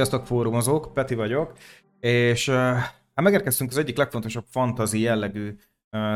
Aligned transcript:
Sziasztok 0.00 0.26
fórumozók, 0.26 0.94
Peti 0.94 1.14
vagyok, 1.14 1.52
és 2.00 2.48
hát 2.48 3.20
megérkeztünk 3.22 3.70
az 3.70 3.76
egyik 3.76 3.96
legfontosabb 3.96 4.44
fantazi 4.50 5.00
jellegű 5.00 5.56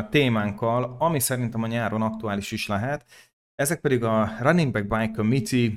témánkkal, 0.09 0.95
ami 0.99 1.19
szerintem 1.19 1.63
a 1.63 1.67
nyáron 1.67 2.01
aktuális 2.01 2.51
is 2.51 2.67
lehet. 2.67 3.05
Ezek 3.55 3.81
pedig 3.81 4.03
a 4.03 4.31
Running 4.39 4.71
Back 4.71 4.87
Bike 4.87 5.11
Committee 5.15 5.71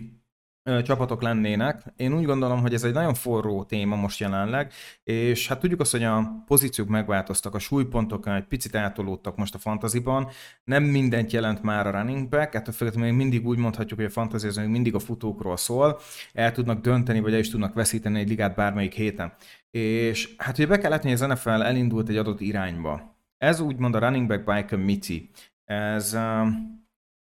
csapatok 0.83 1.23
lennének. 1.23 1.83
Én 1.97 2.15
úgy 2.15 2.25
gondolom, 2.25 2.61
hogy 2.61 2.75
ez 2.75 2.85
egy 2.85 2.93
nagyon 2.93 3.15
forró 3.15 3.65
téma 3.65 3.97
most 3.97 4.21
jelenleg, 4.21 4.73
és 5.05 5.49
hát 5.49 5.61
tudjuk 5.61 5.81
azt, 5.81 5.91
hogy 5.91 6.03
a 6.05 6.43
pozíciók 6.47 6.89
megváltoztak, 6.89 7.55
a 7.55 7.59
súlypontok 7.59 8.27
egy 8.27 8.45
picit 8.45 8.75
eltolódtak 8.75 9.37
most 9.37 9.55
a 9.55 9.59
fantaziban, 9.59 10.29
nem 10.65 10.83
mindent 10.83 11.33
jelent 11.33 11.63
már 11.63 11.87
a 11.87 11.91
running 11.91 12.29
back, 12.29 12.55
ettől 12.55 12.75
függetlenül 12.75 13.09
még 13.09 13.19
mindig 13.19 13.47
úgy 13.47 13.59
mondhatjuk, 13.59 13.99
hogy 13.99 14.09
a 14.09 14.13
fantasy 14.13 14.47
ez 14.47 14.57
még 14.57 14.69
mindig 14.69 14.95
a 14.95 14.99
futókról 14.99 15.57
szól, 15.57 15.99
el 16.33 16.53
tudnak 16.53 16.81
dönteni, 16.81 17.21
vagy 17.21 17.33
el 17.33 17.39
is 17.39 17.51
tudnak 17.51 17.75
veszíteni 17.75 18.19
egy 18.19 18.29
ligát 18.29 18.55
bármelyik 18.55 18.95
héten. 18.95 19.33
És 19.71 20.35
hát 20.37 20.59
ugye 20.59 20.67
be 20.67 20.79
kell 20.79 20.91
látni, 20.91 21.11
hogy 21.11 21.21
az 21.23 21.29
NFL 21.29 21.63
elindult 21.63 22.09
egy 22.09 22.17
adott 22.17 22.41
irányba. 22.41 23.17
Ez 23.39 23.61
úgymond 23.61 23.95
a 23.95 23.99
running 23.99 24.29
back 24.29 24.45
by 24.45 24.65
committee. 24.77 25.21
Ez 25.65 26.19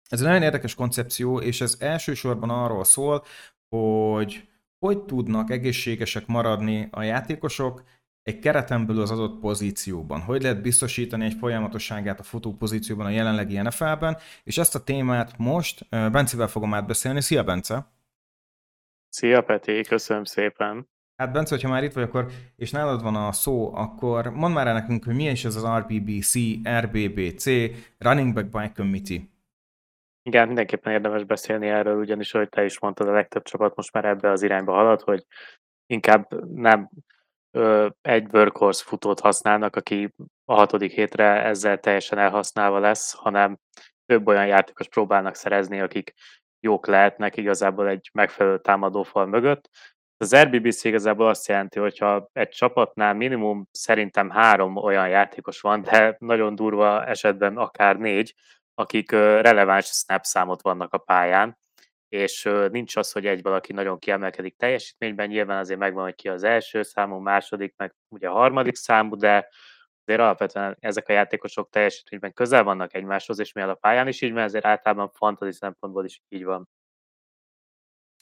ez 0.08 0.20
egy 0.20 0.26
nagyon 0.26 0.42
érdekes 0.42 0.74
koncepció, 0.74 1.40
és 1.40 1.60
ez 1.60 1.76
elsősorban 1.78 2.50
arról 2.50 2.84
szól, 2.84 3.24
hogy 3.68 4.48
hogy 4.78 5.02
tudnak 5.02 5.50
egészségesek 5.50 6.26
maradni 6.26 6.88
a 6.90 7.02
játékosok 7.02 7.82
egy 8.22 8.38
kereten 8.38 8.86
belül 8.86 9.02
az 9.02 9.10
adott 9.10 9.40
pozícióban. 9.40 10.20
Hogy 10.20 10.42
lehet 10.42 10.62
biztosítani 10.62 11.24
egy 11.24 11.36
folyamatosságát 11.40 12.20
a 12.20 12.22
futó 12.22 12.52
pozícióban 12.52 13.06
a 13.06 13.10
jelenlegi 13.10 13.60
NFL-ben, 13.60 14.16
és 14.44 14.58
ezt 14.58 14.74
a 14.74 14.84
témát 14.84 15.38
most 15.38 15.88
Bencivel 15.88 16.48
fogom 16.48 16.74
átbeszélni. 16.74 17.20
Szia, 17.20 17.44
Bence! 17.44 17.92
Szia, 19.08 19.42
Peti! 19.42 19.80
Köszönöm 19.82 20.24
szépen! 20.24 20.88
Hát 21.16 21.32
Bence, 21.32 21.54
hogyha 21.54 21.68
már 21.68 21.84
itt 21.84 21.92
vagy, 21.92 22.02
akkor, 22.02 22.30
és 22.56 22.70
nálad 22.70 23.02
van 23.02 23.16
a 23.16 23.32
szó, 23.32 23.74
akkor 23.74 24.30
mondd 24.30 24.54
már 24.54 24.66
el 24.66 24.74
nekünk, 24.74 25.04
hogy 25.04 25.14
mi 25.14 25.30
is 25.30 25.44
ez 25.44 25.56
az 25.56 25.64
RBBC, 25.78 26.34
RBBC, 26.80 27.44
Running 27.98 28.34
Back 28.34 28.46
Bike 28.50 28.72
Committee. 28.76 29.35
Igen, 30.26 30.46
mindenképpen 30.46 30.92
érdemes 30.92 31.24
beszélni 31.24 31.68
erről, 31.68 31.98
ugyanis, 31.98 32.34
ahogy 32.34 32.48
te 32.48 32.64
is 32.64 32.78
mondtad, 32.78 33.08
a 33.08 33.12
legtöbb 33.12 33.42
csapat 33.42 33.76
most 33.76 33.92
már 33.92 34.04
ebbe 34.04 34.30
az 34.30 34.42
irányba 34.42 34.72
halad, 34.72 35.00
hogy 35.00 35.26
inkább 35.86 36.44
nem 36.54 36.90
ö, 37.50 37.88
egy 38.02 38.26
workhorse 38.32 38.84
futót 38.84 39.20
használnak, 39.20 39.76
aki 39.76 40.14
a 40.44 40.54
hatodik 40.54 40.92
hétre 40.92 41.44
ezzel 41.44 41.78
teljesen 41.78 42.18
elhasználva 42.18 42.78
lesz, 42.78 43.12
hanem 43.12 43.58
több 44.06 44.26
olyan 44.26 44.46
játékos 44.46 44.88
próbálnak 44.88 45.34
szerezni, 45.34 45.80
akik 45.80 46.12
jók 46.60 46.86
lehetnek 46.86 47.36
igazából 47.36 47.88
egy 47.88 48.10
megfelelő 48.12 48.58
támadófal 48.58 49.26
mögött. 49.26 49.70
Az 50.16 50.36
RBBC 50.36 50.84
igazából 50.84 51.28
azt 51.28 51.48
jelenti, 51.48 51.78
hogyha 51.78 52.28
egy 52.32 52.48
csapatnál 52.48 53.14
minimum 53.14 53.68
szerintem 53.70 54.30
három 54.30 54.76
olyan 54.76 55.08
játékos 55.08 55.60
van, 55.60 55.82
de 55.82 56.16
nagyon 56.18 56.54
durva 56.54 57.04
esetben 57.04 57.56
akár 57.56 57.96
négy, 57.96 58.34
akik 58.78 59.10
releváns 59.10 59.86
snap 59.86 60.24
számot 60.24 60.62
vannak 60.62 60.92
a 60.92 60.98
pályán, 60.98 61.58
és 62.08 62.48
nincs 62.70 62.96
az, 62.96 63.12
hogy 63.12 63.26
egy 63.26 63.42
valaki 63.42 63.72
nagyon 63.72 63.98
kiemelkedik 63.98 64.56
teljesítményben, 64.56 65.28
nyilván 65.28 65.58
azért 65.58 65.78
megvan, 65.78 66.04
hogy 66.04 66.14
ki 66.14 66.28
az 66.28 66.42
első 66.42 66.82
számú, 66.82 67.18
második, 67.18 67.74
meg 67.76 67.94
ugye 68.08 68.28
a 68.28 68.32
harmadik 68.32 68.74
számú, 68.74 69.16
de 69.16 69.48
azért 70.04 70.20
alapvetően 70.20 70.76
ezek 70.80 71.08
a 71.08 71.12
játékosok 71.12 71.70
teljesítményben 71.70 72.32
közel 72.32 72.62
vannak 72.64 72.94
egymáshoz, 72.94 73.38
és 73.38 73.52
mivel 73.52 73.70
a 73.70 73.74
pályán 73.74 74.08
is 74.08 74.20
így 74.20 74.32
van, 74.32 74.42
ezért 74.42 74.64
általában 74.64 75.10
fantasy 75.10 75.52
szempontból 75.52 76.04
is 76.04 76.22
így 76.28 76.44
van. 76.44 76.68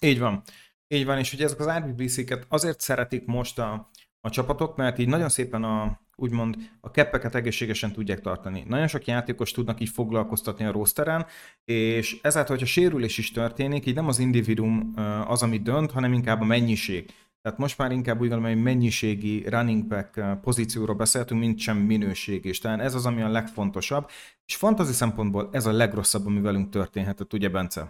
Így 0.00 0.18
van. 0.18 0.42
Így 0.88 1.04
van, 1.04 1.18
és 1.18 1.30
hogy 1.30 1.42
ezek 1.42 1.60
az 1.60 1.70
RBBC-ket 1.70 2.46
azért 2.48 2.80
szeretik 2.80 3.26
most 3.26 3.58
a, 3.58 3.90
a 4.24 4.30
csapatok, 4.30 4.76
mert 4.76 4.98
így 4.98 5.08
nagyon 5.08 5.28
szépen 5.28 5.64
a, 5.64 6.00
úgymond 6.16 6.56
a 6.80 6.90
keppeket 6.90 7.34
egészségesen 7.34 7.92
tudják 7.92 8.20
tartani. 8.20 8.64
Nagyon 8.68 8.86
sok 8.86 9.04
játékos 9.04 9.50
tudnak 9.50 9.80
így 9.80 9.88
foglalkoztatni 9.88 10.64
a 10.64 10.72
rosteren, 10.72 11.26
és 11.64 12.18
ezáltal, 12.22 12.56
hogyha 12.56 12.72
sérülés 12.72 13.18
is 13.18 13.30
történik, 13.30 13.86
így 13.86 13.94
nem 13.94 14.08
az 14.08 14.18
individuum 14.18 14.92
az, 15.26 15.42
ami 15.42 15.58
dönt, 15.58 15.90
hanem 15.90 16.12
inkább 16.12 16.40
a 16.40 16.44
mennyiség. 16.44 17.10
Tehát 17.42 17.58
most 17.58 17.78
már 17.78 17.92
inkább 17.92 18.20
úgy 18.20 18.28
gondolom, 18.28 18.54
hogy 18.54 18.62
mennyiségi 18.62 19.48
running 19.48 19.86
back 19.86 20.40
pozícióról 20.40 20.96
beszéltünk, 20.96 21.40
mint 21.40 21.58
sem 21.58 21.76
minőség, 21.76 22.44
és 22.44 22.58
talán 22.58 22.80
ez 22.80 22.94
az, 22.94 23.06
ami 23.06 23.22
a 23.22 23.28
legfontosabb. 23.28 24.10
És 24.46 24.56
fantasy 24.56 24.92
szempontból 24.92 25.48
ez 25.52 25.66
a 25.66 25.72
legrosszabb, 25.72 26.26
ami 26.26 26.40
velünk 26.40 26.70
történhetett, 26.70 27.32
ugye 27.32 27.48
Bence? 27.48 27.80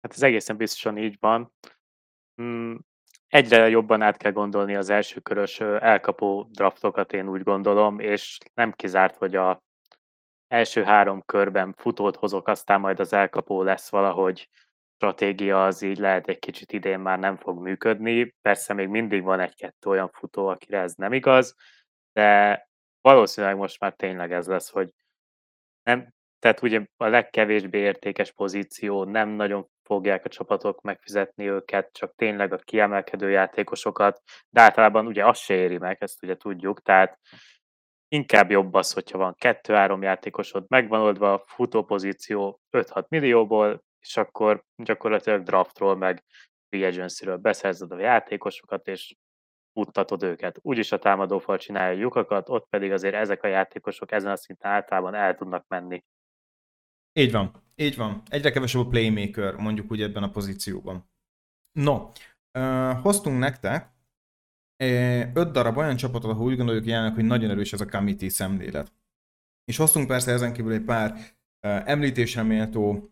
Hát 0.00 0.12
ez 0.12 0.22
egészen 0.22 0.56
biztosan 0.56 0.98
így 0.98 1.16
van. 1.20 1.52
Mm, 2.42 2.74
egyre 3.30 3.68
jobban 3.68 4.02
át 4.02 4.16
kell 4.16 4.32
gondolni 4.32 4.74
az 4.74 4.90
első 4.90 5.20
körös 5.20 5.60
elkapó 5.60 6.48
draftokat, 6.50 7.12
én 7.12 7.28
úgy 7.28 7.42
gondolom, 7.42 7.98
és 7.98 8.38
nem 8.54 8.72
kizárt, 8.72 9.16
hogy 9.16 9.36
a 9.36 9.62
első 10.48 10.82
három 10.82 11.22
körben 11.26 11.74
futót 11.76 12.16
hozok, 12.16 12.48
aztán 12.48 12.80
majd 12.80 13.00
az 13.00 13.12
elkapó 13.12 13.62
lesz 13.62 13.90
valahogy 13.90 14.48
stratégia, 14.94 15.64
az 15.64 15.82
így 15.82 15.98
lehet 15.98 16.28
egy 16.28 16.38
kicsit 16.38 16.72
idén 16.72 17.00
már 17.00 17.18
nem 17.18 17.36
fog 17.36 17.62
működni. 17.62 18.34
Persze 18.42 18.74
még 18.74 18.88
mindig 18.88 19.22
van 19.22 19.40
egy-kettő 19.40 19.90
olyan 19.90 20.10
futó, 20.12 20.46
akire 20.46 20.78
ez 20.78 20.94
nem 20.94 21.12
igaz, 21.12 21.54
de 22.12 22.68
valószínűleg 23.00 23.56
most 23.56 23.80
már 23.80 23.92
tényleg 23.92 24.32
ez 24.32 24.46
lesz, 24.46 24.70
hogy 24.70 24.90
nem, 25.82 26.08
tehát 26.38 26.62
ugye 26.62 26.86
a 26.96 27.06
legkevésbé 27.06 27.78
értékes 27.78 28.32
pozíció, 28.32 29.04
nem 29.04 29.28
nagyon 29.28 29.68
fogják 29.90 30.24
a 30.24 30.28
csapatok 30.28 30.80
megfizetni 30.80 31.48
őket, 31.48 31.92
csak 31.92 32.14
tényleg 32.14 32.52
a 32.52 32.56
kiemelkedő 32.56 33.30
játékosokat, 33.30 34.20
de 34.50 34.60
általában 34.60 35.06
ugye 35.06 35.26
azt 35.26 35.40
se 35.40 35.54
éri 35.54 35.78
meg, 35.78 35.96
ezt 36.00 36.22
ugye 36.22 36.36
tudjuk, 36.36 36.82
tehát 36.82 37.18
inkább 38.08 38.50
jobb 38.50 38.74
az, 38.74 38.92
hogyha 38.92 39.18
van 39.18 39.34
kettő-három 39.38 40.02
játékosod, 40.02 40.64
megvan 40.68 41.00
oldva 41.00 41.32
a 41.32 41.42
futópozíció 41.46 42.60
5-6 42.76 43.08
millióból, 43.08 43.82
és 44.00 44.16
akkor 44.16 44.64
gyakorlatilag 44.76 45.42
draftról 45.42 45.96
meg 45.96 46.24
free 46.68 46.86
agency-ről 46.86 47.36
beszerzed 47.36 47.92
a 47.92 47.98
játékosokat, 47.98 48.86
és 48.86 49.14
futtatod 49.72 50.22
őket. 50.22 50.58
Úgyis 50.62 50.92
a 50.92 50.98
támadófal 50.98 51.58
csinálja 51.58 51.96
a 51.96 52.00
lyukakat, 52.00 52.48
ott 52.48 52.68
pedig 52.68 52.92
azért 52.92 53.14
ezek 53.14 53.42
a 53.42 53.48
játékosok 53.48 54.12
ezen 54.12 54.30
a 54.30 54.36
szinten 54.36 54.70
általában 54.70 55.14
el 55.14 55.34
tudnak 55.34 55.64
menni. 55.68 56.04
Így 57.12 57.32
van, 57.32 57.62
így 57.76 57.96
van. 57.96 58.22
Egyre 58.28 58.50
kevesebb 58.50 58.80
a 58.80 58.88
playmaker, 58.88 59.54
mondjuk 59.54 59.90
úgy 59.90 60.02
ebben 60.02 60.22
a 60.22 60.30
pozícióban. 60.30 61.10
No, 61.72 62.10
uh, 62.58 63.00
hoztunk 63.00 63.38
nektek 63.38 63.98
öt 65.34 65.50
darab 65.50 65.76
olyan 65.76 65.96
csapatot, 65.96 66.30
ahol 66.30 66.46
úgy 66.46 66.56
gondoljuk 66.56 66.86
jelenleg, 66.86 67.14
hogy 67.14 67.24
nagyon 67.24 67.50
erős 67.50 67.72
ez 67.72 67.80
a 67.80 67.86
committee 67.86 68.28
szemlélet. 68.28 68.92
És 69.64 69.76
hoztunk 69.76 70.06
persze 70.06 70.32
ezen 70.32 70.52
kívül 70.52 70.72
egy 70.72 70.84
pár 70.84 71.10
uh, 71.12 71.90
említésre 71.90 72.42
méltó 72.42 73.10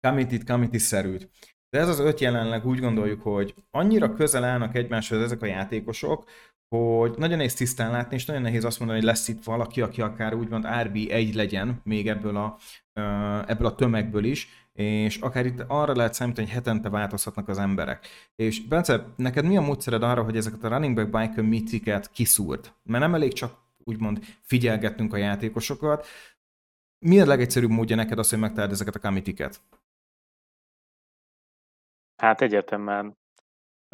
committee 0.00 0.44
committee-szerűt. 0.46 1.30
De 1.68 1.78
ez 1.78 1.88
az 1.88 1.98
öt 1.98 2.20
jelenleg 2.20 2.66
úgy 2.66 2.78
gondoljuk, 2.78 3.22
hogy 3.22 3.54
annyira 3.70 4.12
közel 4.12 4.44
állnak 4.44 4.74
egymáshoz 4.74 5.20
ezek 5.22 5.42
a 5.42 5.46
játékosok, 5.46 6.30
hogy 6.74 7.14
nagyon 7.16 7.36
nehéz 7.36 7.54
tisztán 7.54 7.90
látni, 7.90 8.16
és 8.16 8.24
nagyon 8.24 8.42
nehéz 8.42 8.64
azt 8.64 8.78
mondani, 8.78 9.00
hogy 9.00 9.08
lesz 9.08 9.28
itt 9.28 9.44
valaki, 9.44 9.80
aki 9.80 10.00
akár 10.00 10.34
úgymond 10.34 10.64
RB1 10.68 11.34
legyen 11.34 11.80
még 11.84 12.08
ebből 12.08 12.36
a, 12.36 12.56
ebből 13.46 13.66
a 13.66 13.74
tömegből 13.74 14.24
is, 14.24 14.48
és 14.72 15.16
akár 15.16 15.46
itt 15.46 15.64
arra 15.66 15.96
lehet 15.96 16.14
számítani, 16.14 16.46
hogy 16.46 16.56
hetente 16.56 16.88
változhatnak 16.88 17.48
az 17.48 17.58
emberek. 17.58 18.06
És 18.36 18.66
Bence, 18.66 19.06
neked 19.16 19.44
mi 19.44 19.56
a 19.56 19.60
módszered 19.60 20.02
arra, 20.02 20.22
hogy 20.22 20.36
ezeket 20.36 20.64
a 20.64 20.68
running 20.68 20.94
back 20.94 21.10
bike 21.10 21.42
mitiket 21.42 22.10
kiszúrt? 22.10 22.74
Mert 22.82 23.02
nem 23.02 23.14
elég 23.14 23.32
csak 23.32 23.58
úgymond 23.84 24.24
figyelgetnünk 24.40 25.12
a 25.12 25.16
játékosokat. 25.16 26.06
Mi 26.98 27.20
a 27.20 27.26
legegyszerűbb 27.26 27.70
módja 27.70 27.96
neked 27.96 28.18
az, 28.18 28.30
hogy 28.30 28.38
megtaláld 28.38 28.72
ezeket 28.72 28.94
a 28.94 28.98
committiket? 28.98 29.60
Hát 32.16 32.40
egyértelműen 32.40 33.16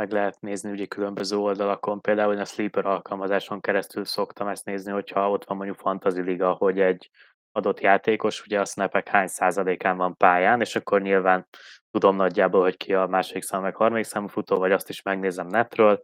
meg 0.01 0.13
lehet 0.13 0.41
nézni 0.41 0.71
ugye 0.71 0.87
különböző 0.87 1.37
oldalakon, 1.37 2.01
például 2.01 2.39
a 2.39 2.45
Sleeper 2.45 2.87
alkalmazáson 2.87 3.61
keresztül 3.61 4.05
szoktam 4.05 4.49
ezt 4.49 4.65
nézni, 4.65 4.93
hogyha 4.93 5.31
ott 5.31 5.45
van 5.45 5.57
mondjuk 5.57 5.79
Fantasy 5.79 6.21
Liga, 6.21 6.53
hogy 6.53 6.81
egy 6.81 7.11
adott 7.53 7.81
játékos, 7.81 8.43
ugye 8.43 8.61
a 8.61 8.65
snapek 8.65 9.09
hány 9.09 9.27
százalékán 9.27 9.97
van 9.97 10.17
pályán, 10.17 10.61
és 10.61 10.77
akkor 10.77 11.03
nyilván 11.03 11.47
tudom 11.91 12.17
nagyjából, 12.17 12.63
hogy 12.63 12.77
ki 12.77 12.95
a 12.95 13.07
második 13.07 13.43
szám, 13.43 13.63
meg 13.63 13.75
harmadik 13.75 14.05
számú 14.05 14.27
futó, 14.27 14.59
vagy 14.59 14.73
azt 14.73 14.89
is 14.89 15.03
megnézem 15.03 15.47
netről, 15.47 16.03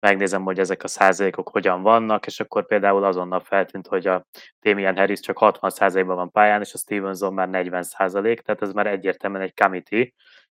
megnézem, 0.00 0.42
hogy 0.42 0.58
ezek 0.58 0.82
a 0.82 0.88
százalékok 0.88 1.48
hogyan 1.48 1.82
vannak, 1.82 2.26
és 2.26 2.40
akkor 2.40 2.66
például 2.66 3.04
azonnal 3.04 3.40
feltűnt, 3.40 3.86
hogy 3.86 4.06
a 4.06 4.26
Damian 4.60 4.96
Harris 4.96 5.20
csak 5.20 5.38
60 5.38 5.70
százalékban 5.70 6.16
van 6.16 6.30
pályán, 6.30 6.60
és 6.60 6.74
a 6.74 6.78
Stevenson 6.78 7.34
már 7.34 7.48
40 7.48 7.82
százalék, 7.82 8.40
tehát 8.40 8.62
ez 8.62 8.72
már 8.72 8.86
egyértelműen 8.86 9.42
egy 9.42 9.54
committee, 9.54 10.12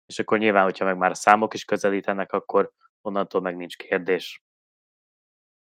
és 0.10 0.20
akkor 0.20 0.38
nyilván, 0.38 0.64
hogyha 0.64 0.86
meg 0.86 0.98
már 0.98 1.18
számok 1.18 1.54
is 1.54 1.66
közelítenek, 1.66 2.32
akkor 2.32 2.72
onnantól 3.02 3.42
meg 3.42 3.56
nincs 3.56 3.78
kérdés. 3.78 4.44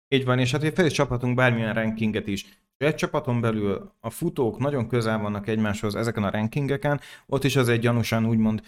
Így 0.08 0.26
van, 0.26 0.40
és 0.40 0.52
hát 0.52 0.62
hogy 0.62 0.74
fel 0.74 0.86
is 0.86 1.02
bármilyen 1.36 1.74
rankinget 1.74 2.28
is. 2.28 2.46
Egy 2.78 2.96
csapaton 2.96 3.42
belül 3.42 3.92
a 4.00 4.10
futók 4.10 4.58
nagyon 4.58 4.88
közel 4.88 5.20
vannak 5.20 5.48
egymáshoz 5.48 5.96
ezeken 5.96 6.24
a 6.24 6.30
rankingeken, 6.30 7.00
ott 7.26 7.44
is 7.44 7.56
az 7.56 7.70
egy 7.70 7.80
gyanúsan 7.80 8.26
úgymond 8.26 8.62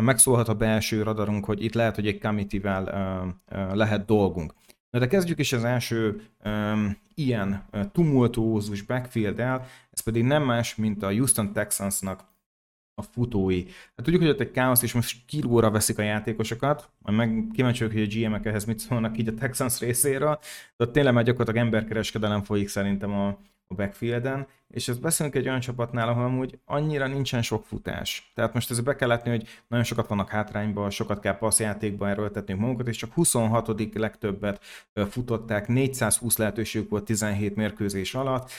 megszólhat 0.00 0.48
a 0.48 0.54
belső 0.54 1.02
radarunk, 1.02 1.44
hogy 1.44 1.64
itt 1.64 1.74
lehet, 1.74 1.94
hogy 1.94 2.06
egy 2.06 2.20
committee 2.20 2.80
lehet 3.72 4.04
dolgunk. 4.04 4.54
Na 4.90 4.98
de 4.98 5.06
kezdjük 5.06 5.38
is 5.38 5.52
az 5.52 5.64
első 5.64 6.22
um, 6.44 6.98
ilyen 7.14 7.68
tumultuózus 7.92 8.82
backfield-el, 8.82 9.66
ez 9.90 10.00
pedig 10.00 10.24
nem 10.24 10.42
más, 10.42 10.74
mint 10.74 11.02
a 11.02 11.10
Houston 11.10 11.52
Texansnak 11.52 12.29
a 13.00 13.08
futói. 13.12 13.64
Hát 13.64 14.04
tudjuk, 14.04 14.22
hogy 14.22 14.30
ott 14.30 14.40
egy 14.40 14.50
káosz, 14.50 14.82
és 14.82 14.92
most 14.92 15.16
kilóra 15.26 15.70
veszik 15.70 15.98
a 15.98 16.02
játékosokat, 16.02 16.90
majd 16.98 17.16
meg 17.16 17.44
kíváncsi 17.52 17.84
hogy 17.84 18.02
a 18.02 18.06
GM-ek 18.06 18.46
ehhez 18.46 18.64
mit 18.64 18.78
szólnak 18.78 19.18
így 19.18 19.28
a 19.28 19.34
Texans 19.34 19.80
részéről, 19.80 20.38
de 20.76 20.84
ott 20.84 20.92
tényleg 20.92 21.14
már 21.14 21.24
gyakorlatilag 21.24 21.66
emberkereskedelem 21.66 22.42
folyik 22.42 22.68
szerintem 22.68 23.12
a, 23.12 23.26
a 23.66 23.74
backfielden, 23.74 24.46
és 24.68 24.88
ezt 24.88 25.00
beszélünk 25.00 25.34
egy 25.34 25.48
olyan 25.48 25.60
csapatnál, 25.60 26.08
ahol 26.08 26.24
amúgy 26.24 26.58
annyira 26.64 27.06
nincsen 27.06 27.42
sok 27.42 27.64
futás. 27.64 28.32
Tehát 28.34 28.54
most 28.54 28.70
ezzel 28.70 28.84
be 28.84 28.96
kell 28.96 29.08
látni, 29.08 29.30
hogy 29.30 29.48
nagyon 29.68 29.84
sokat 29.84 30.08
vannak 30.08 30.28
hátrányban, 30.28 30.90
sokat 30.90 31.20
kell 31.20 31.38
passzjátékba 31.38 32.08
erőltetni 32.08 32.54
magunkat, 32.54 32.88
és 32.88 32.96
csak 32.96 33.12
26. 33.12 33.94
legtöbbet 33.94 34.64
futották, 35.08 35.68
420 35.68 36.36
lehetőségük 36.36 36.90
volt 36.90 37.04
17 37.04 37.56
mérkőzés 37.56 38.14
alatt, 38.14 38.50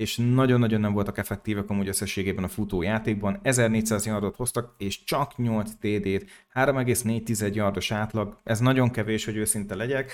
és 0.00 0.16
nagyon-nagyon 0.16 0.80
nem 0.80 0.92
voltak 0.92 1.18
effektívek 1.18 1.70
amúgy 1.70 1.88
összességében 1.88 2.44
a 2.44 2.48
futójátékban. 2.48 3.38
1400 3.42 4.06
yardot 4.06 4.36
hoztak, 4.36 4.74
és 4.78 5.04
csak 5.04 5.36
8 5.36 5.70
TD-t, 5.70 6.24
3,4 6.54 7.54
yardos 7.54 7.90
átlag, 7.90 8.36
ez 8.42 8.60
nagyon 8.60 8.90
kevés, 8.90 9.24
hogy 9.24 9.36
őszinte 9.36 9.74
legyek. 9.74 10.12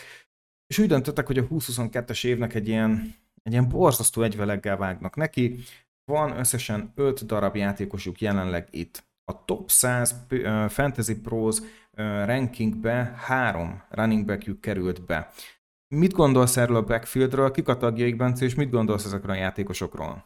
És 0.66 0.78
úgy 0.78 0.86
döntöttek, 0.86 1.26
hogy 1.26 1.38
a 1.38 1.46
2022-es 1.46 2.26
évnek 2.26 2.54
egy 2.54 2.68
ilyen, 2.68 3.14
egy 3.42 3.52
ilyen 3.52 3.68
borzasztó 3.68 4.22
egyveleggel 4.22 4.76
vágnak 4.76 5.16
neki. 5.16 5.58
Van 6.04 6.38
összesen 6.38 6.92
5 6.94 7.26
darab 7.26 7.56
játékosuk 7.56 8.20
jelenleg 8.20 8.68
itt. 8.70 9.04
A 9.24 9.44
top 9.44 9.70
100 9.70 10.14
uh, 10.30 10.68
Fantasy 10.68 11.20
Pros 11.20 11.58
rankingbe 12.24 13.14
három 13.16 13.82
running 13.88 14.24
backjük 14.26 14.60
került 14.60 15.04
be. 15.04 15.30
Mit 15.88 16.12
gondolsz 16.12 16.56
erről 16.56 16.76
a 16.76 16.84
backfieldről, 16.84 17.50
kik 17.50 17.68
a 17.68 17.76
tagjaik, 17.76 18.16
Bence, 18.16 18.44
és 18.44 18.54
mit 18.54 18.70
gondolsz 18.70 19.04
ezekről 19.04 19.30
a 19.30 19.38
játékosokról? 19.38 20.24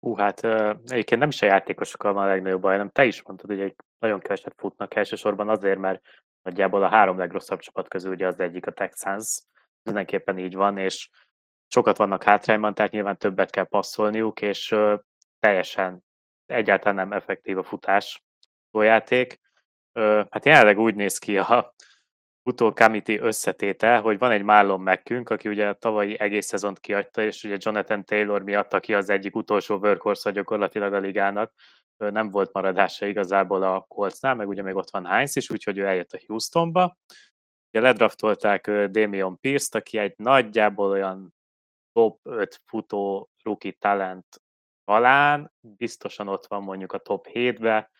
Hú, 0.00 0.14
hát 0.14 0.44
egyébként 0.84 1.20
nem 1.20 1.28
is 1.28 1.42
a 1.42 1.46
játékosokkal 1.46 2.12
van 2.12 2.24
a 2.24 2.28
legnagyobb 2.28 2.60
baj, 2.60 2.72
hanem 2.72 2.90
te 2.90 3.04
is 3.04 3.22
mondtad, 3.22 3.50
hogy 3.50 3.74
nagyon 3.98 4.20
keveset 4.20 4.54
futnak 4.56 4.94
elsősorban 4.94 5.48
azért, 5.48 5.78
mert 5.78 6.02
nagyjából 6.42 6.82
a 6.82 6.88
három 6.88 7.18
legrosszabb 7.18 7.58
csapat 7.58 7.88
közül 7.88 8.12
ugye 8.12 8.26
az 8.26 8.40
egyik 8.40 8.66
a 8.66 8.72
Texans, 8.72 9.42
mindenképpen 9.82 10.38
így 10.38 10.54
van, 10.54 10.78
és 10.78 11.08
sokat 11.66 11.96
vannak 11.96 12.22
hátrányban, 12.22 12.74
tehát 12.74 12.92
nyilván 12.92 13.16
többet 13.16 13.50
kell 13.50 13.64
passzolniuk, 13.64 14.40
és 14.40 14.76
teljesen 15.38 16.04
egyáltalán 16.46 16.94
nem 16.94 17.12
effektív 17.12 17.58
a 17.58 17.62
futás 17.62 18.22
a 18.70 18.82
játék. 18.82 19.40
Hát 20.28 20.44
jelenleg 20.44 20.78
úgy 20.78 20.94
néz 20.94 21.18
ki 21.18 21.38
a 21.38 21.74
Utó 22.42 22.72
Kamiti 22.72 23.18
összetéte, 23.18 23.98
hogy 23.98 24.18
van 24.18 24.30
egy 24.30 24.42
Marlon 24.42 24.80
Mekkünk, 24.80 25.30
aki 25.30 25.48
ugye 25.48 25.68
a 25.68 25.74
tavalyi 25.74 26.18
egész 26.18 26.46
szezont 26.46 26.80
kiadta, 26.80 27.22
és 27.22 27.44
ugye 27.44 27.56
Jonathan 27.58 28.04
Taylor 28.04 28.42
miatt, 28.42 28.72
aki 28.72 28.94
az 28.94 29.10
egyik 29.10 29.36
utolsó 29.36 29.76
workhorse 29.76 30.30
gyakorlatilag 30.30 30.92
a 30.92 30.98
ligának, 30.98 31.52
nem 31.96 32.30
volt 32.30 32.52
maradása 32.52 33.06
igazából 33.06 33.62
a 33.62 33.80
Coltsnál, 33.80 34.34
meg 34.34 34.48
ugye 34.48 34.62
még 34.62 34.74
ott 34.74 34.90
van 34.90 35.06
Heinz 35.06 35.36
is, 35.36 35.50
úgyhogy 35.50 35.78
ő 35.78 35.86
eljött 35.86 36.12
a 36.12 36.20
Houstonba. 36.26 36.96
Ugye 37.72 37.82
ledraftolták 37.82 38.70
Damian 38.70 39.38
Pierce-t, 39.40 39.74
aki 39.74 39.98
egy 39.98 40.14
nagyjából 40.16 40.90
olyan 40.90 41.34
top 41.92 42.18
5 42.22 42.60
futó 42.64 43.30
rookie 43.42 43.72
talent 43.78 44.26
talán, 44.84 45.52
biztosan 45.60 46.28
ott 46.28 46.46
van 46.46 46.62
mondjuk 46.62 46.92
a 46.92 46.98
top 46.98 47.26
7-be, 47.32 47.90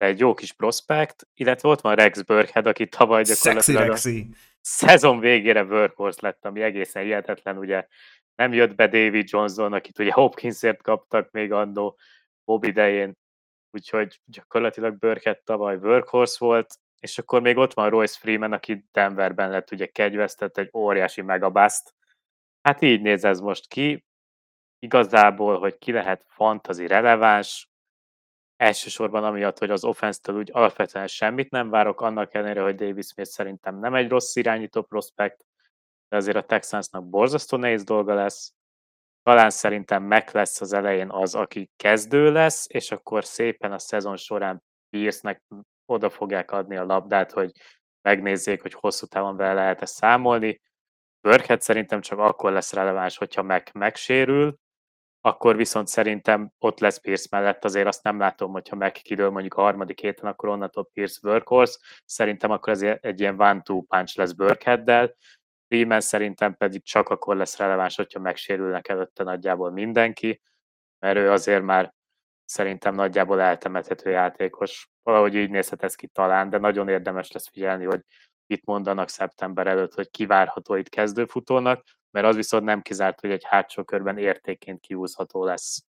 egy 0.00 0.18
jó 0.18 0.34
kis 0.34 0.52
prospekt, 0.52 1.28
illetve 1.34 1.68
ott 1.68 1.80
van 1.80 1.94
Rex 1.94 2.22
Burkhead, 2.22 2.66
aki 2.66 2.88
tavaly 2.88 3.22
gyakorlatilag 3.22 3.90
a 3.90 3.96
szezon 4.60 5.18
végére 5.18 5.64
workhorse 5.64 6.18
lett, 6.22 6.44
ami 6.44 6.62
egészen 6.62 7.02
hihetetlen, 7.02 7.58
ugye 7.58 7.86
nem 8.34 8.52
jött 8.52 8.74
be 8.74 8.86
David 8.86 9.28
Johnson, 9.30 9.72
akit 9.72 9.98
ugye 9.98 10.12
Hopkinsért 10.12 10.82
kaptak 10.82 11.30
még 11.30 11.52
andó 11.52 11.98
Bob 12.44 12.64
idején, 12.64 13.16
úgyhogy 13.70 14.20
gyakorlatilag 14.24 14.98
Burkhead 14.98 15.42
tavaly 15.44 15.76
workhorse 15.76 16.36
volt, 16.38 16.74
és 17.00 17.18
akkor 17.18 17.40
még 17.40 17.56
ott 17.56 17.74
van 17.74 17.90
Royce 17.90 18.18
Freeman, 18.18 18.52
aki 18.52 18.84
Denverben 18.92 19.50
lett 19.50 19.70
ugye 19.70 19.86
kegyvesztett, 19.86 20.58
egy 20.58 20.70
óriási 20.72 21.22
megabaszt. 21.22 21.94
Hát 22.62 22.82
így 22.82 23.00
néz 23.00 23.24
ez 23.24 23.40
most 23.40 23.68
ki. 23.68 24.04
Igazából, 24.78 25.58
hogy 25.58 25.78
ki 25.78 25.92
lehet 25.92 26.24
fantazi 26.28 26.86
releváns, 26.86 27.69
Elsősorban 28.60 29.24
amiatt, 29.24 29.58
hogy 29.58 29.70
az 29.70 29.84
offense 29.84 30.32
úgy 30.32 30.50
alapvetően 30.52 31.06
semmit 31.06 31.50
nem 31.50 31.70
várok, 31.70 32.00
annak 32.00 32.34
ellenére, 32.34 32.62
hogy 32.62 32.74
Davis 32.74 33.06
Smith 33.06 33.30
szerintem 33.30 33.78
nem 33.78 33.94
egy 33.94 34.08
rossz 34.08 34.36
irányító 34.36 34.82
prospekt, 34.82 35.44
de 36.08 36.16
azért 36.16 36.36
a 36.36 36.42
Texansnak 36.42 37.08
borzasztó 37.08 37.56
nehéz 37.56 37.84
dolga 37.84 38.14
lesz. 38.14 38.52
Talán 39.22 39.50
szerintem 39.50 40.02
meg 40.02 40.28
lesz 40.32 40.60
az 40.60 40.72
elején 40.72 41.10
az, 41.10 41.34
aki 41.34 41.70
kezdő 41.76 42.32
lesz, 42.32 42.66
és 42.68 42.90
akkor 42.90 43.24
szépen 43.24 43.72
a 43.72 43.78
szezon 43.78 44.16
során 44.16 44.62
Pierce-nek 44.90 45.42
oda 45.84 46.10
fogják 46.10 46.50
adni 46.50 46.76
a 46.76 46.84
labdát, 46.84 47.32
hogy 47.32 47.50
megnézzék, 48.02 48.62
hogy 48.62 48.74
hosszú 48.74 49.06
távon 49.06 49.36
vele 49.36 49.54
lehet-e 49.54 49.86
számolni. 49.86 50.60
Burkhead 51.20 51.60
szerintem 51.60 52.00
csak 52.00 52.18
akkor 52.18 52.52
lesz 52.52 52.72
releváns, 52.72 53.16
hogyha 53.16 53.42
meg 53.42 53.70
megsérül, 53.72 54.56
akkor 55.20 55.56
viszont 55.56 55.86
szerintem 55.86 56.52
ott 56.58 56.80
lesz 56.80 57.00
Pierce 57.00 57.26
mellett, 57.30 57.64
azért 57.64 57.86
azt 57.86 58.02
nem 58.02 58.18
látom, 58.18 58.52
hogyha 58.52 58.76
megkidől 58.76 59.30
mondjuk 59.30 59.54
a 59.54 59.60
harmadik 59.60 60.00
héten, 60.00 60.30
akkor 60.30 60.48
onnantól 60.48 60.88
Pierce 60.92 61.28
workhorse, 61.28 61.78
szerintem 62.04 62.50
akkor 62.50 62.72
ez 62.72 62.82
egy 62.82 63.20
ilyen 63.20 63.40
one-two 63.40 63.82
punch 63.82 64.18
lesz 64.18 64.32
Burkheaddel, 64.32 65.14
Freeman 65.68 66.00
szerintem 66.00 66.54
pedig 66.54 66.82
csak 66.84 67.08
akkor 67.08 67.36
lesz 67.36 67.56
releváns, 67.56 67.96
hogyha 67.96 68.20
megsérülnek 68.20 68.88
előtte 68.88 69.22
nagyjából 69.22 69.70
mindenki, 69.70 70.40
mert 70.98 71.16
ő 71.16 71.30
azért 71.30 71.62
már 71.62 71.92
szerintem 72.44 72.94
nagyjából 72.94 73.40
eltemethető 73.40 74.10
játékos. 74.10 74.88
Valahogy 75.02 75.34
így 75.34 75.50
nézhet 75.50 75.82
ez 75.82 75.94
ki 75.94 76.06
talán, 76.06 76.50
de 76.50 76.58
nagyon 76.58 76.88
érdemes 76.88 77.32
lesz 77.32 77.48
figyelni, 77.48 77.84
hogy 77.84 78.00
itt 78.50 78.64
mondanak 78.64 79.08
szeptember 79.08 79.66
előtt, 79.66 79.94
hogy 79.94 80.10
kivárható 80.10 80.74
itt 80.74 80.88
kezdőfutónak, 80.88 81.84
mert 82.10 82.26
az 82.26 82.36
viszont 82.36 82.64
nem 82.64 82.82
kizárt, 82.82 83.20
hogy 83.20 83.30
egy 83.30 83.44
hátsó 83.44 83.84
körben 83.84 84.18
értékként 84.18 84.80
kiúzható 84.80 85.44
lesz. 85.44 85.84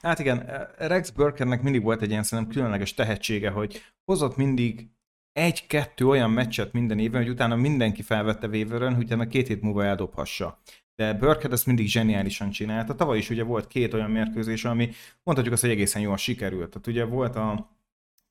Hát 0.00 0.18
igen, 0.18 0.68
Rex 0.78 1.10
Burkernek 1.10 1.62
mindig 1.62 1.82
volt 1.82 2.02
egy 2.02 2.10
ilyen 2.10 2.22
szerintem 2.22 2.54
különleges 2.54 2.94
tehetsége, 2.94 3.50
hogy 3.50 3.82
hozott 4.04 4.36
mindig 4.36 4.90
egy-kettő 5.32 6.06
olyan 6.06 6.30
meccset 6.30 6.72
minden 6.72 6.98
évben, 6.98 7.22
hogy 7.22 7.30
utána 7.30 7.56
mindenki 7.56 8.02
felvette 8.02 8.46
Waverön, 8.46 8.94
hogy 8.94 9.04
utána 9.04 9.26
két 9.26 9.46
hét 9.46 9.62
múlva 9.62 9.84
eldobhassa. 9.84 10.60
De 10.94 11.14
Burkhead 11.14 11.52
ezt 11.52 11.66
mindig 11.66 11.86
zseniálisan 11.86 12.50
csinálta. 12.50 12.94
Tavaly 12.94 13.18
is 13.18 13.30
ugye 13.30 13.42
volt 13.42 13.66
két 13.66 13.94
olyan 13.94 14.10
mérkőzés, 14.10 14.64
ami 14.64 14.90
mondhatjuk 15.22 15.54
azt, 15.54 15.62
hogy 15.62 15.72
egészen 15.72 16.02
jól 16.02 16.16
sikerült. 16.16 16.70
Tehát 16.70 16.86
ugye 16.86 17.04
volt 17.04 17.36
a 17.36 17.70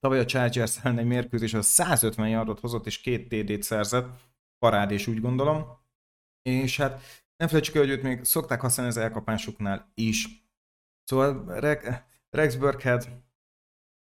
tavaly 0.01 0.19
a 0.19 0.25
Chargers 0.25 0.77
ellen 0.83 0.97
egy 0.97 1.05
mérkőzés, 1.05 1.53
az 1.53 1.65
150 1.65 2.29
yardot 2.29 2.59
hozott 2.59 2.85
és 2.85 3.01
két 3.01 3.29
TD-t 3.29 3.63
szerzett, 3.63 4.09
parádés 4.59 5.07
úgy 5.07 5.21
gondolom. 5.21 5.65
És 6.41 6.77
hát 6.77 7.01
nem 7.37 7.47
felejtsük 7.47 7.75
el, 7.75 7.81
hogy 7.81 7.91
őt 7.91 8.03
még 8.03 8.23
szokták 8.23 8.61
használni 8.61 8.91
az 8.91 8.97
elkapásuknál 8.97 9.91
is. 9.93 10.45
Szóval 11.03 11.59
Rex 12.29 12.55
Burkhead 12.55 13.09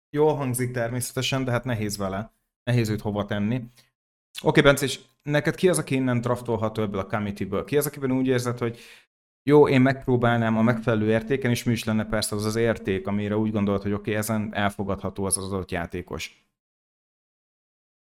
jól 0.09 0.35
hangzik 0.35 0.71
természetesen, 0.71 1.43
de 1.43 1.51
hát 1.51 1.63
nehéz 1.63 1.97
vele. 1.97 2.31
Nehéz 2.63 2.89
őt 2.89 3.01
hova 3.01 3.25
tenni. 3.25 3.55
Oké, 3.55 3.71
okay, 4.41 4.63
Bence, 4.63 4.85
és 4.85 4.99
neked 5.23 5.55
ki 5.55 5.69
az, 5.69 5.77
aki 5.77 5.95
innen 5.95 6.21
draftolható 6.21 6.81
ebből 6.81 6.99
a 6.99 7.05
committee-ből? 7.05 7.63
Ki 7.63 7.77
az, 7.77 7.85
akiben 7.85 8.11
úgy 8.11 8.27
érzed, 8.27 8.57
hogy 8.57 8.79
jó, 9.47 9.67
én 9.67 9.81
megpróbálnám 9.81 10.57
a 10.57 10.61
megfelelő 10.61 11.09
értéken, 11.09 11.51
és 11.51 11.63
mi 11.63 11.71
is 11.71 11.83
lenne 11.83 12.05
persze 12.05 12.35
az 12.35 12.45
az 12.45 12.55
érték, 12.55 13.07
amire 13.07 13.37
úgy 13.37 13.51
gondolod, 13.51 13.81
hogy 13.81 13.91
oké, 13.91 14.01
okay, 14.01 14.15
ezen 14.15 14.49
elfogadható 14.53 15.25
az 15.25 15.37
az 15.37 15.53
adott 15.53 15.71
játékos? 15.71 16.45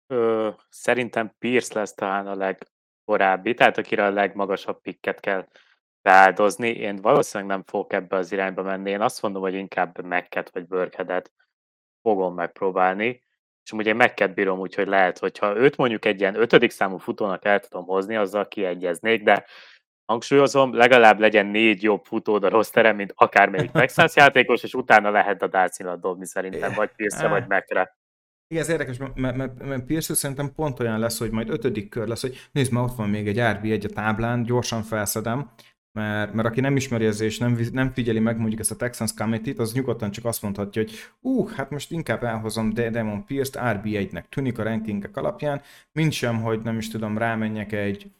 Ö, 0.06 0.48
szerintem 0.68 1.32
Pierce 1.38 1.78
lesz 1.78 1.94
talán 1.94 2.26
a 2.26 2.34
leg, 2.34 2.58
korábbi, 3.04 3.54
tehát 3.54 3.78
akire 3.78 4.04
a 4.04 4.10
legmagasabb 4.10 4.80
pikket 4.80 5.20
kell 5.20 5.48
beáldozni. 6.02 6.68
Én 6.68 6.96
valószínűleg 6.96 7.52
nem 7.52 7.64
fogok 7.66 7.92
ebbe 7.92 8.16
az 8.16 8.32
irányba 8.32 8.62
menni. 8.62 8.90
Én 8.90 9.00
azt 9.00 9.22
mondom, 9.22 9.42
hogy 9.42 9.54
inkább 9.54 10.04
Mekket 10.04 10.50
vagy 10.50 10.66
Börkedet 10.66 11.32
fogom 12.02 12.34
megpróbálni. 12.34 13.24
És 13.64 13.72
ugye 13.72 13.94
Mekket 13.94 14.34
bírom 14.34 14.58
úgy, 14.58 14.74
hogy 14.74 14.86
lehet, 14.86 15.18
hogyha 15.18 15.56
őt 15.56 15.76
mondjuk 15.76 16.04
egy 16.04 16.20
ilyen 16.20 16.40
ötödik 16.40 16.70
számú 16.70 16.96
futónak 16.96 17.44
el 17.44 17.60
tudom 17.60 17.86
hozni, 17.86 18.16
azzal 18.16 18.48
kiegyeznék, 18.48 19.22
de 19.22 19.44
hangsúlyozom, 20.06 20.74
legalább 20.74 21.18
legyen 21.18 21.46
négy 21.46 21.82
jobb 21.82 22.04
futód 22.04 22.44
a 22.44 22.48
rossz 22.48 22.72
mint 22.72 23.12
akármelyik 23.16 23.70
Texas 23.70 24.16
játékos, 24.22 24.62
és 24.62 24.74
utána 24.74 25.10
lehet 25.10 25.42
a 25.42 25.46
dálcilat 25.46 26.00
dobni 26.00 26.26
szerintem, 26.26 26.72
vagy 26.74 26.90
Pierce 26.96 27.28
vagy 27.28 27.46
Mekre. 27.46 27.96
Igen, 28.48 28.62
ez 28.62 28.68
érdekes, 28.68 28.96
mert, 28.98 29.36
mert, 29.36 29.64
mert 29.64 29.84
Pierce 29.84 30.14
szerintem 30.14 30.52
pont 30.54 30.80
olyan 30.80 30.98
lesz, 30.98 31.18
hogy 31.18 31.30
majd 31.30 31.50
ötödik 31.50 31.88
kör 31.88 32.06
lesz, 32.06 32.20
hogy 32.20 32.48
nézd, 32.52 32.72
már 32.72 32.84
ott 32.84 32.96
van 32.96 33.08
még 33.08 33.28
egy 33.28 33.40
RB 33.40 33.64
egy 33.64 33.84
a 33.84 33.88
táblán, 33.88 34.42
gyorsan 34.42 34.82
felszedem, 34.82 35.50
mert, 35.92 36.32
mert 36.32 36.48
aki 36.48 36.60
nem 36.60 36.76
ismeri 36.76 37.06
ezt 37.06 37.20
és 37.20 37.38
nem, 37.38 37.58
nem 37.72 37.92
figyeli 37.92 38.18
meg 38.18 38.38
mondjuk 38.38 38.60
ezt 38.60 38.70
a 38.70 38.76
Texans 38.76 39.14
Committee-t, 39.14 39.58
az 39.58 39.72
nyugodtan 39.72 40.10
csak 40.10 40.24
azt 40.24 40.42
mondhatja, 40.42 40.82
hogy 40.82 40.92
ú, 41.20 41.46
hát 41.46 41.70
most 41.70 41.92
inkább 41.92 42.24
elhozom 42.24 42.74
Demon 42.74 43.24
Pierce-t 43.24 43.62
RB1-nek 43.62 44.24
tűnik 44.28 44.58
a 44.58 44.62
rankingek 44.62 45.16
alapján, 45.16 45.62
mint 45.92 46.12
sem, 46.12 46.42
hogy 46.42 46.60
nem 46.60 46.78
is 46.78 46.88
tudom, 46.88 47.18
rámenjek 47.18 47.72
egy, 47.72 48.10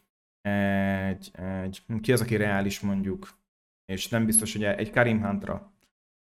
egy, 0.47 1.31
egy 1.63 1.83
ki 2.01 2.13
az, 2.13 2.21
aki 2.21 2.37
reális 2.37 2.81
mondjuk, 2.81 3.29
és 3.93 4.09
nem 4.09 4.27
biztos, 4.27 4.53
hogy 4.53 4.65
egy 4.65 4.91
Karim 4.91 5.23
Huntra, 5.23 5.73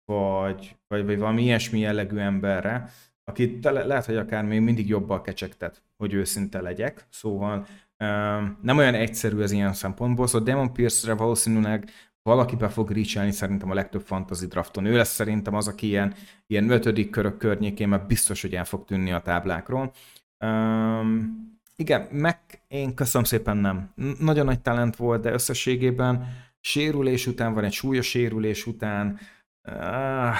vagy, 0.05 0.77
vagy, 0.89 1.05
vagy 1.05 1.19
valami 1.19 1.43
ilyesmi 1.43 1.79
jellegű 1.79 2.17
emberre, 2.17 2.91
aki 3.25 3.59
le, 3.63 3.85
lehet, 3.85 4.05
hogy 4.05 4.17
akár 4.17 4.45
még 4.45 4.61
mindig 4.61 4.89
jobban 4.89 5.23
kecsegtet, 5.23 5.83
hogy 5.97 6.13
őszinte 6.13 6.61
legyek. 6.61 7.07
Szóval 7.11 7.67
nem 8.63 8.77
olyan 8.77 8.95
egyszerű 8.95 9.41
az 9.41 9.51
ilyen 9.51 9.73
szempontból, 9.73 10.27
szóval 10.27 10.47
Demon 10.47 10.73
Pierce-re 10.73 11.15
valószínűleg 11.15 11.91
valaki 12.23 12.57
be 12.57 12.69
fog 12.69 12.91
reachelni 12.91 13.31
szerintem 13.31 13.71
a 13.71 13.75
legtöbb 13.75 14.01
fantasy 14.01 14.47
drafton. 14.47 14.85
Ő 14.85 14.97
lesz 14.97 15.15
szerintem 15.15 15.55
az, 15.55 15.69
aki 15.69 15.87
ilyen, 15.87 16.15
ilyen 16.47 16.71
ötödik 16.71 17.11
körök 17.11 17.37
környékén, 17.37 17.89
mert 17.89 18.07
biztos, 18.07 18.43
hogy 18.43 18.55
el 18.55 18.65
fog 18.65 18.85
tűnni 18.85 19.13
a 19.13 19.21
táblákról. 19.21 19.93
Igen, 21.77 22.09
meg 22.11 22.39
én 22.69 22.95
köszönöm 22.95 23.27
szépen 23.27 23.57
nem. 23.57 23.93
Nagyon 24.19 24.45
nagy 24.45 24.61
talent 24.61 24.97
volt, 24.97 25.23
de 25.23 25.33
összességében 25.33 26.27
sérülés 26.61 27.27
után, 27.27 27.55
van 27.55 27.65
egy 27.65 27.73
súlyos 27.73 28.07
sérülés 28.09 28.67
után, 28.67 29.19
uh, 29.69 30.35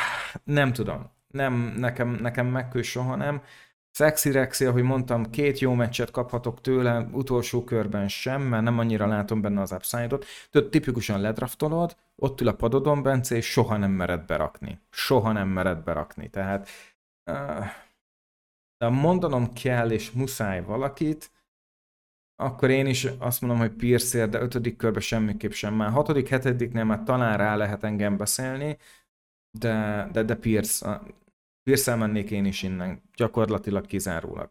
nem 0.45 0.73
tudom 0.73 1.15
nem, 1.37 1.75
nekem, 1.77 2.09
nekem 2.09 2.47
megkő 2.47 2.83
soha 2.83 3.17
nem. 3.17 3.43
Sexy 3.91 4.31
Rexi, 4.31 4.65
ahogy 4.65 4.83
mondtam, 4.83 5.31
két 5.31 5.59
jó 5.59 5.75
meccset 5.75 6.11
kaphatok 6.11 6.61
tőle, 6.61 7.09
utolsó 7.13 7.65
körben 7.65 8.09
sem, 8.09 8.43
mert 8.43 8.63
nem 8.63 8.79
annyira 8.79 9.07
látom 9.07 9.41
benne 9.41 9.61
az 9.61 9.73
upside-ot. 9.73 10.25
Tehát 10.51 10.69
tipikusan 10.69 11.21
ledraftolod, 11.21 11.97
ott 12.17 12.41
ül 12.41 12.49
a 12.49 12.55
padodon, 12.55 13.03
Bence, 13.03 13.37
és 13.37 13.47
soha 13.47 13.77
nem 13.77 13.91
mered 13.91 14.27
berakni. 14.27 14.81
Soha 14.91 15.33
nem 15.33 15.49
mered 15.49 15.79
berakni. 15.79 16.31
Tehát 16.31 16.69
de 18.79 18.89
mondanom 18.89 19.53
kell, 19.53 19.91
és 19.91 20.11
muszáj 20.11 20.63
valakit, 20.63 21.31
akkor 22.35 22.71
én 22.71 22.87
is 22.87 23.05
azt 23.05 23.41
mondom, 23.41 23.59
hogy 23.59 23.73
Pierce 23.73 24.27
de 24.27 24.41
ötödik 24.41 24.77
körbe 24.77 25.01
semmiképp 25.01 25.51
sem. 25.51 25.75
Már 25.75 25.91
hatodik, 25.91 26.29
hetediknél 26.29 26.85
már 26.85 27.03
talán 27.03 27.37
rá 27.37 27.57
lehet 27.57 27.85
engem 27.85 28.17
beszélni, 28.17 28.79
de, 29.59 30.09
de, 30.13 30.23
de 30.23 30.37
Pierce, 30.37 31.01
Pierce 31.63 31.95
mennék 31.95 32.31
én 32.31 32.45
is 32.45 32.63
innen, 32.63 33.03
gyakorlatilag 33.15 33.87
kizárólag. 33.87 34.51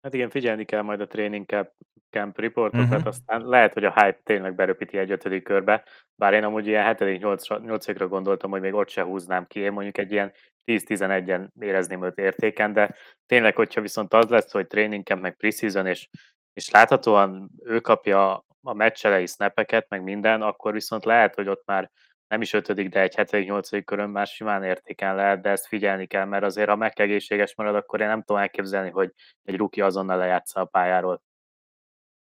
Hát 0.00 0.14
igen, 0.14 0.30
figyelni 0.30 0.64
kell 0.64 0.82
majd 0.82 1.00
a 1.00 1.06
training 1.06 1.46
camp, 1.46 1.70
camp 2.12 2.38
reportokat, 2.38 2.90
uh-huh. 2.90 3.06
aztán 3.06 3.42
lehet, 3.46 3.72
hogy 3.72 3.84
a 3.84 3.92
hype 3.92 4.20
tényleg 4.22 4.54
beröpíti 4.54 4.98
egy 4.98 5.10
ötödik 5.10 5.42
körbe, 5.42 5.84
bár 6.14 6.32
én 6.32 6.44
amúgy 6.44 6.66
ilyen 6.66 6.84
hetedik, 6.84 7.20
nyolcadikra 7.20 8.08
gondoltam, 8.08 8.50
hogy 8.50 8.60
még 8.60 8.74
ott 8.74 8.88
se 8.88 9.02
húznám 9.02 9.46
ki, 9.46 9.60
én 9.60 9.72
mondjuk 9.72 9.98
egy 9.98 10.12
ilyen 10.12 10.32
10-11-en 10.66 11.48
érezném 11.60 12.04
őt 12.04 12.18
értéken, 12.18 12.72
de 12.72 12.94
tényleg, 13.26 13.56
hogyha 13.56 13.80
viszont 13.80 14.14
az 14.14 14.28
lesz, 14.28 14.52
hogy 14.52 14.66
training 14.66 15.04
camp, 15.04 15.22
meg 15.22 15.36
preseason, 15.36 15.86
és, 15.86 16.08
és 16.52 16.70
láthatóan 16.70 17.50
ő 17.64 17.80
kapja 17.80 18.44
a 18.62 18.74
meccselei 18.74 19.26
snapeket, 19.26 19.88
meg 19.88 20.02
minden, 20.02 20.42
akkor 20.42 20.72
viszont 20.72 21.04
lehet, 21.04 21.34
hogy 21.34 21.48
ott 21.48 21.66
már 21.66 21.90
nem 22.32 22.40
is 22.40 22.52
ötödik, 22.52 22.88
de 22.88 23.00
egy 23.00 23.14
hetedik, 23.14 23.46
nyolcadik 23.46 23.84
körön 23.84 24.10
már 24.10 24.26
simán 24.26 24.64
értéken 24.64 25.14
lehet, 25.14 25.40
de 25.40 25.50
ezt 25.50 25.66
figyelni 25.66 26.06
kell, 26.06 26.24
mert 26.24 26.44
azért 26.44 26.68
ha 26.68 26.76
megegészséges 26.76 27.54
marad, 27.54 27.74
akkor 27.74 28.00
én 28.00 28.06
nem 28.06 28.22
tudom 28.22 28.42
elképzelni, 28.42 28.90
hogy 28.90 29.12
egy 29.42 29.56
ruki 29.56 29.80
azonnal 29.80 30.16
lejátsza 30.16 30.60
a 30.60 30.64
pályáról. 30.64 31.22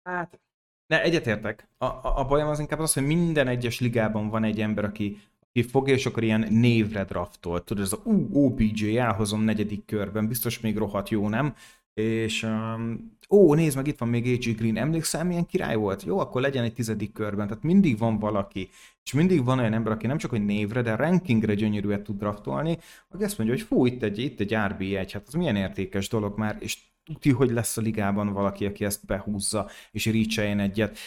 Hát, 0.03 0.39
ne, 0.88 1.01
egyetértek. 1.01 1.67
A, 1.77 1.86
a, 1.86 2.13
a 2.20 2.25
bajom 2.25 2.48
az 2.48 2.60
inkább 2.60 2.79
az, 2.79 2.93
hogy 2.93 3.05
minden 3.05 3.48
egyes 3.48 3.79
ligában 3.79 4.29
van 4.29 4.43
egy 4.43 4.62
ember, 4.62 4.84
aki, 4.84 5.22
aki 5.39 5.63
fogja, 5.63 5.93
és 5.93 6.05
akkor 6.05 6.24
ilyen 6.24 6.48
névre 6.50 7.03
draftol. 7.03 7.63
Tudod, 7.63 7.84
ez 7.84 7.93
a 7.93 8.01
uh, 8.03 8.36
OBJ, 8.36 8.98
elhozom 8.98 9.41
negyedik 9.41 9.86
körben, 9.86 10.27
biztos 10.27 10.60
még 10.60 10.77
rohadt 10.77 11.10
jó, 11.10 11.29
nem? 11.29 11.55
És 11.93 12.43
um, 12.43 13.17
ó, 13.29 13.53
nézd 13.53 13.75
meg, 13.75 13.88
itt 13.88 13.98
van 13.98 14.10
még 14.10 14.25
AJ 14.25 14.51
Green, 14.51 14.77
emlékszel, 14.77 15.24
milyen 15.24 15.46
király 15.46 15.75
volt? 15.75 16.03
Jó, 16.03 16.20
akkor 16.20 16.41
legyen 16.41 16.63
egy 16.63 16.74
tizedik 16.74 17.13
körben. 17.13 17.48
Tehát 17.48 17.63
mindig 17.63 17.98
van 17.98 18.20
valaki, 18.20 18.70
és 19.03 19.13
mindig 19.13 19.43
van 19.43 19.60
olyan 19.60 19.74
ember, 19.74 19.91
aki 19.91 20.08
nem 20.08 20.17
csak 20.17 20.31
hogy 20.31 20.46
névre, 20.46 20.81
de 20.81 20.96
rankingre 20.96 21.53
gyönyörűet 21.53 22.03
tud 22.03 22.17
draftolni, 22.17 22.77
aki 23.10 23.24
azt 23.24 23.38
mondja, 23.38 23.55
hogy 23.55 23.65
fú, 23.65 23.86
itt 23.86 24.03
egy, 24.03 24.17
itt 24.20 24.39
egy 24.39 24.51
RB1, 24.53 25.10
hát 25.13 25.27
az 25.27 25.34
milyen 25.34 25.55
értékes 25.55 26.10
dolog 26.10 26.38
már, 26.38 26.58
és 26.60 26.77
tudja, 27.13 27.36
hogy 27.36 27.51
lesz 27.51 27.77
a 27.77 27.82
ligában 27.82 28.34
valaki, 28.34 28.65
aki 28.65 28.86
ezt 28.86 29.06
behúzza, 29.06 29.70
és 29.91 30.06
reach 30.06 30.39
egyet. 30.39 30.98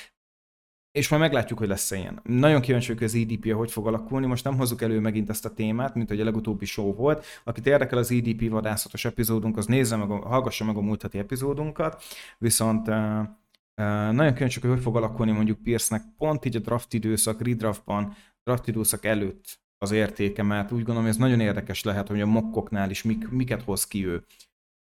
És 0.98 1.08
majd 1.08 1.22
meglátjuk, 1.22 1.58
hogy 1.58 1.68
lesz-e 1.68 1.96
ilyen. 1.96 2.20
Nagyon 2.24 2.60
kíváncsi 2.60 2.86
vagyok, 2.86 3.10
hogy 3.10 3.22
az 3.22 3.28
EDP 3.30 3.52
hogy 3.52 3.70
fog 3.70 3.86
alakulni. 3.86 4.26
Most 4.26 4.44
nem 4.44 4.56
hozzuk 4.56 4.82
elő 4.82 5.00
megint 5.00 5.28
ezt 5.28 5.44
a 5.44 5.54
témát, 5.54 5.94
mint 5.94 6.08
hogy 6.08 6.20
a 6.20 6.24
legutóbbi 6.24 6.64
show 6.64 6.94
volt. 6.94 7.24
Akit 7.44 7.66
érdekel 7.66 7.98
az 7.98 8.10
EDP 8.10 8.50
vadászatos 8.50 9.04
epizódunk, 9.04 9.56
az 9.56 9.66
nézze 9.66 9.96
meg, 9.96 10.08
hallgassa 10.08 10.64
meg 10.64 10.76
a 10.76 10.80
múlt 10.80 11.02
heti 11.02 11.18
epizódunkat. 11.18 12.02
Viszont 12.38 12.88
uh, 12.88 12.94
uh, 12.94 14.12
nagyon 14.12 14.32
kíváncsi 14.32 14.60
hogy 14.60 14.70
hogy 14.70 14.80
fog 14.80 14.96
alakulni 14.96 15.32
mondjuk 15.32 15.62
Pierce-nek 15.62 16.02
pont 16.16 16.44
így 16.44 16.56
a 16.56 16.60
draft 16.60 16.92
időszak, 16.92 17.42
redraftban, 17.42 18.16
draft 18.44 18.68
időszak 18.68 19.04
előtt 19.04 19.58
az 19.78 19.90
értéke, 19.90 20.42
mert 20.42 20.72
úgy 20.72 20.76
gondolom, 20.76 21.02
hogy 21.02 21.10
ez 21.10 21.16
nagyon 21.16 21.40
érdekes 21.40 21.82
lehet, 21.82 22.08
hogy 22.08 22.20
a 22.20 22.26
mokkoknál 22.26 22.90
is 22.90 23.02
mik, 23.02 23.28
miket 23.28 23.62
hoz 23.62 23.86
ki 23.86 24.06
ő. 24.06 24.24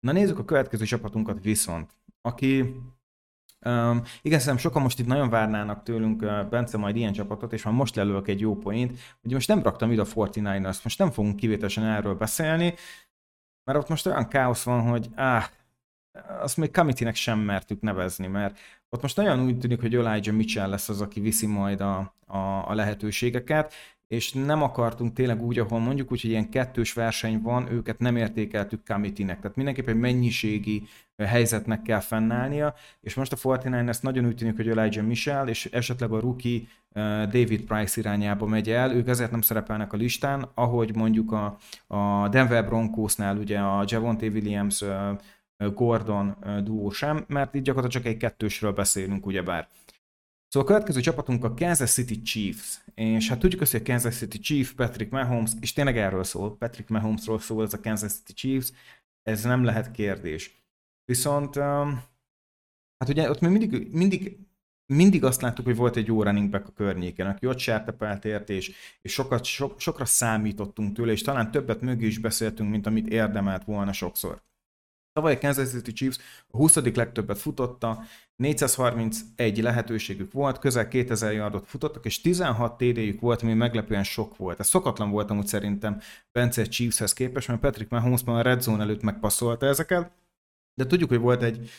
Na 0.03 0.11
nézzük 0.11 0.39
a 0.39 0.45
következő 0.45 0.85
csapatunkat 0.85 1.43
viszont, 1.43 1.91
aki 2.21 2.75
Um, 3.65 4.01
igen, 4.21 4.39
szerintem 4.39 4.57
sokan 4.57 4.81
most 4.81 4.99
itt 4.99 5.05
nagyon 5.05 5.29
várnának 5.29 5.83
tőlünk, 5.83 6.21
uh, 6.21 6.49
Bence, 6.49 6.77
majd 6.77 6.95
ilyen 6.95 7.13
csapatot, 7.13 7.53
és 7.53 7.63
már 7.63 7.73
most 7.73 7.95
lelők 7.95 8.27
egy 8.27 8.39
jó 8.39 8.55
point. 8.55 8.99
Ugye 9.23 9.33
most 9.33 9.47
nem 9.47 9.63
raktam 9.63 9.91
ide 9.91 10.01
a 10.01 10.05
49ers, 10.05 10.83
most 10.83 10.99
nem 10.99 11.11
fogunk 11.11 11.35
kivételesen 11.35 11.83
erről 11.83 12.15
beszélni, 12.15 12.73
mert 13.63 13.79
ott 13.79 13.89
most 13.89 14.05
olyan 14.05 14.27
káosz 14.27 14.63
van, 14.63 14.81
hogy 14.81 15.09
áh, 15.15 15.45
azt 16.41 16.57
még 16.57 16.71
committee 16.71 17.13
sem 17.13 17.39
mertük 17.39 17.81
nevezni, 17.81 18.27
mert 18.27 18.59
ott 18.89 19.01
most 19.01 19.17
nagyon 19.17 19.39
úgy 19.39 19.59
tűnik, 19.59 19.81
hogy 19.81 19.95
Elijah 19.95 20.35
Mitchell 20.35 20.69
lesz 20.69 20.89
az, 20.89 21.01
aki 21.01 21.19
viszi 21.19 21.45
majd 21.45 21.81
a, 21.81 22.15
a, 22.25 22.37
a 22.69 22.73
lehetőségeket, 22.73 23.73
és 24.13 24.33
nem 24.33 24.61
akartunk 24.61 25.13
tényleg 25.13 25.41
úgy, 25.41 25.59
ahol 25.59 25.79
mondjuk 25.79 26.11
úgy, 26.11 26.21
hogy 26.21 26.29
ilyen 26.29 26.49
kettős 26.49 26.93
verseny 26.93 27.41
van, 27.41 27.71
őket 27.71 27.99
nem 27.99 28.15
értékeltük 28.15 28.85
committee-nek. 28.87 29.39
Tehát 29.39 29.55
mindenképpen 29.55 29.93
egy 29.93 29.99
mennyiségi 29.99 30.87
helyzetnek 31.17 31.81
kell 31.81 31.99
fennállnia, 31.99 32.73
és 33.01 33.13
most 33.13 33.33
a 33.33 33.37
49 33.43 33.89
ezt 33.89 34.03
nagyon 34.03 34.25
úgy 34.25 34.35
tűnik, 34.35 34.55
hogy 34.55 34.67
Elijah 34.67 35.05
Michel, 35.05 35.47
és 35.47 35.65
esetleg 35.65 36.11
a 36.11 36.19
rookie 36.19 36.61
David 37.31 37.61
Price 37.61 37.99
irányába 37.99 38.45
megy 38.45 38.69
el, 38.69 38.91
ők 38.91 39.07
ezért 39.07 39.31
nem 39.31 39.41
szerepelnek 39.41 39.93
a 39.93 39.97
listán, 39.97 40.49
ahogy 40.53 40.95
mondjuk 40.95 41.31
a, 41.31 41.57
a 41.87 42.29
Denver 42.29 42.65
Broncosnál 42.65 43.37
ugye 43.37 43.59
a 43.59 43.83
Javonte 43.87 44.27
Williams 44.27 44.83
Gordon 45.57 46.35
duó 46.63 46.89
sem, 46.89 47.25
mert 47.27 47.55
itt 47.55 47.63
gyakorlatilag 47.63 48.03
csak 48.03 48.13
egy 48.13 48.19
kettősről 48.19 48.71
beszélünk, 48.71 49.25
ugyebár. 49.25 49.67
Szóval 50.53 50.69
a 50.69 50.71
következő 50.71 50.99
csapatunk 50.99 51.43
a 51.43 51.53
Kansas 51.53 51.91
City 51.91 52.21
Chiefs, 52.21 52.83
és 52.95 53.29
hát 53.29 53.39
tudjuk 53.39 53.61
azt, 53.61 53.71
hogy 53.71 53.81
a 53.81 53.83
Kansas 53.83 54.17
City 54.17 54.39
Chiefs, 54.39 54.71
Patrick 54.73 55.11
Mahomes, 55.11 55.51
és 55.59 55.73
tényleg 55.73 55.97
erről 55.97 56.23
szól, 56.23 56.57
Patrick 56.57 56.89
Mahomesról 56.89 57.39
szól 57.39 57.63
ez 57.63 57.73
a 57.73 57.79
Kansas 57.79 58.11
City 58.13 58.33
Chiefs, 58.33 58.71
ez 59.21 59.43
nem 59.43 59.63
lehet 59.63 59.91
kérdés. 59.91 60.63
Viszont, 61.05 61.55
um, 61.55 62.03
hát 62.97 63.09
ugye 63.09 63.29
ott 63.29 63.39
még 63.39 63.51
mindig, 63.51 63.91
mindig, 63.91 64.37
mindig 64.93 65.23
azt 65.23 65.41
láttuk, 65.41 65.65
hogy 65.65 65.75
volt 65.75 65.95
egy 65.95 66.07
jó 66.07 66.23
running 66.23 66.49
back 66.49 66.67
a 66.67 66.71
környéken, 66.71 67.27
aki 67.27 67.47
ott 67.47 67.59
sertepelt 67.59 68.25
ért, 68.25 68.49
és, 68.49 68.75
és 69.01 69.13
sokat, 69.13 69.43
sok, 69.43 69.79
sokra 69.79 70.05
számítottunk 70.05 70.95
tőle, 70.95 71.11
és 71.11 71.21
talán 71.21 71.51
többet 71.51 71.81
mögé 71.81 72.05
is 72.05 72.17
beszéltünk, 72.17 72.69
mint 72.69 72.85
amit 72.85 73.07
érdemelt 73.07 73.63
volna 73.63 73.93
sokszor. 73.93 74.41
Tavaly 75.13 75.33
a 75.33 75.37
Kansas 75.39 75.69
City 75.69 75.93
Chiefs 75.93 76.17
a 76.47 76.57
20. 76.57 76.75
legtöbbet 76.75 77.37
futotta, 77.37 78.03
431 78.35 79.61
lehetőségük 79.61 80.31
volt, 80.31 80.59
közel 80.59 80.87
2000 80.87 81.33
yardot 81.33 81.67
futottak, 81.67 82.05
és 82.05 82.21
16 82.21 82.77
TD-jük 82.77 83.19
volt, 83.19 83.41
ami 83.41 83.53
meglepően 83.53 84.03
sok 84.03 84.37
volt. 84.37 84.59
Ez 84.59 84.67
szokatlan 84.67 85.09
volt 85.09 85.29
amúgy 85.29 85.47
szerintem 85.47 86.01
Bence 86.31 86.63
Chiefshez 86.63 87.13
képest, 87.13 87.47
mert 87.47 87.59
Patrick 87.59 87.89
Mahomes 87.89 88.21
a 88.25 88.41
Red 88.41 88.61
Zone 88.61 88.83
előtt 88.83 89.01
megpasszolta 89.01 89.65
ezeket, 89.65 90.11
de 90.73 90.85
tudjuk, 90.85 91.09
hogy 91.09 91.19
volt 91.19 91.43
egy, 91.43 91.69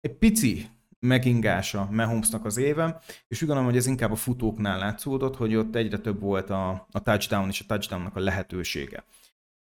egy 0.00 0.14
pici 0.14 0.68
megingása 0.98 1.88
Mahomesnak 1.90 2.44
az 2.44 2.56
éve, 2.56 3.00
és 3.28 3.42
úgy 3.42 3.48
gondolom, 3.48 3.64
hogy 3.64 3.76
ez 3.76 3.86
inkább 3.86 4.12
a 4.12 4.16
futóknál 4.16 4.78
látszódott, 4.78 5.36
hogy 5.36 5.54
ott 5.54 5.74
egyre 5.74 5.98
több 5.98 6.20
volt 6.20 6.50
a, 6.50 6.86
a 6.90 7.02
touchdown 7.02 7.48
és 7.48 7.60
a 7.60 7.64
touchdownnak 7.66 8.16
a 8.16 8.20
lehetősége. 8.20 9.04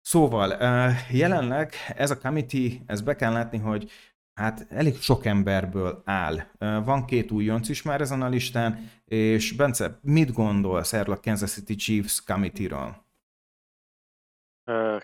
Szóval 0.08 0.56
jelenleg 1.10 1.72
ez 1.96 2.10
a 2.10 2.18
committee, 2.18 2.70
ez 2.86 3.00
be 3.00 3.16
kell 3.16 3.32
látni, 3.32 3.58
hogy 3.58 3.90
hát 4.34 4.66
elég 4.70 4.96
sok 4.96 5.25
emberből 5.25 6.02
áll. 6.04 6.36
Van 6.58 7.04
két 7.04 7.30
újonc 7.30 7.68
is 7.68 7.82
már 7.82 8.00
ezen 8.00 8.22
a 8.22 8.28
listán, 8.28 8.90
és 9.04 9.52
Bence, 9.52 9.98
mit 10.02 10.32
gondolsz 10.32 10.92
erről 10.92 11.14
a 11.14 11.20
Kansas 11.20 11.52
City 11.52 11.75
Chiefs 11.75 12.25
committee-ről? 12.25 13.04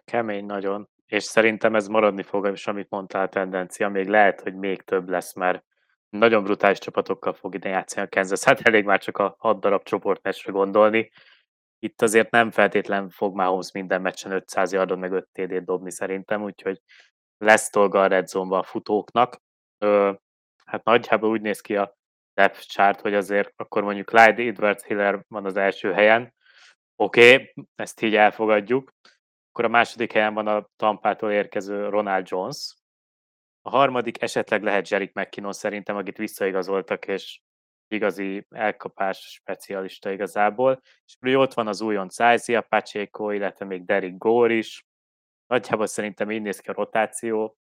Kemény 0.04 0.47
nagyon, 0.47 0.88
és 1.06 1.23
szerintem 1.23 1.75
ez 1.75 1.87
maradni 1.87 2.23
fog, 2.23 2.47
és 2.47 2.66
amit 2.66 2.90
mondtál, 2.90 3.28
tendencia, 3.28 3.88
még 3.88 4.09
lehet, 4.09 4.40
hogy 4.40 4.54
még 4.54 4.82
több 4.82 5.09
lesz, 5.09 5.35
mert 5.35 5.64
Nagyon 6.12 6.42
brutális 6.42 6.78
csapatokkal 6.78 7.32
fog 7.32 7.54
ide 7.54 7.68
játszani 7.68 8.06
a 8.06 8.09
Kansas. 8.09 8.44
Hát 8.44 8.61
elég 8.61 8.85
már 8.85 9.00
csak 9.00 9.18
a 9.18 9.37
6 9.38 9.61
darab 9.61 9.82
csoportmeccsre 9.82 10.52
gondolni. 10.52 11.11
Itt 11.85 12.03
azért 12.03 12.31
nem 12.31 12.51
feltétlen 12.51 13.11
fog 13.11 13.35
Mahomes 13.35 13.73
minden 13.73 14.01
meccsen 14.01 14.33
500 14.33 14.73
yardon 14.73 14.99
meg 14.99 15.12
5 15.12 15.29
TD-t 15.33 15.65
dobni 15.65 15.91
szerintem, 15.91 16.43
úgyhogy 16.43 16.81
lesz 17.39 17.71
dolga 17.71 18.03
a 18.03 18.07
red 18.07 18.29
a 18.33 18.62
futóknak. 18.62 19.37
Ö, 19.79 20.12
hát 20.65 20.85
nagyjából 20.85 21.31
úgy 21.31 21.41
néz 21.41 21.61
ki 21.61 21.77
a 21.77 21.97
depth 22.35 22.61
chart, 22.61 23.01
hogy 23.01 23.15
azért 23.15 23.53
akkor 23.57 23.83
mondjuk 23.83 24.07
Clyde 24.07 24.43
Edwards 24.43 24.85
Hiller 24.85 25.25
van 25.29 25.45
az 25.45 25.57
első 25.57 25.93
helyen. 25.93 26.35
Oké, 26.97 27.33
okay, 27.33 27.53
ezt 27.75 28.03
így 28.03 28.15
elfogadjuk. 28.15 28.93
Akkor 29.49 29.65
a 29.65 29.69
második 29.69 30.12
helyen 30.12 30.35
van 30.35 30.47
a 30.47 30.69
Tampától 30.77 31.31
érkező 31.31 31.89
Ronald 31.89 32.27
Jones. 32.31 32.75
A 33.61 33.71
harmadik 33.71 34.23
esetleg 34.23 34.62
lehet 34.62 34.89
Jerick 34.89 35.15
McKinnon 35.15 35.53
szerintem, 35.53 35.97
akit 35.97 36.17
visszaigazoltak, 36.17 37.07
és 37.07 37.41
igazi 37.92 38.46
elkapás 38.50 39.18
specialista 39.18 40.11
igazából. 40.11 40.80
És 41.04 41.16
ugye 41.20 41.38
ott 41.38 41.54
van 41.54 41.66
az 41.66 41.80
újonc 41.80 42.18
Isaiah 42.18 42.64
Pacheco, 42.68 43.30
illetve 43.30 43.64
még 43.64 43.84
Derek 43.84 44.16
Gore 44.16 44.54
is. 44.54 44.84
Nagyjából 45.46 45.87
szerintem 45.87 46.30
így 46.30 46.42
néz 46.42 46.61
ki 46.61 46.70
a 46.70 46.72
rotáció. 46.72 47.56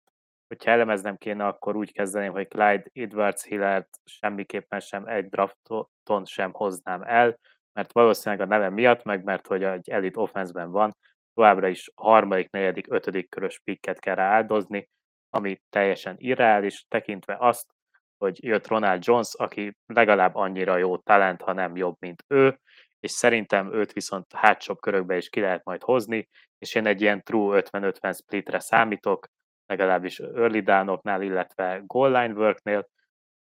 Hogyha 0.49 0.71
elemeznem 0.71 1.17
kéne, 1.17 1.47
akkor 1.47 1.77
úgy 1.77 1.93
kezdeném, 1.93 2.33
hogy 2.33 2.49
Clyde 2.49 2.91
Edwards 2.93 3.45
Hillert 3.45 3.89
semmiképpen 4.05 4.81
sem 4.81 5.07
egy 5.07 5.29
drafton 5.29 6.25
sem 6.25 6.53
hoznám 6.53 7.03
el, 7.03 7.39
mert 7.73 7.93
valószínűleg 7.93 8.47
a 8.47 8.51
neve 8.51 8.71
miatt, 8.71 9.03
meg 9.03 9.25
mert 9.25 9.47
hogy 9.47 9.63
egy 9.63 9.91
elit 9.91 10.17
offense 10.17 10.65
van, 10.65 10.97
továbbra 11.35 11.69
is 11.69 11.91
harmadik, 11.95 12.51
negyedik, 12.51 12.87
ötödik 12.93 13.29
körös 13.29 13.61
pikket 13.65 13.99
kell 14.01 14.19
áldozni, 14.19 14.89
ami 15.31 15.63
teljesen 15.69 16.15
irreális, 16.19 16.85
tekintve 16.89 17.37
azt, 17.39 17.76
hogy 18.19 18.45
jött 18.45 18.67
Ronald 18.67 19.07
Jones, 19.07 19.35
aki 19.35 19.77
legalább 19.87 20.35
annyira 20.35 20.77
jó 20.77 20.97
talent, 20.97 21.43
ha 21.43 21.53
nem 21.53 21.77
jobb, 21.77 21.97
mint 21.99 22.25
ő, 22.29 22.59
és 23.01 23.11
szerintem 23.11 23.75
őt 23.75 23.93
viszont 23.93 24.33
hátsóbb 24.33 24.81
körökbe 24.81 25.17
is 25.17 25.29
ki 25.29 25.41
lehet 25.41 25.65
majd 25.65 25.83
hozni, 25.83 26.29
és 26.59 26.75
én 26.75 26.87
egy 26.87 27.01
ilyen 27.01 27.23
true 27.23 27.63
50-50 27.71 28.17
splitre 28.17 28.59
számítok, 28.59 29.27
legalábbis 29.67 30.19
early 30.19 30.61
down 30.61 31.01
illetve 31.23 31.83
goal 31.87 32.11
line 32.11 32.35
worknél, 32.35 32.89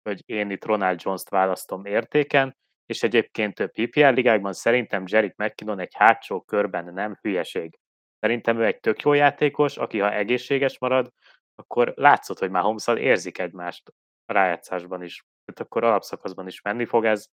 hogy 0.02 0.23
én 0.26 0.50
itt 0.50 0.64
Ronald 0.64 1.00
Jones-t 1.02 1.28
választom 1.28 1.85
értéken, 1.85 2.56
és 2.87 3.02
egyébként 3.02 3.54
több 3.54 3.71
PPR 3.71 4.14
ligákban 4.14 4.52
szerintem 4.52 5.04
Jerick 5.06 5.37
McKinnon 5.37 5.78
egy 5.78 5.95
hátsó 5.95 6.40
körben 6.40 6.92
nem 6.95 7.18
hülyeség. 7.21 7.78
Szerintem 8.18 8.61
ő 8.61 8.64
egy 8.64 8.80
tök 8.80 9.00
jó 9.00 9.12
játékos, 9.12 9.76
aki 9.76 9.99
ha 9.99 10.12
egészséges 10.12 10.78
marad, 10.78 11.11
akkor 11.54 11.92
látszott, 11.97 12.38
hogy 12.38 12.50
már 12.50 12.62
holmes 12.62 12.87
érzik 12.87 13.38
egymást 13.38 13.92
rájátszásban 14.26 15.02
is. 15.02 15.25
Tehát 15.45 15.61
akkor 15.61 15.85
alapszakaszban 15.85 16.47
is 16.47 16.61
menni 16.61 16.85
fog 16.85 17.04
ez. 17.04 17.26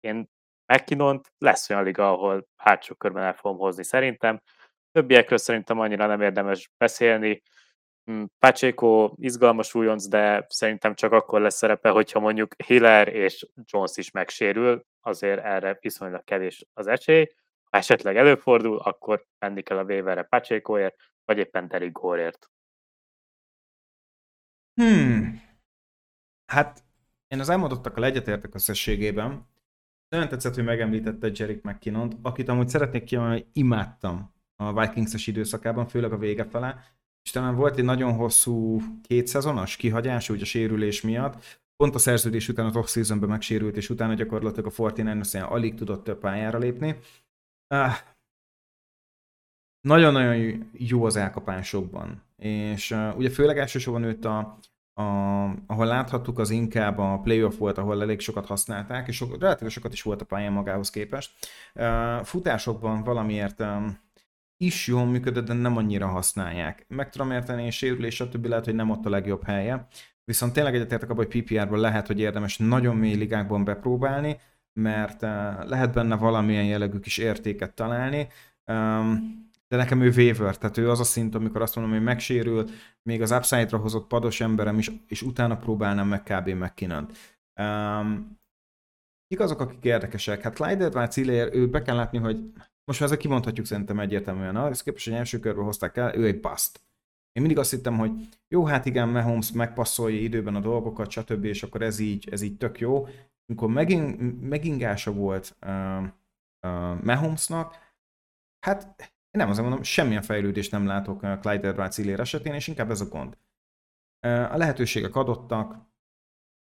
Én 0.00 0.28
mckinnon 0.66 1.20
lesz 1.38 1.70
olyan 1.70 1.84
liga, 1.84 2.12
ahol 2.12 2.48
hátsó 2.56 2.94
körben 2.94 3.22
el 3.22 3.34
fogom 3.34 3.58
hozni 3.58 3.84
szerintem. 3.84 4.40
Többiekről 4.92 5.38
szerintem 5.38 5.78
annyira 5.80 6.06
nem 6.06 6.20
érdemes 6.20 6.70
beszélni. 6.76 7.42
Hm, 8.04 8.24
Pacheco 8.38 9.12
izgalmas 9.16 9.74
újonc, 9.74 10.08
de 10.08 10.46
szerintem 10.48 10.94
csak 10.94 11.12
akkor 11.12 11.40
lesz 11.40 11.56
szerepe, 11.56 11.88
hogyha 11.88 12.20
mondjuk 12.20 12.54
Hiller 12.66 13.08
és 13.08 13.46
Jones 13.64 13.96
is 13.96 14.10
megsérül, 14.10 14.84
azért 15.00 15.44
erre 15.44 15.78
viszonylag 15.80 16.24
kevés 16.24 16.64
az 16.72 16.86
esély. 16.86 17.26
Ha 17.70 17.78
esetleg 17.78 18.16
előfordul, 18.16 18.78
akkor 18.78 19.24
menni 19.38 19.62
kell 19.62 19.78
a 19.78 19.84
waiverre 19.84 20.22
Pachecoért, 20.22 20.96
vagy 21.24 21.38
éppen 21.38 21.68
Derek 21.68 21.92
Goreért. 21.92 22.48
Hmm. 24.74 25.43
Hát 26.46 26.84
én 27.28 27.40
az 27.40 27.48
elmondottakkal 27.48 28.04
egyetértek 28.04 28.54
összességében. 28.54 29.46
Nagyon 30.08 30.28
tetszett, 30.28 30.54
hogy 30.54 30.64
megemlítette 30.64 31.30
Jerick 31.34 31.64
mckinnon 31.64 32.18
akit 32.22 32.48
amúgy 32.48 32.68
szeretnék 32.68 33.04
kiemelni, 33.04 33.32
hogy 33.34 33.46
imádtam 33.52 34.32
a 34.56 34.80
Vikings-es 34.80 35.26
időszakában, 35.26 35.86
főleg 35.86 36.12
a 36.12 36.18
vége 36.18 36.44
fele. 36.44 36.84
És 37.22 37.30
talán 37.30 37.54
volt 37.54 37.78
egy 37.78 37.84
nagyon 37.84 38.14
hosszú 38.14 38.80
két 39.02 39.26
szezonos 39.26 39.76
kihagyás, 39.76 40.30
úgy 40.30 40.42
a 40.42 40.44
sérülés 40.44 41.00
miatt. 41.00 41.62
Pont 41.76 41.94
a 41.94 41.98
szerződés 41.98 42.48
után 42.48 42.66
az 42.66 42.76
off-seasonben 42.76 43.28
megsérült, 43.28 43.76
és 43.76 43.90
utána 43.90 44.14
gyakorlatilag 44.14 44.72
a 44.76 44.82
49 44.82 45.34
alig 45.34 45.74
tudott 45.74 46.04
több 46.04 46.18
pályára 46.18 46.58
lépni. 46.58 46.98
Ah, 47.66 47.94
nagyon-nagyon 49.80 50.70
jó 50.72 51.04
az 51.04 51.16
elkapásokban. 51.16 52.22
És 52.36 52.90
uh, 52.90 53.16
ugye 53.16 53.30
főleg 53.30 53.58
elsősorban 53.58 54.02
őt 54.02 54.24
a, 54.24 54.58
a, 54.94 55.02
ahol 55.66 55.86
láthattuk, 55.86 56.38
az 56.38 56.50
inkább 56.50 56.98
a 56.98 57.20
playoff 57.22 57.56
volt, 57.56 57.78
ahol 57.78 58.02
elég 58.02 58.20
sokat 58.20 58.46
használták, 58.46 59.08
és 59.08 59.16
sok, 59.16 59.40
relatíve 59.40 59.70
sokat 59.70 59.92
is 59.92 60.02
volt 60.02 60.20
a 60.20 60.24
pályán 60.24 60.52
magához 60.52 60.90
képest. 60.90 61.30
Uh, 61.74 62.24
futásokban 62.24 63.04
valamiért 63.04 63.60
um, 63.60 63.98
is 64.56 64.86
jól 64.86 65.04
működött, 65.04 65.46
de 65.46 65.52
nem 65.52 65.76
annyira 65.76 66.06
használják. 66.06 66.84
Meg 66.88 67.10
tudom 67.10 67.30
érteni, 67.30 67.64
és 67.64 67.76
sérülés, 67.76 68.14
stb. 68.14 68.46
lehet, 68.46 68.64
hogy 68.64 68.74
nem 68.74 68.90
ott 68.90 69.06
a 69.06 69.10
legjobb 69.10 69.44
helye. 69.44 69.86
Viszont 70.24 70.52
tényleg 70.52 70.74
egyetértek 70.74 71.10
abban, 71.10 71.26
hogy 71.26 71.42
PPR-ban 71.42 71.80
lehet, 71.80 72.06
hogy 72.06 72.20
érdemes 72.20 72.58
nagyon 72.58 72.96
mély 72.96 73.14
ligákban 73.14 73.64
bepróbálni, 73.64 74.36
mert 74.72 75.22
uh, 75.22 75.28
lehet 75.68 75.92
benne 75.92 76.16
valamilyen 76.16 76.64
jellegű 76.64 76.98
kis 76.98 77.18
értéket 77.18 77.74
találni. 77.74 78.28
Um, 78.66 79.43
de 79.74 79.80
nekem 79.80 80.00
ő 80.00 80.10
waiver, 80.10 80.58
tehát 80.58 80.76
ő 80.76 80.90
az 80.90 81.00
a 81.00 81.04
szint, 81.04 81.34
amikor 81.34 81.62
azt 81.62 81.76
mondom, 81.76 81.94
hogy 81.94 82.04
megsérül, 82.04 82.68
még 83.02 83.22
az 83.22 83.30
upside-ra 83.30 83.78
hozott 83.78 84.06
pados 84.06 84.40
emberem 84.40 84.78
is, 84.78 84.90
és 85.06 85.22
utána 85.22 85.56
próbálnám 85.56 86.08
meg 86.08 86.22
kb. 86.22 86.48
mckinnon 86.48 87.08
um, 87.60 88.38
Kik 89.26 89.40
azok, 89.40 89.60
akik 89.60 89.84
érdekesek? 89.84 90.42
Hát 90.42 90.54
Clyde 90.54 90.84
Edwards 90.84 91.16
ő 91.16 91.68
be 91.68 91.82
kell 91.82 91.96
látni, 91.96 92.18
hogy 92.18 92.52
most 92.84 93.00
már 93.00 93.08
ezzel 93.08 93.16
kimondhatjuk 93.16 93.66
szerintem 93.66 94.00
egyértelműen, 94.00 94.56
az 94.56 94.82
képest, 94.82 95.04
hogy 95.04 95.14
első 95.14 95.38
körben 95.38 95.64
hozták 95.64 95.96
el, 95.96 96.14
ő 96.14 96.26
egy 96.26 96.40
bust. 96.40 96.80
Én 97.32 97.42
mindig 97.42 97.58
azt 97.58 97.70
hittem, 97.70 97.98
hogy 97.98 98.28
jó, 98.48 98.64
hát 98.64 98.86
igen, 98.86 99.08
Mahomes 99.08 99.52
megpasszolja 99.52 100.20
időben 100.20 100.54
a 100.54 100.60
dolgokat, 100.60 101.10
stb., 101.10 101.44
és 101.44 101.62
akkor 101.62 101.82
ez 101.82 101.98
így, 101.98 102.28
ez 102.30 102.42
így 102.42 102.56
tök 102.56 102.80
jó. 102.80 103.06
Amikor 103.46 103.68
meging, 103.68 104.20
megingása 104.42 105.12
volt 105.12 105.56
uh, 105.66 106.02
uh, 106.66 107.02
Mahomesnak, 107.02 107.92
hát 108.66 109.13
én 109.34 109.40
nem 109.40 109.48
azért 109.48 109.66
mondom, 109.66 109.82
semmilyen 109.82 110.22
fejlődést 110.22 110.70
nem 110.70 110.86
látok 110.86 111.22
a 111.22 111.38
Clyde 111.38 111.68
Edwards 111.68 111.98
esetén, 111.98 112.54
és 112.54 112.68
inkább 112.68 112.90
ez 112.90 113.00
a 113.00 113.08
gond. 113.08 113.36
A 114.26 114.56
lehetőségek 114.56 115.16
adottak, 115.16 115.92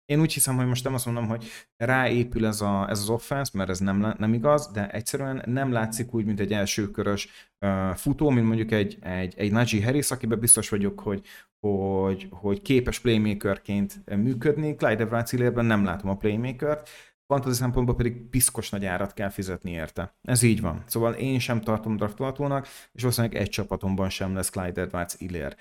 én 0.04 0.20
úgy 0.20 0.32
hiszem, 0.32 0.56
hogy 0.56 0.66
most 0.66 0.84
nem 0.84 0.94
azt 0.94 1.06
mondom, 1.06 1.26
hogy 1.26 1.46
ráépül 1.76 2.46
ez, 2.46 2.60
a, 2.60 2.88
ez 2.88 3.00
az 3.00 3.08
offense, 3.08 3.50
mert 3.54 3.70
ez 3.70 3.78
nem, 3.78 4.14
nem 4.18 4.34
igaz, 4.34 4.70
de 4.72 4.90
egyszerűen 4.90 5.42
nem 5.46 5.72
látszik 5.72 6.14
úgy, 6.14 6.24
mint 6.24 6.40
egy 6.40 6.52
elsőkörös 6.52 7.28
uh, 7.60 7.90
futó, 7.94 8.30
mint 8.30 8.46
mondjuk 8.46 8.70
egy, 8.70 8.98
egy, 9.00 9.34
egy 9.36 9.52
Najee 9.52 9.84
Harris, 9.84 10.10
akiben 10.10 10.38
biztos 10.38 10.68
vagyok, 10.68 11.00
hogy, 11.00 11.22
hogy, 11.60 12.28
hogy 12.30 12.62
képes 12.62 12.98
playmakerként 12.98 14.16
működni. 14.16 14.74
Clyde 14.74 15.02
Edwards 15.02 15.30
nem 15.54 15.84
látom 15.84 16.10
a 16.10 16.16
playmakert, 16.16 16.88
fantasy 17.28 17.56
szempontból 17.56 17.94
pedig 17.94 18.28
piszkos 18.28 18.70
nagy 18.70 18.84
árat 18.84 19.14
kell 19.14 19.28
fizetni 19.28 19.70
érte. 19.70 20.14
Ez 20.22 20.42
így 20.42 20.60
van. 20.60 20.82
Szóval 20.86 21.12
én 21.14 21.38
sem 21.38 21.60
tartom 21.60 21.96
draftolhatónak, 21.96 22.66
és 22.92 23.00
valószínűleg 23.00 23.36
egy 23.36 23.48
csapatomban 23.48 24.08
sem 24.10 24.34
lesz 24.34 24.50
Clyde 24.50 24.80
Edwards 24.80 25.14
Illér. 25.18 25.56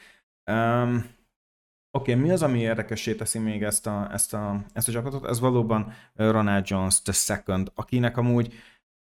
Um, 0.51 1.15
Oké, 1.91 2.11
okay, 2.11 2.23
mi 2.23 2.31
az, 2.31 2.43
ami 2.43 2.59
érdekessé 2.59 3.15
teszi 3.15 3.39
még 3.39 3.63
ezt 3.63 3.87
a, 3.87 4.09
ezt 4.11 4.33
a, 4.33 4.63
ezt 4.73 4.87
a 4.87 4.91
csapatot? 4.91 5.25
Ez 5.25 5.39
valóban 5.39 5.93
Ronald 6.13 6.69
Jones 6.69 7.01
the 7.01 7.11
second, 7.11 7.71
akinek 7.75 8.17
amúgy 8.17 8.53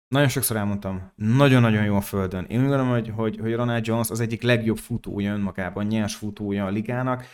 nagyon 0.07 0.29
sokszor 0.29 0.57
elmondtam, 0.57 1.11
nagyon-nagyon 1.15 1.83
jó 1.83 1.95
a 1.95 2.01
földön. 2.01 2.45
Én 2.45 2.57
úgy 2.59 2.67
gondolom, 2.67 2.89
hogy, 2.89 3.09
hogy, 3.15 3.37
hogy 3.37 3.53
Ronald 3.53 3.87
Jones 3.87 4.09
az 4.09 4.19
egyik 4.19 4.41
legjobb 4.41 4.77
futója 4.77 5.33
önmagában, 5.33 5.85
nyers 5.85 6.15
futója 6.15 6.65
a 6.65 6.69
ligának, 6.69 7.25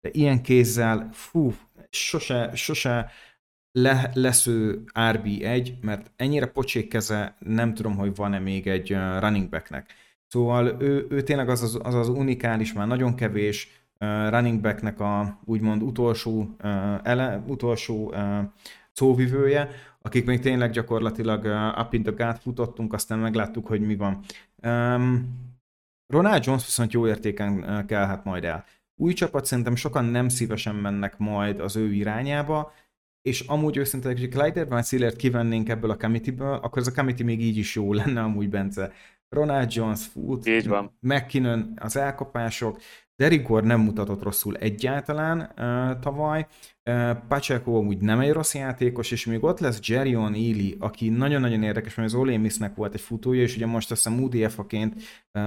de 0.00 0.10
ilyen 0.12 0.42
kézzel, 0.42 1.08
fú, 1.12 1.54
sose, 1.90 2.50
sose 2.54 3.10
le, 3.72 4.10
lesz 4.14 4.46
ő 4.46 4.84
RB1, 4.94 5.80
mert 5.80 6.10
ennyire 6.16 6.46
pocsék 6.46 6.88
keze, 6.88 7.36
nem 7.38 7.74
tudom, 7.74 7.96
hogy 7.96 8.14
van-e 8.14 8.38
még 8.38 8.66
egy 8.66 8.96
running 9.18 9.48
backnek. 9.48 9.94
Szóval 10.26 10.76
ő, 10.78 11.06
ő 11.10 11.22
tényleg 11.22 11.48
az 11.48 11.62
az, 11.62 11.78
az 11.82 11.94
az 11.94 12.08
unikális, 12.08 12.72
már 12.72 12.86
nagyon 12.86 13.14
kevés 13.14 13.68
uh, 14.00 14.30
running 14.30 14.60
backnek 14.60 15.00
a 15.00 15.38
úgymond 15.44 15.82
utolsó, 15.82 16.40
uh, 16.40 16.98
ele, 17.02 17.42
utolsó 17.46 18.08
uh, 18.08 18.38
szóvivője, 18.92 19.70
akik 20.02 20.26
még 20.26 20.40
tényleg 20.40 20.70
gyakorlatilag 20.70 21.44
uh, 21.44 21.80
up 21.80 21.92
in 21.94 22.02
the 22.02 22.24
gut 22.24 22.38
futottunk, 22.38 22.92
aztán 22.92 23.18
megláttuk, 23.18 23.66
hogy 23.66 23.80
mi 23.80 23.96
van. 23.96 24.20
Um, 24.62 25.36
Ronald 26.06 26.44
Jones 26.44 26.64
viszont 26.64 26.92
jó 26.92 27.06
értéken 27.06 27.52
uh, 27.52 27.84
kellhet 27.84 28.24
majd 28.24 28.44
el. 28.44 28.64
Új 28.96 29.12
csapat 29.12 29.44
szerintem 29.44 29.74
sokan 29.76 30.04
nem 30.04 30.28
szívesen 30.28 30.74
mennek 30.74 31.18
majd 31.18 31.60
az 31.60 31.76
ő 31.76 31.92
irányába, 31.92 32.72
és 33.22 33.40
amúgy 33.40 33.76
őszintén, 33.76 34.18
hogy 34.18 34.28
Clyde 34.28 34.60
Edwards 34.60 35.16
kivennénk 35.16 35.68
ebből 35.68 35.90
a 35.90 35.96
committee 35.96 36.54
akkor 36.54 36.78
ez 36.78 36.86
a 36.86 36.92
committee 36.92 37.26
még 37.26 37.40
így 37.40 37.56
is 37.56 37.74
jó 37.74 37.92
lenne 37.92 38.20
amúgy, 38.20 38.48
Bence. 38.48 38.92
Ronald 39.28 39.72
Jones, 39.72 40.06
Foot, 40.06 40.46
így 40.46 40.68
van. 40.68 40.96
McKinnon, 41.00 41.72
az 41.76 41.96
elkapások, 41.96 42.80
Gore 43.26 43.66
nem 43.66 43.80
mutatott 43.80 44.22
rosszul 44.22 44.56
egyáltalán 44.56 45.38
uh, 45.40 45.98
tavaly, 46.00 46.46
uh, 46.84 47.10
Pacheco 47.28 47.70
úgy 47.70 47.98
nem 47.98 48.20
egy 48.20 48.32
rossz 48.32 48.54
játékos, 48.54 49.10
és 49.10 49.26
még 49.26 49.44
ott 49.44 49.58
lesz 49.58 49.78
Jerion 49.82 50.34
Ely, 50.34 50.74
aki 50.78 51.08
nagyon-nagyon 51.08 51.62
érdekes, 51.62 51.94
mert 51.94 52.08
az 52.08 52.14
Ole 52.14 52.36
Missnek 52.36 52.74
volt 52.74 52.94
egy 52.94 53.00
futója, 53.00 53.42
és 53.42 53.56
ugye 53.56 53.66
most 53.66 53.90
azt 53.90 54.04
hiszem 54.04 54.22
UDF-aként, 54.22 54.94
uh, 54.94 55.42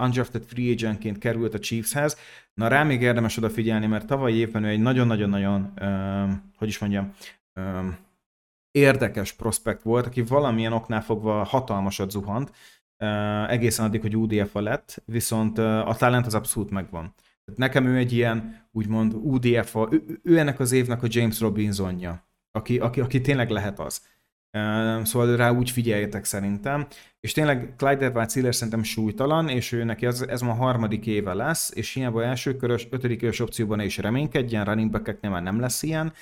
undrafted 0.00 0.44
free 0.44 0.70
agentként 0.70 1.18
került 1.18 1.54
a 1.54 1.58
Chiefshez. 1.58 2.16
Na 2.54 2.68
rá 2.68 2.82
még 2.82 3.02
érdemes 3.02 3.36
odafigyelni, 3.36 3.86
mert 3.86 4.06
tavaly 4.06 4.32
évben 4.32 4.64
ő 4.64 4.68
egy 4.68 4.80
nagyon-nagyon-nagyon, 4.80 5.72
uh, 5.80 6.30
hogy 6.56 6.68
is 6.68 6.78
mondjam, 6.78 7.12
uh, 7.54 7.84
érdekes 8.70 9.32
prospekt 9.32 9.82
volt, 9.82 10.06
aki 10.06 10.22
valamilyen 10.22 10.72
oknál 10.72 11.02
fogva 11.02 11.44
hatalmasat 11.44 12.10
zuhant, 12.10 12.48
uh, 12.48 12.56
egészen 13.48 13.86
addig, 13.86 14.00
hogy 14.00 14.16
UDF-a 14.16 14.60
lett, 14.60 15.02
viszont 15.04 15.58
a 15.58 15.94
talent 15.98 16.26
az 16.26 16.34
abszolút 16.34 16.70
megvan. 16.70 17.14
Nekem 17.54 17.86
ő 17.86 17.96
egy 17.96 18.12
ilyen, 18.12 18.66
úgymond 18.72 19.14
UDF-a, 19.14 19.88
ő, 19.90 20.20
ő 20.22 20.38
ennek 20.38 20.60
az 20.60 20.72
évnek 20.72 21.02
a 21.02 21.06
James 21.10 21.40
Robinsonja, 21.40 22.28
aki, 22.50 22.78
aki, 22.78 23.00
aki 23.00 23.20
tényleg 23.20 23.50
lehet 23.50 23.78
az. 23.78 24.02
Szóval 25.02 25.36
rá 25.36 25.50
úgy 25.50 25.70
figyeljetek 25.70 26.24
szerintem. 26.24 26.86
És 27.20 27.32
tényleg 27.32 27.74
Clyde 27.76 28.04
Edwards 28.04 28.34
Hiller 28.34 28.54
szerintem 28.54 28.82
súlytalan, 28.82 29.48
és 29.48 29.72
ő 29.72 29.84
neki 29.84 30.06
az, 30.06 30.28
ez 30.28 30.40
ma 30.40 30.50
a 30.50 30.54
harmadik 30.54 31.06
éve 31.06 31.34
lesz, 31.34 31.72
és 31.74 31.94
hiába 31.94 32.24
első 32.24 32.56
körös, 32.56 32.86
ötödik 32.90 33.18
körös 33.18 33.40
opcióban 33.40 33.80
is 33.80 33.96
reménykedjen, 33.96 34.64
running 34.64 34.90
back 34.90 35.20
már 35.20 35.42
nem 35.42 35.60
lesz 35.60 35.82
ilyen. 35.82 36.12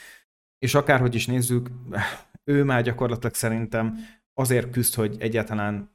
És 0.58 0.74
akárhogy 0.74 1.14
is 1.14 1.26
nézzük, 1.26 1.68
ő 2.44 2.64
már 2.64 2.82
gyakorlatilag 2.82 3.34
szerintem 3.34 3.96
azért 4.34 4.70
küzd, 4.70 4.94
hogy 4.94 5.16
egyáltalán 5.18 5.93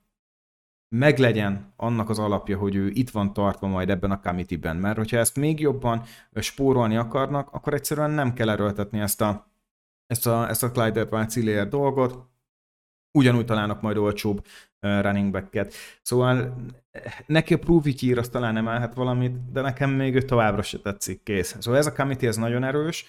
meglegyen 0.89 1.73
annak 1.75 2.09
az 2.09 2.19
alapja, 2.19 2.57
hogy 2.57 2.75
ő 2.75 2.89
itt 2.89 3.09
van 3.09 3.33
tartva 3.33 3.67
majd 3.67 3.89
ebben 3.89 4.11
a 4.11 4.19
committee-ben. 4.19 4.75
Mert 4.75 4.97
hogyha 4.97 5.17
ezt 5.17 5.35
még 5.35 5.59
jobban 5.59 6.03
spórolni 6.35 6.97
akarnak, 6.97 7.49
akkor 7.51 7.73
egyszerűen 7.73 8.11
nem 8.11 8.33
kell 8.33 8.49
erőltetni 8.49 8.99
ezt 8.99 9.21
a, 9.21 9.51
ezt 10.07 10.27
a, 10.27 10.49
ezt 10.49 10.63
a 10.63 10.71
Clyde 10.71 10.99
edwards 10.99 11.69
dolgot, 11.69 12.27
ugyanúgy 13.11 13.45
találnak 13.45 13.81
majd 13.81 13.97
olcsóbb 13.97 14.45
running 14.79 15.31
back-et. 15.31 15.73
Szóval 16.01 16.55
neki 17.25 17.53
a 17.53 17.59
prove 17.59 17.91
ír, 17.99 18.17
az 18.17 18.29
talán 18.29 18.53
nem 18.53 18.67
állhat 18.67 18.93
valamit, 18.93 19.51
de 19.51 19.61
nekem 19.61 19.89
még 19.89 20.15
ő 20.15 20.21
továbbra 20.21 20.61
se 20.61 20.79
tetszik, 20.79 21.23
kész. 21.23 21.55
Szóval 21.59 21.79
ez 21.79 21.87
a 21.87 21.93
committee 21.93 22.29
ez 22.29 22.37
nagyon 22.37 22.63
erős, 22.63 23.05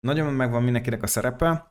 nagyon 0.00 0.32
megvan 0.32 0.62
mindenkinek 0.62 1.02
a 1.02 1.06
szerepe, 1.06 1.69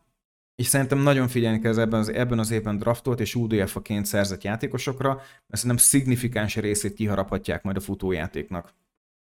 és 0.60 0.66
szerintem 0.66 0.98
nagyon 0.98 1.28
figyelni 1.28 1.60
kell 1.60 1.80
ebben 1.80 2.00
az, 2.00 2.10
ebben 2.10 2.40
az 2.40 2.52
évben 2.52 2.78
draftolt 2.78 3.20
és 3.20 3.36
UDF-aként 3.36 4.06
szerzett 4.06 4.44
játékosokra, 4.44 5.14
mert 5.16 5.62
szerintem 5.62 5.78
szignifikáns 5.78 6.56
részét 6.56 6.94
kiharaphatják 6.94 7.64
majd 7.64 7.78
a 7.78 7.80
futójátéknak. 7.80 8.74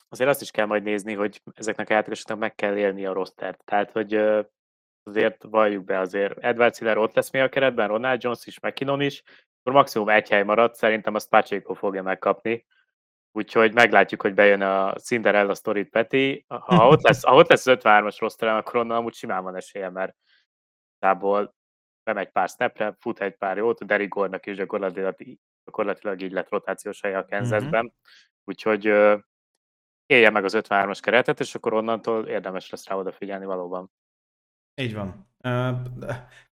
Azért 0.08 0.30
azt 0.30 0.40
is 0.40 0.50
kell 0.50 0.66
majd 0.66 0.82
nézni, 0.82 1.14
hogy 1.14 1.42
ezeknek 1.54 1.90
a 1.90 1.92
játékosoknak 1.92 2.38
meg 2.38 2.54
kell 2.54 2.76
élni 2.76 3.06
a 3.06 3.12
rostert. 3.12 3.64
Tehát, 3.64 3.90
hogy 3.90 4.14
azért 5.02 5.42
valljuk 5.42 5.84
be 5.84 5.98
azért, 5.98 6.38
Edward 6.38 6.76
Siller 6.76 6.98
ott 6.98 7.14
lesz 7.14 7.30
még 7.30 7.42
a 7.42 7.48
keretben, 7.48 7.88
Ronald 7.88 8.22
Jones 8.22 8.46
is, 8.46 8.60
McKinnon 8.60 9.00
is, 9.00 9.22
akkor 9.60 9.72
maximum 9.72 10.08
egy 10.08 10.28
hely 10.28 10.44
maradt, 10.44 10.74
szerintem 10.74 11.14
azt 11.14 11.28
Pacheco 11.28 11.74
fogja 11.74 12.02
megkapni. 12.02 12.66
Úgyhogy 13.32 13.74
meglátjuk, 13.74 14.22
hogy 14.22 14.34
bejön 14.34 14.62
a 14.62 14.94
Cinderella 14.94 15.54
sztorit 15.54 15.88
Peti. 15.88 16.44
Ha 16.48 16.88
ott 16.88 17.02
lesz, 17.02 17.24
ha 17.24 17.34
ott 17.34 17.48
lesz 17.48 17.66
az 17.66 17.78
53-as 17.80 18.16
rosteren, 18.18 18.56
akkor 18.56 18.76
onnan 18.76 18.96
amúgy 18.96 19.14
simán 19.14 19.42
van 19.42 19.56
esélye, 19.56 19.90
mert 19.90 20.16
igazából 21.06 21.54
bemegy 22.04 22.30
pár 22.30 22.48
snapre, 22.48 22.96
fut 22.98 23.20
egy 23.20 23.36
pár 23.36 23.56
jót, 23.56 23.80
a 23.80 23.84
Derek 23.84 24.08
Gore-nak 24.08 24.46
is 24.46 24.56
gyakorlatilag, 24.56 25.16
gyakorlatilag 25.64 26.22
így 26.22 26.32
lett 26.32 26.48
rotációs 26.48 27.00
helye 27.00 27.18
a 27.18 27.20
mhm. 27.20 27.30
Kansasben, 27.30 27.84
mm-hmm. 27.84 28.44
úgyhogy 28.44 28.88
uh, 28.88 29.20
élje 30.06 30.30
meg 30.30 30.44
az 30.44 30.54
53-as 30.56 30.98
keretet, 31.00 31.40
és 31.40 31.54
akkor 31.54 31.72
onnantól 31.72 32.26
érdemes 32.26 32.70
lesz 32.70 32.88
rá 32.88 32.96
odafigyelni 32.96 33.44
valóban. 33.44 33.90
Így 34.74 34.94
van. 34.94 35.28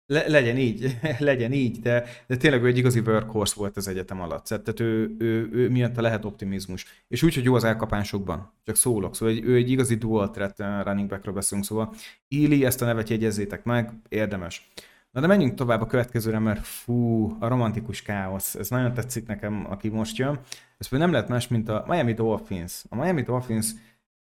Le, 0.06 0.28
legyen 0.28 0.56
így, 0.56 0.98
legyen 1.18 1.52
így, 1.52 1.80
de, 1.80 2.04
de 2.26 2.36
tényleg 2.36 2.62
ő 2.62 2.66
egy 2.66 2.78
igazi 2.78 3.00
workhorse 3.00 3.54
volt 3.56 3.76
az 3.76 3.88
egyetem 3.88 4.20
alatt. 4.20 4.44
Tehát 4.44 4.80
ő, 4.80 5.14
ő, 5.18 5.48
ő 5.52 5.68
miatt 5.68 5.96
lehet 5.96 6.24
optimizmus. 6.24 7.04
És 7.08 7.22
úgy, 7.22 7.34
hogy 7.34 7.44
jó 7.44 7.54
az 7.54 7.64
elkapásokban. 7.64 8.52
Csak 8.64 8.76
szólok. 8.76 9.14
Szóval 9.14 9.34
egy, 9.34 9.44
ő 9.44 9.54
egy 9.54 9.70
igazi 9.70 9.94
dual 9.94 10.30
threat 10.30 10.60
uh, 10.60 10.84
running 10.84 11.08
backről 11.08 11.34
beszélünk. 11.34 11.66
Szóval 11.66 11.94
Ili, 12.28 12.64
ezt 12.64 12.82
a 12.82 12.84
nevet 12.84 13.08
jegyezzétek 13.08 13.64
meg, 13.64 13.92
érdemes. 14.08 14.70
Na 15.10 15.22
de 15.22 15.26
menjünk 15.26 15.54
tovább 15.54 15.80
a 15.80 15.86
következőre, 15.86 16.38
mert 16.38 16.66
fú, 16.66 17.30
a 17.40 17.48
romantikus 17.48 18.02
káosz. 18.02 18.54
Ez 18.54 18.68
nagyon 18.68 18.94
tetszik 18.94 19.26
nekem, 19.26 19.66
aki 19.70 19.88
most 19.88 20.16
jön. 20.16 20.40
Ez 20.78 20.88
nem 20.90 21.12
lehet 21.12 21.28
más, 21.28 21.48
mint 21.48 21.68
a 21.68 21.84
Miami 21.88 22.12
Dolphins. 22.12 22.84
A 22.88 22.96
Miami 22.96 23.22
Dolphins 23.22 23.66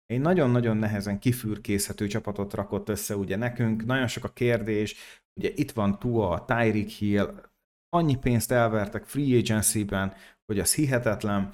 egy 0.06 0.20
nagyon-nagyon 0.20 0.76
nehezen 0.76 1.18
kifürkészhető 1.18 2.06
csapatot 2.06 2.54
rakott 2.54 2.88
össze 2.88 3.16
ugye 3.16 3.36
nekünk, 3.36 3.84
nagyon 3.84 4.06
sok 4.06 4.24
a 4.24 4.32
kérdés, 4.32 4.94
ugye 5.34 5.50
itt 5.54 5.70
van 5.70 5.98
Tua, 5.98 6.44
Tyreek 6.44 6.88
Hill, 6.88 7.40
annyi 7.88 8.16
pénzt 8.16 8.52
elvertek 8.52 9.04
free 9.04 9.38
agency-ben, 9.38 10.14
hogy 10.46 10.58
az 10.58 10.74
hihetetlen, 10.74 11.52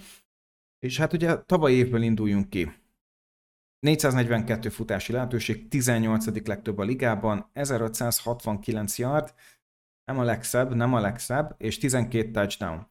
és 0.79 0.99
hát 0.99 1.13
ugye 1.13 1.43
tavaly 1.43 1.73
évből 1.73 2.03
induljunk 2.03 2.51
ki. 2.51 2.81
442 3.79 4.69
futási 4.69 5.13
lehetőség, 5.13 5.69
18. 5.69 6.47
legtöbb 6.47 6.79
a 6.79 6.83
ligában, 6.83 7.51
1569 7.53 8.99
yard, 8.99 9.35
nem 10.05 10.19
a 10.19 10.23
legszebb, 10.23 10.75
nem 10.75 10.95
a 10.95 11.01
legszebb, 11.01 11.55
és 11.59 11.79
12 11.79 12.31
touchdown. 12.31 12.87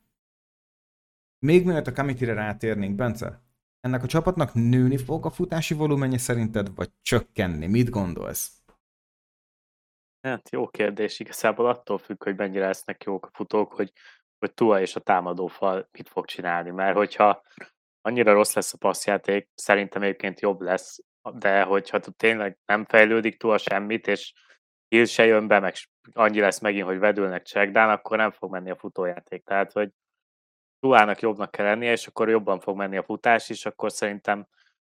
Még 1.45 1.65
mielőtt 1.65 1.87
a 1.87 1.93
committee-re 1.93 2.33
rátérnénk, 2.33 2.95
Bence, 2.95 3.41
ennek 3.81 4.03
a 4.03 4.07
csapatnak 4.07 4.53
nőni 4.53 4.97
fog 4.97 5.25
a 5.25 5.29
futási 5.29 5.73
volumenje 5.73 6.17
szerinted, 6.17 6.75
vagy 6.75 6.89
csökkenni? 7.01 7.67
Mit 7.67 7.89
gondolsz? 7.89 8.61
Hát 10.21 10.49
jó 10.49 10.67
kérdés, 10.67 11.19
igazából 11.19 11.65
attól 11.65 11.97
függ, 11.97 12.23
hogy 12.23 12.35
mennyire 12.35 12.65
lesznek 12.65 13.03
jók 13.03 13.25
a 13.25 13.29
futók, 13.33 13.73
hogy, 13.73 13.91
hogy 14.39 14.53
Tua 14.53 14.81
és 14.81 14.95
a 14.95 14.99
támadófal 14.99 15.87
mit 15.91 16.09
fog 16.09 16.25
csinálni, 16.25 16.69
mert 16.69 16.95
hogyha 16.95 17.41
annyira 18.01 18.33
rossz 18.33 18.53
lesz 18.53 18.73
a 18.73 18.77
passzjáték, 18.77 19.49
szerintem 19.55 20.01
egyébként 20.01 20.39
jobb 20.39 20.61
lesz, 20.61 20.99
de 21.33 21.63
hogyha 21.63 21.99
tényleg 21.99 22.57
nem 22.65 22.85
fejlődik 22.85 23.37
Tua 23.37 23.57
semmit, 23.57 24.07
és 24.07 24.33
Hill 24.87 25.05
se 25.05 25.25
jön 25.25 25.47
be, 25.47 25.59
meg 25.59 25.75
annyi 26.11 26.39
lesz 26.39 26.59
megint, 26.59 26.85
hogy 26.85 26.99
vedülnek 26.99 27.45
checkdown, 27.45 27.89
akkor 27.89 28.17
nem 28.17 28.31
fog 28.31 28.51
menni 28.51 28.69
a 28.69 28.75
futójáték. 28.75 29.43
Tehát, 29.43 29.71
hogy 29.71 29.91
Tuának 30.81 31.19
jobbnak 31.19 31.51
kell 31.51 31.65
lennie, 31.65 31.91
és 31.91 32.07
akkor 32.07 32.29
jobban 32.29 32.59
fog 32.59 32.77
menni 32.77 32.97
a 32.97 33.03
futás 33.03 33.49
is, 33.49 33.65
akkor 33.65 33.91
szerintem 33.91 34.47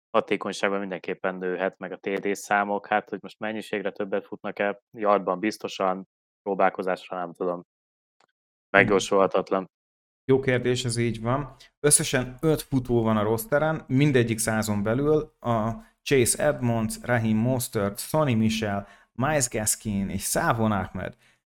hatékonyságban 0.09 0.79
mindenképpen 0.79 1.35
nőhet, 1.35 1.77
meg 1.77 1.91
a 1.91 1.97
TD 1.97 2.35
számok, 2.35 2.87
hát 2.87 3.09
hogy 3.09 3.19
most 3.21 3.39
mennyiségre 3.39 3.91
többet 3.91 4.25
futnak-e, 4.25 4.81
yardban 4.91 5.39
biztosan, 5.39 6.07
próbálkozásra 6.41 7.17
nem 7.17 7.33
tudom. 7.33 7.65
Megjósolhatatlan. 8.69 9.69
Jó 10.25 10.39
kérdés, 10.39 10.85
ez 10.85 10.97
így 10.97 11.21
van. 11.21 11.55
Összesen 11.79 12.37
öt 12.41 12.61
futó 12.61 13.03
van 13.03 13.17
a 13.17 13.23
rosteren, 13.23 13.83
mindegyik 13.87 14.37
százon 14.37 14.83
belül 14.83 15.35
a 15.39 15.71
Chase 16.03 16.43
Edmonds, 16.43 16.99
Raheem 17.01 17.37
Mostert, 17.37 17.99
Sonny 17.99 18.37
Michel, 18.37 18.87
Miles 19.11 19.49
Gaskin 19.49 20.09
és 20.09 20.23
Savon 20.23 20.71
Ahmed. 20.71 21.15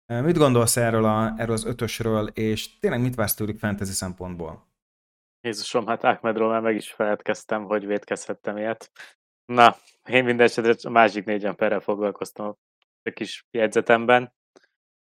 Mit 0.09 0.37
gondolsz 0.37 0.77
erről, 0.77 1.05
a, 1.05 1.33
erről 1.37 1.55
az 1.55 1.65
ötösről, 1.65 2.27
és 2.27 2.79
tényleg 2.79 3.01
mit 3.01 3.15
vársz 3.15 3.33
tőlük 3.33 3.59
fantasy 3.59 3.91
szempontból? 3.91 4.67
Jézusom, 5.41 5.87
hát 5.87 6.03
Ahmedról 6.03 6.49
már 6.49 6.61
meg 6.61 6.75
is 6.75 6.91
feledkeztem, 6.91 7.63
hogy 7.63 7.85
védkezhettem 7.85 8.57
ilyet. 8.57 8.91
Na, 9.45 9.75
én 10.09 10.23
minden 10.23 10.45
esetre 10.45 10.73
a 10.81 10.89
másik 10.89 11.25
négy 11.25 11.45
emberrel 11.45 11.79
foglalkoztam 11.79 12.55
a 13.03 13.09
kis 13.09 13.45
jegyzetemben. 13.51 14.33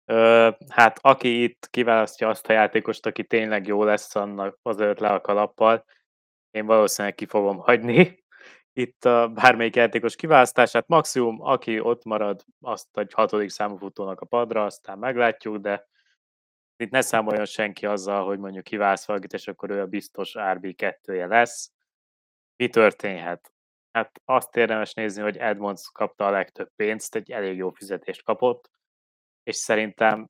Ö, 0.05 0.49
hát 0.69 0.99
aki 1.01 1.43
itt 1.43 1.67
kiválasztja 1.69 2.29
azt 2.29 2.47
a 2.47 2.53
játékost, 2.53 3.05
aki 3.05 3.23
tényleg 3.23 3.67
jó 3.67 3.83
lesz, 3.83 4.15
annak 4.15 4.59
azért 4.61 4.99
le 4.99 5.09
a 5.09 5.21
kalappal, 5.21 5.85
én 6.51 6.65
valószínűleg 6.65 7.15
ki 7.15 7.25
fogom 7.25 7.57
hagyni 7.57 8.25
itt 8.77 9.05
a 9.05 9.27
bármelyik 9.27 9.75
játékos 9.75 10.15
kiválasztását. 10.15 10.87
Maximum, 10.87 11.41
aki 11.41 11.79
ott 11.79 12.03
marad, 12.03 12.43
azt 12.59 12.97
egy 12.97 13.13
hatodik 13.13 13.49
számú 13.49 13.77
futónak 13.77 14.21
a 14.21 14.25
padra, 14.25 14.65
aztán 14.65 14.97
meglátjuk, 14.97 15.57
de 15.57 15.87
itt 16.75 16.89
ne 16.89 17.01
számoljon 17.01 17.45
senki 17.45 17.85
azzal, 17.85 18.25
hogy 18.25 18.39
mondjuk 18.39 18.63
kiválasz 18.63 19.05
valakit, 19.05 19.33
és 19.33 19.47
akkor 19.47 19.69
ő 19.69 19.81
a 19.81 19.85
biztos 19.85 20.33
RB2-je 20.37 21.27
lesz. 21.27 21.71
Mi 22.55 22.69
történhet? 22.69 23.51
Hát 23.91 24.21
azt 24.25 24.55
érdemes 24.55 24.93
nézni, 24.93 25.21
hogy 25.21 25.37
Edmonds 25.37 25.89
kapta 25.93 26.25
a 26.25 26.31
legtöbb 26.31 26.71
pénzt, 26.75 27.15
egy 27.15 27.31
elég 27.31 27.57
jó 27.57 27.69
fizetést 27.69 28.23
kapott, 28.23 28.69
és 29.43 29.55
szerintem 29.55 30.29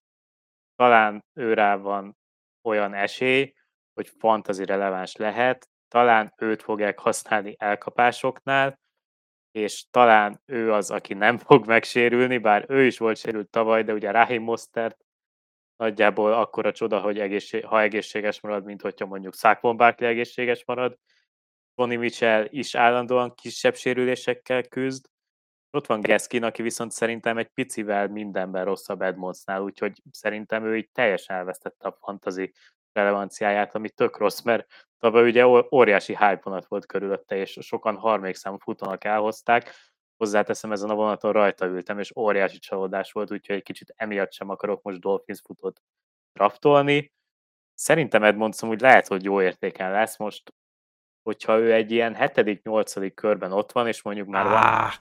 talán 0.76 1.26
őrá 1.34 1.76
van 1.76 2.18
olyan 2.62 2.94
esély, 2.94 3.54
hogy 3.94 4.10
fantazi 4.20 4.66
releváns 4.66 5.16
lehet, 5.16 5.70
talán 5.88 6.34
őt 6.38 6.62
fogják 6.62 7.00
használni 7.00 7.56
elkapásoknál, 7.60 8.80
és 9.52 9.86
talán 9.92 10.42
ő 10.46 10.74
az, 10.74 10.92
aki 10.92 11.14
nem 11.14 11.38
fog 11.48 11.68
megsérülni, 11.68 12.38
bár 12.38 12.66
ő 12.68 12.86
is 12.86 12.98
volt 12.98 13.18
sérült 13.18 13.50
tavaly, 13.50 13.84
de 13.84 13.94
ugye 13.94 14.12
Rahim 14.12 14.44
Mostert 14.44 15.06
nagyjából 15.76 16.34
akkora 16.34 16.72
csoda, 16.72 17.00
hogy 17.00 17.20
egészség, 17.20 17.66
ha 17.66 17.82
egészséges 17.82 18.42
marad, 18.42 18.64
mint 18.64 18.82
hogyha 18.82 19.06
mondjuk 19.06 19.36
Saquon 19.36 19.94
egészséges 19.98 20.66
marad. 20.66 20.98
Tony 21.76 22.00
Mitchell 22.00 22.48
is 22.50 22.76
állandóan 22.76 23.34
kisebb 23.34 23.76
sérülésekkel 23.76 24.64
küzd. 24.64 25.06
Ott 25.70 25.86
van 25.86 26.02
Geskin, 26.02 26.44
aki 26.44 26.62
viszont 26.62 26.92
szerintem 26.92 27.38
egy 27.38 27.48
picivel 27.48 28.08
mindenben 28.08 28.66
rosszabb 28.66 29.02
Edmondsnál, 29.02 29.62
úgyhogy 29.62 30.02
szerintem 30.12 30.66
ő 30.66 30.78
így 30.78 30.90
teljesen 30.92 31.36
elvesztette 31.36 31.88
a 31.88 31.98
fantazi 32.00 32.54
relevanciáját, 32.92 33.76
ami 33.76 33.90
tök 33.90 34.18
rossz, 34.18 34.42
mert 34.42 34.87
tavaly 35.00 35.28
ugye 35.28 35.46
óriási 35.72 36.16
hype 36.16 36.66
volt 36.68 36.86
körülötte, 36.86 37.36
és 37.36 37.58
sokan 37.62 37.96
harmadik 37.98 38.36
számú 38.36 38.58
futónak 38.58 39.04
elhozták. 39.04 39.74
Hozzáteszem, 40.18 40.72
ezen 40.72 40.90
a 40.90 40.96
vonaton 40.96 41.32
rajta 41.32 41.66
ültem, 41.66 42.00
és 42.00 42.16
óriási 42.16 42.60
csalódás 42.60 43.12
volt, 43.12 43.32
úgyhogy 43.32 43.56
egy 43.56 43.64
kicsit 43.64 43.94
emiatt 43.96 44.32
sem 44.32 44.50
akarok 44.50 44.82
most 44.82 45.00
Dolphins 45.00 45.42
futót 45.42 45.82
draftolni. 46.34 47.12
Szerintem 47.74 48.24
Edmondson 48.24 48.70
úgy 48.70 48.82
lehet, 48.82 49.08
hogy 49.08 49.24
jó 49.24 49.42
értéken 49.42 49.92
lesz 49.92 50.18
most, 50.18 50.54
hogyha 51.24 51.58
ő 51.58 51.74
egy 51.74 51.92
ilyen 51.92 52.16
hetedik, 52.16 52.64
nyolcadik 52.64 53.14
körben 53.14 53.52
ott 53.52 53.72
van, 53.72 53.88
és 53.88 54.02
mondjuk 54.02 54.28
már 54.28 54.46
van... 54.46 54.94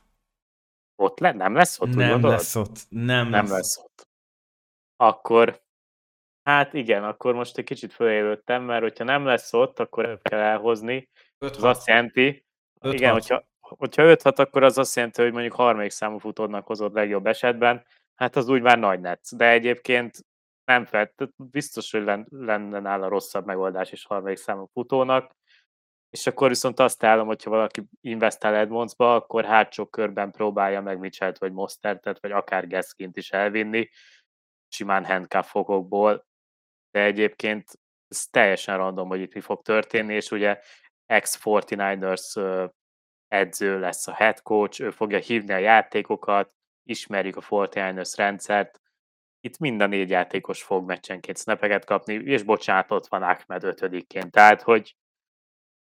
Ott 1.03 1.19
le? 1.19 1.33
Nem 1.33 1.55
lesz 1.55 1.81
ott? 1.81 1.95
Nem 1.95 2.23
lesz 2.23 2.55
ott. 2.55 2.87
Nem, 2.89 3.29
nem 3.29 3.43
lesz. 3.45 3.51
lesz 3.51 3.79
ott. 3.79 4.09
Akkor 4.97 5.66
Hát 6.47 6.73
igen, 6.73 7.05
akkor 7.05 7.35
most 7.35 7.59
egy 7.59 7.65
kicsit 7.65 7.93
fölélődtem, 7.93 8.63
mert 8.63 8.83
hogyha 8.83 9.05
nem 9.05 9.25
lesz 9.25 9.53
ott, 9.53 9.79
akkor 9.79 10.05
el 10.05 10.19
kell 10.23 10.41
elhozni. 10.41 11.09
Az 11.39 11.65
azt 11.65 11.87
jelenti, 11.87 12.45
igen, 12.81 13.13
hogyha, 13.13 13.47
hogyha 13.61 14.03
5-6, 14.07 14.39
akkor 14.39 14.63
az 14.63 14.79
azt 14.79 14.97
jelenti, 14.97 15.23
hogy 15.23 15.33
mondjuk 15.33 15.55
harmadik 15.55 15.91
számú 15.91 16.19
futódnak 16.19 16.67
hozott 16.67 16.95
legjobb 16.95 17.27
esetben, 17.27 17.87
hát 18.15 18.37
az 18.37 18.49
úgy 18.49 18.63
már 18.63 18.79
nagy 18.79 19.01
netsz. 19.01 19.35
De 19.35 19.51
egyébként 19.51 20.27
nem 20.65 20.85
felt, 20.85 21.13
biztos, 21.37 21.91
hogy 21.91 22.03
lenne 22.31 22.81
nála 22.81 23.09
rosszabb 23.09 23.47
megoldás 23.47 23.93
is 23.93 24.05
harmadik 24.05 24.37
számú 24.37 24.69
futónak. 24.73 25.37
És 26.11 26.27
akkor 26.27 26.49
viszont 26.49 26.81
azt 26.81 27.05
állom, 27.05 27.27
hogyha 27.27 27.51
valaki 27.51 27.83
investál 28.01 28.55
Edmondsba, 28.55 29.15
akkor 29.15 29.45
hátsó 29.45 29.87
körben 29.87 30.31
próbálja 30.31 30.81
meg 30.81 30.99
Mitchell-t, 30.99 31.39
vagy 31.39 31.53
Mostertet, 31.53 32.21
vagy 32.21 32.33
akár 32.33 32.67
Geskint 32.67 33.17
is 33.17 33.31
elvinni, 33.31 33.89
simán 34.69 35.05
handcuffokból, 35.05 36.27
de 36.97 37.03
egyébként 37.03 37.81
ez 38.09 38.27
teljesen 38.27 38.77
random, 38.77 39.09
hogy 39.09 39.21
itt 39.21 39.35
mi 39.35 39.41
fog 39.41 39.63
történni, 39.63 40.15
és 40.15 40.31
ugye 40.31 40.61
ex-49ers 41.07 42.71
edző 43.29 43.79
lesz 43.79 44.07
a 44.07 44.15
head 44.15 44.43
coach, 44.43 44.81
ő 44.81 44.91
fogja 44.91 45.19
hívni 45.19 45.53
a 45.53 45.59
játékokat, 45.59 46.53
ismerjük 46.83 47.37
a 47.37 47.41
49ers 47.41 48.13
rendszert, 48.17 48.81
itt 49.41 49.59
mind 49.59 49.81
a 49.81 49.87
négy 49.87 50.11
játékos 50.11 50.63
fog 50.63 50.87
meccsenként 50.87 51.39
snapeket 51.39 51.85
kapni, 51.85 52.15
és 52.15 52.43
bocsánat, 52.43 52.91
ott 52.91 53.07
van 53.07 53.23
Ahmed 53.23 53.65
ötödikként, 53.65 54.31
tehát 54.31 54.63
hogy 54.63 54.97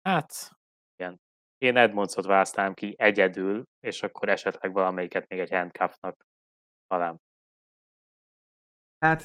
hát 0.02 0.52
igen, 0.96 1.22
én 1.58 1.78
Edmondsot 1.78 2.26
választám 2.26 2.74
ki 2.74 2.96
egyedül, 2.98 3.64
és 3.80 4.04
akkor 4.04 4.30
esetleg 4.30 4.74
valamelyiket 4.74 5.28
még 5.28 5.40
egy 5.40 5.52
handcuffnak 5.52 6.26
talán. 6.88 7.22
Hát, 9.00 9.24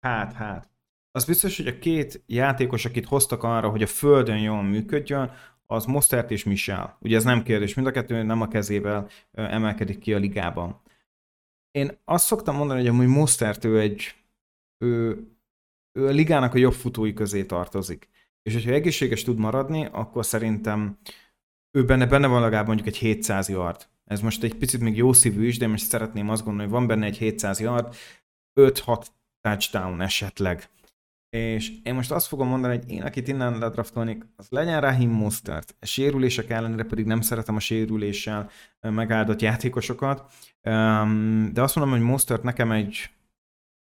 hát, 0.00 0.32
hát 0.32 0.75
az 1.16 1.24
biztos, 1.24 1.56
hogy 1.56 1.66
a 1.66 1.78
két 1.78 2.22
játékos, 2.26 2.84
akit 2.84 3.06
hoztak 3.06 3.42
arra, 3.42 3.68
hogy 3.68 3.82
a 3.82 3.86
földön 3.86 4.38
jól 4.38 4.62
működjön, 4.62 5.32
az 5.66 5.84
Mostert 5.84 6.30
és 6.30 6.44
Michel. 6.44 6.96
Ugye 7.00 7.16
ez 7.16 7.24
nem 7.24 7.42
kérdés, 7.42 7.74
mind 7.74 7.86
a 7.86 7.90
kettő 7.90 8.22
nem 8.22 8.40
a 8.40 8.48
kezével 8.48 9.08
emelkedik 9.32 9.98
ki 9.98 10.14
a 10.14 10.18
ligában. 10.18 10.80
Én 11.70 11.98
azt 12.04 12.26
szoktam 12.26 12.56
mondani, 12.56 12.80
hogy 12.80 12.88
amúgy 12.88 13.06
Mostert 13.06 13.64
ő 13.64 13.80
egy 13.80 14.14
ő, 14.78 15.22
ő 15.92 16.06
a 16.06 16.10
ligának 16.10 16.54
a 16.54 16.58
jobb 16.58 16.72
futói 16.72 17.12
közé 17.12 17.44
tartozik. 17.44 18.08
És 18.42 18.52
hogyha 18.52 18.72
egészséges 18.72 19.22
tud 19.22 19.38
maradni, 19.38 19.88
akkor 19.92 20.24
szerintem 20.24 20.98
ő 21.70 21.84
benne, 21.84 22.06
benne 22.06 22.26
van 22.26 22.40
legalább 22.40 22.66
mondjuk 22.66 22.86
egy 22.86 22.96
700 22.96 23.48
yard. 23.48 23.88
Ez 24.04 24.20
most 24.20 24.42
egy 24.42 24.54
picit 24.54 24.80
még 24.80 24.96
jó 24.96 25.12
szívű 25.12 25.46
is, 25.46 25.58
de 25.58 25.66
most 25.66 25.84
szeretném 25.84 26.28
azt 26.28 26.44
gondolni, 26.44 26.70
hogy 26.70 26.78
van 26.78 26.86
benne 26.86 27.06
egy 27.06 27.18
700 27.18 27.60
yard, 27.60 27.94
5-6 28.60 29.06
touchdown 29.40 30.00
esetleg. 30.00 30.68
És 31.36 31.72
én 31.82 31.94
most 31.94 32.10
azt 32.10 32.26
fogom 32.26 32.48
mondani, 32.48 32.76
hogy 32.76 32.90
én, 32.90 33.02
akit 33.02 33.28
innen 33.28 33.58
ledraftolnék, 33.58 34.26
az 34.36 34.46
legyen 34.50 34.80
Rahim 34.80 35.10
Mostert. 35.10 35.76
A 35.80 35.86
sérülések 35.86 36.50
ellenére 36.50 36.84
pedig 36.84 37.06
nem 37.06 37.20
szeretem 37.20 37.56
a 37.56 37.60
sérüléssel 37.60 38.50
megáldott 38.80 39.40
játékosokat. 39.40 40.32
De 41.52 41.62
azt 41.62 41.76
mondom, 41.76 41.94
hogy 41.94 42.04
Mostert 42.06 42.42
nekem 42.42 42.72
egy, 42.72 43.10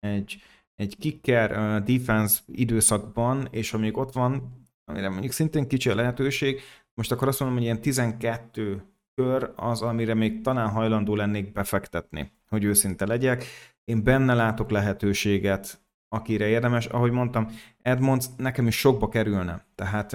egy, 0.01 0.43
egy 0.75 0.97
kicker 0.99 1.83
defense 1.83 2.41
időszakban, 2.47 3.49
és 3.51 3.73
amíg 3.73 3.97
ott 3.97 4.13
van, 4.13 4.53
amire 4.85 5.09
mondjuk 5.09 5.33
szintén 5.33 5.69
kicsi 5.69 5.91
a 5.91 5.95
lehetőség, 5.95 6.61
most 6.95 7.13
akkor 7.13 7.29
azt 7.29 7.41
mondom, 7.41 7.59
hogy 7.59 7.67
ilyen 7.67 7.81
12 7.81 8.83
kör 9.15 9.53
az, 9.57 9.83
amire 9.83 10.15
még 10.15 10.41
talán 10.41 10.69
hajlandó 10.69 11.15
lennék 11.15 11.53
befektetni, 11.53 12.33
hogy 12.49 12.65
őszinte 12.65 13.07
legyek. 13.07 13.45
Én 13.85 14.05
benne 14.05 14.35
látok 14.35 14.71
lehetőséget, 14.71 15.81
akire 16.09 16.47
érdemes. 16.47 16.87
Ahogy 16.87 17.11
mondtam, 17.11 17.49
Edmonds 17.83 18.27
nekem 18.37 18.67
is 18.67 18.79
sokba 18.79 19.09
kerülne. 19.09 19.67
Tehát 19.75 20.13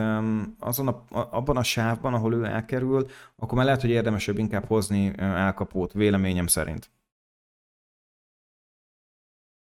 azon 0.60 0.88
a, 0.88 1.06
abban 1.10 1.58
a 1.58 1.64
sávban, 1.64 2.14
ahol 2.14 2.34
ő 2.34 2.44
elkerül, 2.44 3.08
akkor 3.36 3.58
már 3.58 3.66
lehet, 3.66 3.82
hogy 3.82 3.90
érdemesebb 3.90 4.38
inkább 4.38 4.66
hozni 4.66 5.14
elkapót, 5.18 5.94
véleményem 5.94 6.48
szerint. 6.48 6.92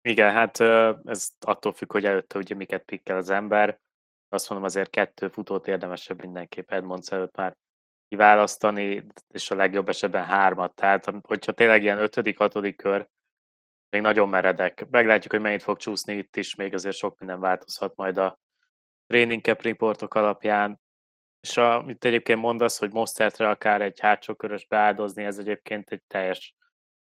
Igen, 0.02 0.32
hát 0.32 0.60
ez 1.06 1.30
attól 1.40 1.74
függ, 1.74 1.92
hogy 1.92 2.06
előtte 2.06 2.38
ugye 2.38 2.56
miket 2.56 2.84
pikkel 2.84 3.18
az 3.18 3.30
ember. 3.30 3.80
Azt 4.30 4.50
mondom, 4.50 4.68
azért 4.68 4.90
kettő 4.90 5.28
futót 5.28 5.68
érdemesebb 5.68 6.22
mindenképp 6.22 6.72
Edmonds 6.72 7.12
előtt 7.12 7.36
már 7.36 7.58
kiválasztani, 8.08 9.06
és 9.30 9.52
a 9.52 9.56
legjobb 9.56 9.90
esetben 9.90 10.26
hármat. 10.26 10.76
Tehát, 10.76 11.14
hogyha 11.22 11.52
tényleg 11.52 11.82
ilyen 11.82 11.98
ötödik, 11.98 12.38
hatodik 12.38 12.76
kör, 12.76 13.08
még 13.94 14.02
nagyon 14.02 14.30
meredek. 14.30 14.88
Meglátjuk, 14.90 15.32
hogy 15.32 15.42
mennyit 15.42 15.64
fog 15.64 15.78
csúszni 15.78 16.14
itt 16.14 16.36
is, 16.36 16.56
még 16.56 16.74
azért 16.74 16.96
sok 16.96 17.20
minden 17.20 17.40
változhat 17.40 17.96
majd 17.96 18.18
a 18.18 18.40
training 19.08 19.42
cap 19.42 19.62
reportok 19.62 20.14
alapján. 20.14 20.82
És 21.40 21.58
amit 21.58 22.06
egyébként 22.06 22.40
mondasz, 22.40 22.80
hogy 22.80 22.92
Mostertre 22.92 23.50
akár 23.50 23.82
egy 23.82 24.00
hátsó 24.00 24.36
körös 24.36 24.68
beáldozni, 24.68 25.24
ez 25.24 25.38
egyébként 25.38 25.90
egy 25.90 26.02
teljes 26.08 26.56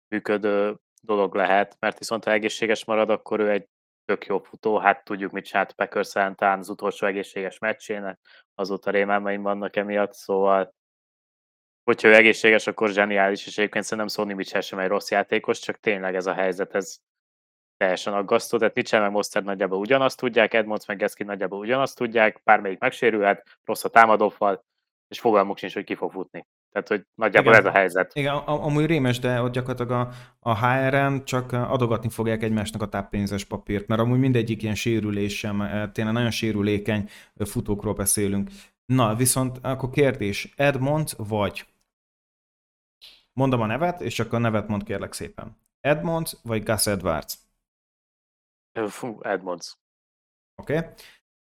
működő 0.07 0.77
dolog 1.01 1.35
lehet, 1.35 1.77
mert 1.79 1.99
viszont 1.99 2.23
ha 2.23 2.31
egészséges 2.31 2.85
marad, 2.85 3.09
akkor 3.09 3.39
ő 3.39 3.49
egy 3.49 3.67
tök 4.05 4.25
jó 4.25 4.39
futó, 4.39 4.77
hát 4.77 5.03
tudjuk, 5.03 5.31
mit 5.31 5.45
csinált 5.45 5.73
Packers 5.73 6.15
az 6.15 6.69
utolsó 6.69 7.07
egészséges 7.07 7.59
meccsének, 7.59 8.19
azóta 8.55 8.91
rémálmaim 8.91 9.41
vannak 9.41 9.75
emiatt, 9.75 10.13
szóval 10.13 10.73
hogyha 11.85 12.07
ő 12.07 12.13
egészséges, 12.13 12.67
akkor 12.67 12.89
zseniális, 12.89 13.47
és 13.47 13.57
egyébként 13.57 13.83
szerintem 13.83 14.07
Sony 14.07 14.35
Mitchell 14.35 14.61
sem 14.61 14.79
egy 14.79 14.87
rossz 14.87 15.11
játékos, 15.11 15.59
csak 15.59 15.79
tényleg 15.79 16.15
ez 16.15 16.25
a 16.25 16.33
helyzet, 16.33 16.75
ez 16.75 16.97
teljesen 17.77 18.13
aggasztó, 18.13 18.57
tehát 18.57 18.75
Mitchell 18.75 19.01
meg 19.01 19.11
Monster 19.11 19.43
nagyjából 19.43 19.79
ugyanazt 19.79 20.19
tudják, 20.19 20.53
Edmonds 20.53 20.85
meg 20.85 20.97
Geskin 20.97 21.25
nagyjából 21.25 21.59
ugyanazt 21.59 21.97
tudják, 21.97 22.41
bármelyik 22.43 22.79
megsérülhet, 22.79 23.43
rossz 23.65 23.83
a 23.83 23.89
támadófal, 23.89 24.65
és 25.07 25.19
fogalmuk 25.19 25.57
sincs, 25.57 25.73
hogy 25.73 25.83
ki 25.83 25.95
fog 25.95 26.11
futni. 26.11 26.45
Tehát, 26.71 26.87
hogy 26.87 27.05
nagyjából 27.15 27.51
igen, 27.51 27.65
ez 27.65 27.73
a 27.73 27.77
helyzet. 27.77 28.11
Igen, 28.15 28.35
amúgy 28.35 28.85
rémes, 28.85 29.19
de 29.19 29.41
ott 29.41 29.51
gyakorlatilag 29.51 29.91
a, 29.91 30.09
a 30.39 30.67
HR-en 30.67 31.25
csak 31.25 31.51
adogatni 31.51 32.09
fogják 32.09 32.43
egymásnak 32.43 32.81
a 32.81 32.89
táppénzes 32.89 33.45
papírt, 33.45 33.87
mert 33.87 34.01
amúgy 34.01 34.19
mindegyik 34.19 34.63
ilyen 34.63 34.75
sérülés 34.75 35.37
sem, 35.37 35.57
tényleg 35.93 36.13
nagyon 36.13 36.31
sérülékeny 36.31 37.09
futókról 37.35 37.93
beszélünk. 37.93 38.49
Na, 38.85 39.15
viszont 39.15 39.59
akkor 39.61 39.89
kérdés, 39.89 40.53
Edmond 40.55 41.09
vagy 41.17 41.65
Mondom 43.39 43.61
a 43.61 43.65
nevet, 43.65 44.01
és 44.01 44.19
akkor 44.19 44.33
a 44.33 44.41
nevet 44.41 44.67
mond 44.67 44.83
kérlek 44.83 45.13
szépen. 45.13 45.57
Edmonds 45.79 46.37
vagy 46.43 46.63
Gus 46.63 46.87
Edwards? 46.87 47.37
Fú, 48.87 49.21
Edmonds. 49.21 49.77
Oké. 50.55 50.77
Okay. 50.77 50.89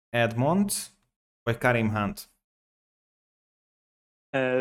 Edmonds 0.10 0.88
vagy 1.44 1.58
Karim 1.58 1.96
Hunt? 1.96 2.30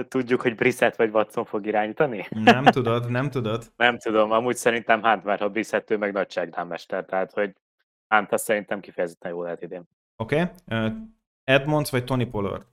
Tudjuk, 0.08 0.40
hogy 0.40 0.54
Brissett 0.54 0.96
vagy 0.96 1.10
Watson 1.10 1.44
fog 1.44 1.66
irányítani? 1.66 2.26
Nem 2.30 2.64
tudod, 2.64 3.10
nem 3.10 3.30
tudod. 3.30 3.72
nem 3.76 3.98
tudom, 3.98 4.30
amúgy 4.30 4.56
szerintem 4.56 5.02
Hunt, 5.02 5.24
mert 5.24 5.40
ha 5.40 5.48
Brissett 5.48 5.90
ő 5.90 5.96
meg 5.96 6.12
nagyságnálmester, 6.12 7.04
tehát 7.04 7.32
hogy 7.32 7.56
Hunt 8.08 8.32
azt 8.32 8.44
szerintem 8.44 8.80
kifejezetten 8.80 9.30
jó 9.30 9.42
lehet 9.42 9.62
idén. 9.62 9.88
Oké. 10.16 10.40
Okay. 10.40 10.90
Edmonds 11.44 11.90
vagy 11.90 12.04
Tony 12.04 12.30
Pollard? 12.30 12.66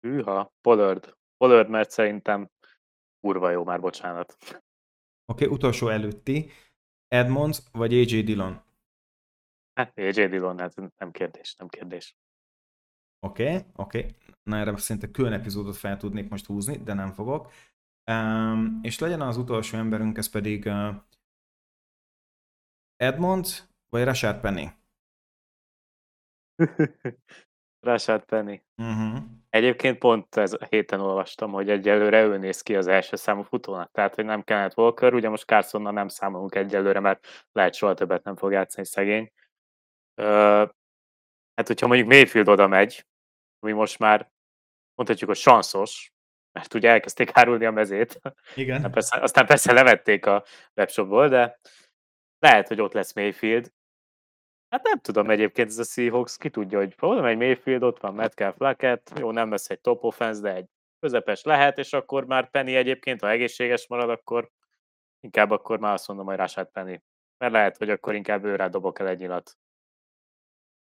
Hűha, 0.00 0.52
Pollard. 0.60 1.16
Pollard, 1.36 1.68
mert 1.68 1.90
szerintem 1.90 2.50
kurva 3.20 3.50
jó 3.50 3.64
már, 3.64 3.80
bocsánat. 3.80 4.36
Oké, 5.32 5.44
okay, 5.44 5.48
utolsó 5.48 5.88
előtti. 5.88 6.50
Edmonds 7.08 7.62
vagy 7.72 7.94
AJ 7.94 8.22
Dillon? 8.22 8.62
Hát 9.74 9.98
AJ 9.98 10.28
Dillon, 10.28 10.58
hát 10.58 10.74
nem 10.98 11.10
kérdés, 11.10 11.54
nem 11.54 11.68
kérdés. 11.68 12.16
Oké, 13.26 13.44
okay, 13.44 13.64
oké. 13.74 13.98
Okay. 13.98 14.16
Na 14.42 14.56
erre 14.56 14.76
szinte 14.76 15.10
külön 15.10 15.32
epizódot 15.32 15.76
fel 15.76 15.96
tudnék 15.96 16.28
most 16.28 16.46
húzni, 16.46 16.76
de 16.76 16.94
nem 16.94 17.12
fogok. 17.12 17.52
Um, 18.10 18.78
és 18.82 18.98
legyen 18.98 19.20
az 19.20 19.36
utolsó 19.36 19.76
emberünk, 19.76 20.16
ez 20.18 20.28
pedig 20.28 20.64
uh, 20.66 20.94
Edmonds 22.96 23.64
vagy 23.88 24.04
Rashard 24.04 24.40
Penny? 24.40 24.66
Rashad 27.80 28.24
Penny. 28.24 28.62
Uh-huh. 28.76 29.18
Egyébként 29.50 29.98
pont 29.98 30.36
ez 30.36 30.52
a 30.52 30.66
héten 30.68 31.00
olvastam, 31.00 31.52
hogy 31.52 31.70
egyelőre 31.70 32.22
ő 32.22 32.36
néz 32.36 32.62
ki 32.62 32.76
az 32.76 32.86
első 32.86 33.16
számú 33.16 33.42
futónak, 33.42 33.90
tehát 33.92 34.14
hogy 34.14 34.24
nem 34.24 34.42
Kenneth 34.42 34.78
Walker, 34.78 35.14
ugye 35.14 35.28
most 35.28 35.44
Carsonnal 35.44 35.92
nem 35.92 36.08
számolunk 36.08 36.54
egyelőre, 36.54 37.00
mert 37.00 37.46
lehet 37.52 37.74
soha 37.74 37.94
többet 37.94 38.24
nem 38.24 38.36
fog 38.36 38.52
játszani 38.52 38.86
szegény. 38.86 39.32
Ö, 40.14 40.24
hát 41.54 41.66
hogyha 41.66 41.86
mondjuk 41.86 42.08
Mayfield 42.08 42.48
oda 42.48 42.66
megy, 42.66 43.06
ami 43.58 43.72
most 43.72 43.98
már 43.98 44.30
mondhatjuk, 44.94 45.30
hogy 45.30 45.38
sanszos, 45.38 46.12
mert 46.52 46.74
ugye 46.74 46.90
elkezdték 46.90 47.30
árulni 47.32 47.64
a 47.64 47.70
mezét. 47.70 48.20
Igen. 48.54 48.76
Aztán 48.76 48.92
persze, 48.92 49.20
aztán 49.20 49.46
persze 49.46 49.72
levették 49.72 50.26
a 50.26 50.44
webshopból, 50.74 51.28
de 51.28 51.58
lehet, 52.38 52.68
hogy 52.68 52.80
ott 52.80 52.92
lesz 52.92 53.14
Mayfield. 53.14 53.72
Hát 54.76 54.84
nem 54.84 54.98
tudom 54.98 55.30
egyébként 55.30 55.68
ez 55.68 55.78
a 55.78 55.84
Seahawks, 55.84 56.36
ki 56.36 56.50
tudja, 56.50 56.78
hogy 56.78 56.94
oda 57.00 57.20
megy 57.20 57.36
Mayfield, 57.36 57.82
ott 57.82 58.00
van 58.00 58.14
Metcalf 58.14 58.54
Lackett, 58.58 59.12
jó, 59.18 59.30
nem 59.30 59.50
lesz 59.50 59.70
egy 59.70 59.80
top 59.80 60.04
offense, 60.04 60.40
de 60.40 60.54
egy 60.54 60.68
közepes 61.00 61.42
lehet, 61.42 61.78
és 61.78 61.92
akkor 61.92 62.26
már 62.26 62.50
Penny 62.50 62.74
egyébként, 62.74 63.20
ha 63.20 63.30
egészséges 63.30 63.88
marad, 63.88 64.10
akkor 64.10 64.50
inkább 65.20 65.50
akkor 65.50 65.78
már 65.78 65.92
azt 65.92 66.08
mondom, 66.08 66.26
hogy 66.26 66.36
Rashad 66.36 66.70
Penny. 66.70 67.00
Mert 67.38 67.52
lehet, 67.52 67.76
hogy 67.76 67.90
akkor 67.90 68.14
inkább 68.14 68.44
őrá 68.44 68.68
dobok 68.68 68.98
el 68.98 69.08
egy 69.08 69.18
nyilat. 69.18 69.58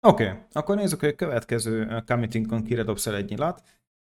Oké, 0.00 0.28
okay. 0.28 0.38
akkor 0.52 0.76
nézzük, 0.76 1.00
hogy 1.00 1.08
a 1.08 1.14
következő 1.14 2.02
committinkon 2.06 2.64
kire 2.64 2.82
dobsz 2.82 3.06
el 3.06 3.16
egy 3.16 3.28
nyilat. 3.28 3.62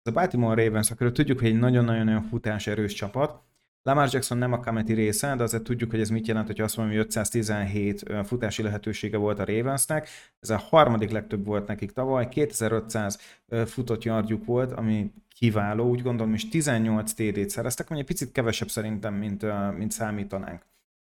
A 0.02 0.10
Baltimore 0.10 0.64
Ravens, 0.64 0.90
akkor 0.90 1.12
tudjuk, 1.12 1.38
hogy 1.38 1.48
egy 1.48 1.58
nagyon-nagyon 1.58 2.22
futás 2.22 2.66
erős 2.66 2.92
csapat. 2.92 3.42
Lamar 3.82 4.08
Jackson 4.12 4.38
nem 4.38 4.52
a 4.52 4.60
Kameti 4.60 4.92
része, 4.92 5.36
de 5.36 5.42
azért 5.42 5.62
tudjuk, 5.62 5.90
hogy 5.90 6.00
ez 6.00 6.10
mit 6.10 6.26
jelent, 6.26 6.46
hogy 6.46 6.60
azt 6.60 6.76
mondom, 6.76 6.96
hogy 6.96 7.04
517 7.04 8.02
futási 8.24 8.62
lehetősége 8.62 9.16
volt 9.16 9.38
a 9.38 9.44
Ravensnek. 9.44 10.08
Ez 10.40 10.50
a 10.50 10.56
harmadik 10.56 11.10
legtöbb 11.10 11.44
volt 11.44 11.66
nekik 11.66 11.92
tavaly, 11.92 12.28
2500 12.28 13.18
futott 13.66 14.02
yardjuk 14.02 14.44
volt, 14.44 14.72
ami 14.72 15.12
kiváló, 15.28 15.88
úgy 15.88 16.02
gondolom, 16.02 16.34
és 16.34 16.48
18 16.48 17.12
TD-t 17.12 17.50
szereztek, 17.50 17.90
ami 17.90 17.98
egy 17.98 18.06
picit 18.06 18.32
kevesebb 18.32 18.68
szerintem, 18.68 19.14
mint, 19.14 19.46
mint 19.76 19.90
számítanánk. 19.90 20.66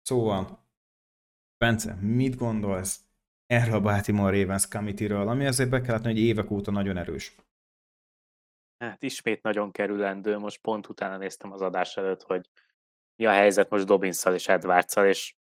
Szóval, 0.02 0.64
Bence, 1.58 1.94
mit 1.94 2.36
gondolsz 2.36 3.00
erről 3.46 3.74
a 3.74 3.80
Baltimore 3.80 4.40
Ravens 4.40 4.68
committee 4.68 5.20
ami 5.20 5.46
azért 5.46 5.70
be 5.70 5.80
kellett, 5.80 6.04
hogy 6.04 6.18
évek 6.18 6.50
óta 6.50 6.70
nagyon 6.70 6.96
erős? 6.96 7.34
Hát 8.78 9.02
ismét 9.02 9.42
nagyon 9.42 9.70
kerülendő, 9.70 10.38
most 10.38 10.60
pont 10.60 10.88
utána 10.88 11.16
néztem 11.16 11.52
az 11.52 11.62
adás 11.62 11.96
előtt, 11.96 12.22
hogy 12.22 12.50
mi 13.16 13.26
a 13.26 13.30
helyzet 13.30 13.70
most 13.70 13.86
Dobbinszal 13.86 14.34
és 14.34 14.48
edwards 14.48 14.96
és 14.96 15.34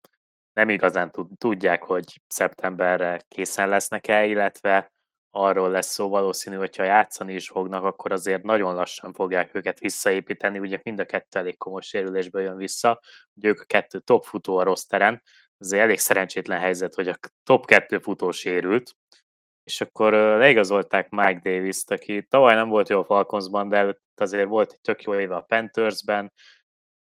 nem 0.53 0.69
igazán 0.69 1.11
tudják, 1.37 1.83
hogy 1.83 2.21
szeptemberre 2.27 3.21
készen 3.27 3.69
lesznek-e, 3.69 4.25
illetve 4.25 4.93
arról 5.29 5.69
lesz 5.69 5.91
szó 5.91 6.09
valószínű, 6.09 6.55
hogyha 6.55 6.83
játszani 6.83 7.33
is 7.33 7.47
fognak, 7.47 7.83
akkor 7.83 8.11
azért 8.11 8.43
nagyon 8.43 8.75
lassan 8.75 9.13
fogják 9.13 9.55
őket 9.55 9.79
visszaépíteni, 9.79 10.59
ugye 10.59 10.79
mind 10.83 10.99
a 10.99 11.05
kettő 11.05 11.39
elég 11.39 11.57
komoly 11.57 11.81
sérülésből 11.81 12.41
jön 12.41 12.57
vissza, 12.57 13.01
ugye 13.33 13.47
ők 13.47 13.59
a 13.59 13.65
kettő 13.65 13.99
top 13.99 14.23
futó 14.23 14.57
a 14.57 14.63
rosteren, 14.63 15.21
ez 15.57 15.71
egy 15.71 15.79
elég 15.79 15.99
szerencsétlen 15.99 16.59
helyzet, 16.59 16.95
hogy 16.95 17.07
a 17.07 17.17
top 17.43 17.65
kettő 17.65 17.99
futó 17.99 18.31
sérült, 18.31 18.95
és 19.65 19.81
akkor 19.81 20.13
leigazolták 20.13 21.09
Mike 21.09 21.39
Davis-t, 21.43 21.91
aki 21.91 22.25
tavaly 22.25 22.55
nem 22.55 22.69
volt 22.69 22.89
jó 22.89 22.99
a 22.99 23.03
Falconsban, 23.03 23.69
de 23.69 23.97
azért 24.15 24.47
volt 24.47 24.71
egy 24.71 24.81
tök 24.81 25.03
jó 25.03 25.19
éve 25.19 25.35
a 25.35 25.41
Panthersben, 25.41 26.31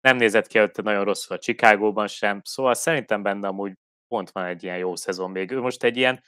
nem 0.02 0.18
nézett 0.18 0.48
ki 0.48 0.58
előtte 0.58 0.82
nagyon 0.82 1.04
rosszul 1.04 1.36
a 1.36 1.40
Chicagóban 1.40 2.08
sem, 2.08 2.42
szóval 2.44 2.74
szerintem 2.74 3.24
benne 3.24 3.48
amúgy 3.48 3.74
pont 4.08 4.32
van 4.32 4.46
egy 4.46 4.64
ilyen 4.64 4.78
jó 4.78 4.96
szezon 4.96 5.32
még. 5.32 5.52
Ő 5.52 5.60
most 5.60 5.84
egy 5.84 5.98
ilyen, 5.98 6.24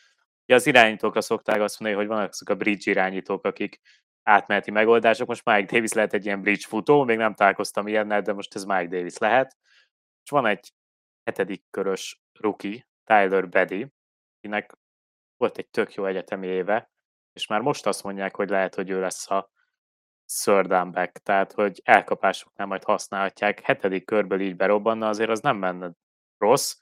ugye 0.47 0.55
az 0.55 0.67
irányítókra 0.67 1.21
szokták 1.21 1.61
azt 1.61 1.79
mondani, 1.79 2.01
hogy 2.01 2.15
vannak 2.15 2.29
azok 2.31 2.49
a 2.49 2.55
bridge 2.55 2.91
irányítók, 2.91 3.45
akik 3.45 3.79
átmeneti 4.23 4.71
megoldások, 4.71 5.27
most 5.27 5.45
Mike 5.45 5.73
Davis 5.73 5.93
lehet 5.93 6.13
egy 6.13 6.25
ilyen 6.25 6.41
bridge 6.41 6.67
futó, 6.67 7.03
még 7.03 7.17
nem 7.17 7.33
találkoztam 7.33 7.87
ilyennel, 7.87 8.21
de 8.21 8.33
most 8.33 8.55
ez 8.55 8.63
Mike 8.63 8.87
Davis 8.87 9.17
lehet. 9.17 9.57
És 10.23 10.29
van 10.29 10.45
egy 10.45 10.73
hetedik 11.23 11.63
körös 11.69 12.21
rookie, 12.39 12.87
Tyler 13.03 13.49
Beddy, 13.49 13.87
akinek 14.37 14.73
volt 15.37 15.57
egy 15.57 15.67
tök 15.67 15.93
jó 15.93 16.05
egyetemi 16.05 16.47
éve, 16.47 16.91
és 17.33 17.47
már 17.47 17.61
most 17.61 17.85
azt 17.85 18.03
mondják, 18.03 18.35
hogy 18.35 18.49
lehet, 18.49 18.75
hogy 18.75 18.89
ő 18.89 18.99
lesz 18.99 19.31
a 19.31 19.49
third 20.43 20.73
tehát 21.23 21.51
hogy 21.51 21.81
elkapásoknál 21.83 22.67
majd 22.67 22.83
használhatják, 22.83 23.59
hetedik 23.59 24.05
körből 24.05 24.39
így 24.39 24.55
berobbanna, 24.55 25.07
azért 25.07 25.29
az 25.29 25.39
nem 25.39 25.57
menne 25.57 25.91
rossz, 26.37 26.75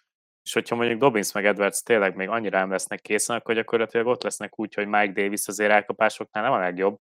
és 0.44 0.54
hogyha 0.54 0.76
mondjuk 0.76 1.00
Dobbins 1.00 1.32
meg 1.32 1.46
Edwards 1.46 1.82
tényleg 1.84 2.16
még 2.16 2.30
annyira 2.30 2.60
nem 2.60 2.72
lesznek 2.72 3.02
készen, 3.02 3.36
akkor 3.36 3.56
gyakorlatilag 3.56 4.08
ott 4.08 4.24
lesznek 4.24 4.60
úgy, 4.60 4.74
hogy 4.74 4.88
Mike 4.88 5.22
Davis 5.22 5.48
azért 5.48 5.72
elkapásoknál 5.72 6.44
nem 6.44 6.54
a 6.54 6.60
legjobb, 6.60 7.00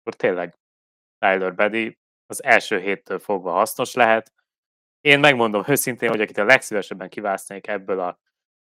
akkor 0.00 0.14
tényleg 0.14 0.58
Tyler 1.18 1.54
Beddy 1.54 1.98
az 2.26 2.44
első 2.44 2.78
héttől 2.80 3.18
fogva 3.18 3.52
hasznos 3.52 3.94
lehet. 3.94 4.32
Én 5.00 5.20
megmondom 5.20 5.64
őszintén, 5.66 6.08
hogy 6.08 6.20
akit 6.20 6.38
a 6.38 6.44
legszívesebben 6.44 7.08
kiválasztanék 7.08 7.66
ebből 7.66 8.00
a 8.00 8.18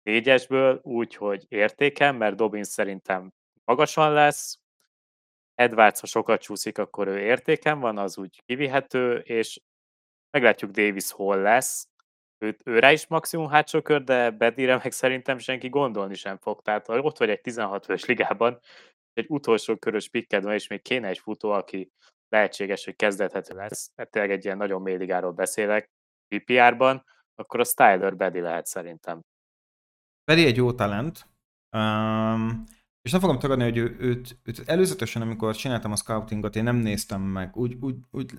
négyesből, 0.06 0.80
úgy, 0.84 1.15
hogy 1.15 1.46
értékem, 1.48 2.15
mert 2.15 2.36
Dobbins 2.36 2.68
szerintem 2.68 3.34
magasan 3.63 4.13
lesz, 4.13 4.60
Edwards, 5.56 6.00
ha 6.00 6.08
sokat 6.08 6.41
csúszik, 6.41 6.78
akkor 6.78 7.08
ő 7.08 7.20
értéken 7.20 7.80
van, 7.80 7.98
az 7.98 8.18
úgy 8.18 8.41
kivihető, 8.46 9.18
és 9.18 9.62
meglátjuk 10.30 10.72
Davis 10.72 11.12
hol 11.12 11.38
lesz. 11.38 11.88
Ő, 12.38 12.58
őre 12.63 12.91
is 12.91 13.08
maximum 13.08 13.50
hátsó 13.50 13.82
kör, 13.82 14.04
de 14.04 14.30
Bedire 14.30 14.80
meg 14.84 14.91
szerintem 14.91 15.38
senki 15.38 15.70
gondolni 15.70 16.15
sem 16.15 16.38
fog. 16.38 16.62
Tehát 16.62 16.89
ott 16.89 17.18
vagy 17.18 17.30
egy 17.30 17.41
16 17.41 17.86
fős 17.86 18.06
ligában, 18.06 18.60
egy 19.13 19.26
utolsó 19.30 19.76
körös 19.76 20.10
pikked 20.10 20.44
van, 20.44 20.54
és 20.54 20.68
még 20.68 20.82
kéne 20.82 21.08
egy 21.08 21.20
futó, 21.20 21.52
aki 21.52 21.91
lehetséges, 22.30 22.86
hogy 22.86 22.96
kezdethető 22.96 23.56
lesz, 23.56 23.91
mert 23.96 24.12
tényleg 24.12 24.32
egy 24.32 24.46
ilyen 24.46 24.58
nagyon 24.58 24.82
mély 24.82 24.98
ligáról 24.98 25.32
beszélek, 25.32 25.91
PPR-ban, 26.28 27.06
akkor 27.36 27.60
a 27.60 27.63
Styler 27.63 28.15
Bedi 28.15 28.39
lehet 28.39 28.65
szerintem. 28.65 29.22
Bedi 30.26 30.46
egy 30.46 30.56
jó 30.56 30.74
talent, 30.74 31.28
um, 31.78 32.64
és 33.02 33.12
nem 33.12 33.20
fogom 33.20 33.40
tagadni, 33.40 33.64
hogy 33.64 33.78
ő, 33.78 33.96
őt, 34.00 34.38
őt 34.44 34.70
előzetesen, 34.70 35.22
amikor 35.22 35.56
csináltam 35.56 35.92
a 35.92 35.96
scoutingot, 35.96 36.56
én 36.56 36.64
nem 36.64 36.76
néztem 36.76 37.22
meg, 37.22 37.56
úgy, 37.56 37.78
úgy, 37.82 37.96
úgy 38.12 38.34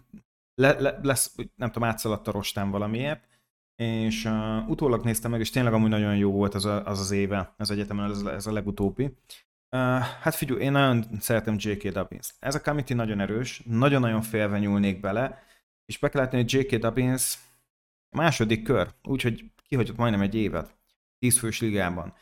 le, 0.54 0.80
le, 0.80 0.98
lesz, 1.02 1.34
úgy, 1.36 1.50
nem 1.54 1.70
tudom, 1.70 1.88
átszaladt 1.88 2.28
a 2.28 2.30
rostán 2.30 2.70
valamiért, 2.70 3.28
és 3.76 4.24
uh, 4.24 4.68
utólag 4.68 5.04
néztem 5.04 5.30
meg, 5.30 5.40
és 5.40 5.50
tényleg 5.50 5.72
amúgy 5.72 5.88
nagyon 5.88 6.16
jó 6.16 6.32
volt 6.32 6.54
az 6.54 6.64
a, 6.64 6.86
az, 6.86 7.00
az 7.00 7.10
éve, 7.10 7.54
az 7.56 7.70
egyetemen, 7.70 8.10
ez, 8.10 8.22
ez 8.22 8.46
a 8.46 8.52
legutóbbi. 8.52 9.04
Uh, 9.04 9.98
hát 9.98 10.34
figyelj, 10.34 10.60
én 10.60 10.72
nagyon 10.72 11.06
szeretem 11.20 11.56
J.K. 11.58 11.88
Dobbins. 11.88 12.34
Ez 12.38 12.54
a 12.54 12.60
committee 12.60 12.96
nagyon 12.96 13.20
erős, 13.20 13.62
nagyon-nagyon 13.64 14.22
félve 14.22 14.58
nyúlnék 14.58 15.00
bele, 15.00 15.42
és 15.84 15.98
be 15.98 16.08
kell 16.08 16.22
látni, 16.22 16.38
hogy 16.38 16.52
J.K. 16.52 16.74
Dobbins 16.74 17.38
második 18.16 18.62
kör, 18.62 18.94
úgyhogy 19.02 19.44
kihagyott 19.68 19.96
majdnem 19.96 20.20
egy 20.20 20.34
évet, 20.34 20.75
tízfős 21.18 21.60
ligában 21.60 22.14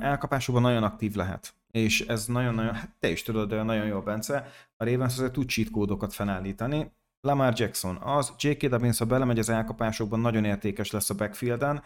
elkapásokban 0.00 0.62
nagyon 0.62 0.82
aktív 0.82 1.14
lehet. 1.14 1.54
És 1.70 2.00
ez 2.00 2.26
nagyon-nagyon, 2.26 2.74
hát 2.74 2.94
te 2.98 3.08
is 3.08 3.22
tudod, 3.22 3.64
nagyon 3.64 3.86
jó, 3.86 4.00
Bence, 4.00 4.52
a 4.76 4.84
Ravens 4.84 5.12
azért 5.12 5.32
tud 5.32 5.48
cheat 5.48 5.70
kódokat 5.70 6.12
felállítani. 6.12 6.92
Lamar 7.20 7.52
Jackson 7.56 7.96
az, 7.96 8.32
J.K. 8.38 8.66
Dobbins, 8.66 8.98
ha 8.98 9.04
belemegy 9.04 9.38
az 9.38 9.48
elkapásokban, 9.48 10.20
nagyon 10.20 10.44
értékes 10.44 10.90
lesz 10.90 11.10
a 11.10 11.14
backfielden. 11.14 11.82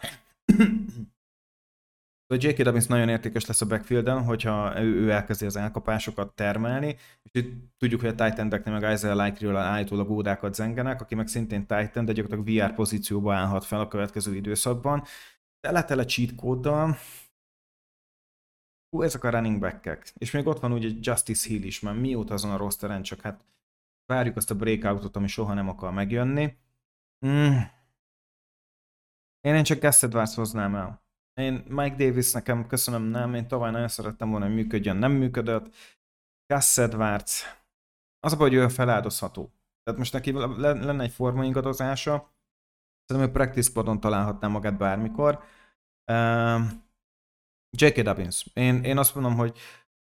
A 2.33 2.37
J.K. 2.37 2.61
Dobbins 2.61 2.85
nagyon 2.85 3.09
értékes 3.09 3.45
lesz 3.45 3.61
a 3.61 3.65
backfielden, 3.65 4.23
hogyha 4.23 4.81
ő, 4.81 4.95
ő 4.95 5.11
elkezdi 5.11 5.45
az 5.45 5.55
elkapásokat 5.55 6.35
termelni, 6.35 6.97
és 7.23 7.31
itt 7.31 7.53
tudjuk, 7.77 8.01
hogy 8.01 8.09
a 8.09 8.15
Titan 8.15 8.47
meg 8.63 8.93
Isaiah 8.93 9.25
Likely-ről 9.25 9.55
állítólag 9.55 10.09
ódákat 10.09 10.53
zengenek, 10.53 11.01
aki 11.01 11.15
meg 11.15 11.27
szintén 11.27 11.59
Titan, 11.59 12.05
de 12.05 12.11
gyakorlatilag 12.11 12.69
VR 12.69 12.75
pozícióba 12.75 13.33
állhat 13.33 13.65
fel 13.65 13.79
a 13.79 13.87
következő 13.87 14.35
időszakban. 14.35 15.03
Tele-tele 15.59 16.05
cheat 16.05 16.35
kóddal, 16.35 16.97
Hú, 18.89 19.01
ezek 19.01 19.23
a 19.23 19.29
running 19.29 19.59
back-ek. 19.59 20.13
És 20.17 20.31
még 20.31 20.47
ott 20.47 20.59
van 20.59 20.71
ugye 20.71 20.89
Justice 20.99 21.47
Hill 21.49 21.63
is, 21.63 21.79
mert 21.79 21.99
mióta 21.99 22.33
azon 22.33 22.51
a 22.51 22.57
rosteren, 22.57 23.01
csak 23.01 23.21
hát 23.21 23.45
várjuk 24.05 24.35
azt 24.35 24.51
a 24.51 24.55
breakoutot, 24.55 25.15
ami 25.15 25.27
soha 25.27 25.53
nem 25.53 25.69
akar 25.69 25.91
megjönni. 25.91 26.57
Mm. 27.25 27.57
Én, 29.41 29.55
én 29.55 29.63
csak 29.63 29.79
Gus 29.79 30.03
Edwards 30.03 30.35
hoznám 30.35 30.75
el. 30.75 31.01
Én 31.33 31.53
Mike 31.53 31.95
Davis 31.95 32.31
nekem 32.31 32.67
köszönöm, 32.67 33.03
nem. 33.03 33.33
Én 33.33 33.47
tavaly 33.47 33.71
nagyon 33.71 33.87
szerettem 33.87 34.29
volna, 34.29 34.45
hogy 34.45 34.55
működjön, 34.55 34.97
nem 34.97 35.11
működött. 35.11 35.75
Gus 36.53 36.77
Edwards. 36.77 37.43
Az 38.19 38.33
a 38.33 38.37
baj, 38.37 38.49
hogy 38.49 38.57
ő 38.57 38.67
feláldozható. 38.67 39.51
Tehát 39.83 39.99
most 39.99 40.13
neki 40.13 40.31
lenne 40.57 41.03
egy 41.03 41.11
formaingadozása. 41.11 42.31
Szerintem 43.09 43.31
ő 43.31 43.37
practice 43.37 43.69
squadon 43.69 43.99
találhatná 43.99 44.47
magát 44.47 44.77
bármikor. 44.77 45.43
Uh, 46.11 46.61
J.K. 47.69 48.01
Dobbins. 48.01 48.45
Én, 48.53 48.83
én 48.83 48.97
azt 48.97 49.15
mondom, 49.15 49.35
hogy 49.35 49.57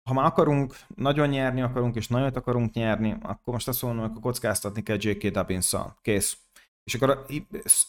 ha 0.03 0.13
már 0.13 0.25
akarunk, 0.25 0.75
nagyon 0.95 1.29
nyerni 1.29 1.61
akarunk, 1.61 1.95
és 1.95 2.07
nagyot 2.07 2.35
akarunk 2.35 2.73
nyerni, 2.73 3.17
akkor 3.21 3.53
most 3.53 3.67
azt 3.67 3.81
mondom, 3.81 4.09
hogy 4.09 4.21
kockáztatni 4.21 4.83
kell 4.83 4.97
J.K. 4.99 5.27
dobbins 5.27 5.75
Kész. 6.01 6.37
És 6.83 6.93
akkor 6.93 7.25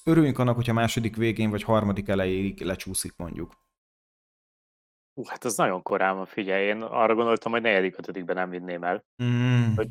örüljünk 0.05 0.38
annak, 0.38 0.55
hogyha 0.55 0.72
második 0.72 1.16
végén 1.16 1.51
vagy 1.51 1.62
harmadik 1.62 2.09
elejéig 2.09 2.61
lecsúszik 2.61 3.16
mondjuk. 3.16 3.57
Hú, 5.14 5.24
hát 5.24 5.44
az 5.44 5.57
nagyon 5.57 5.82
korán 5.82 6.16
van, 6.16 6.26
figyelj, 6.26 6.66
én 6.66 6.82
arra 6.82 7.14
gondoltam, 7.14 7.53
hogy 7.53 7.62
negyedik, 7.62 7.98
ötödikben 7.98 8.36
nem 8.36 8.51
vinném 8.51 8.84
el. 8.84 9.05
Mm. 9.22 9.74
Hogy 9.74 9.88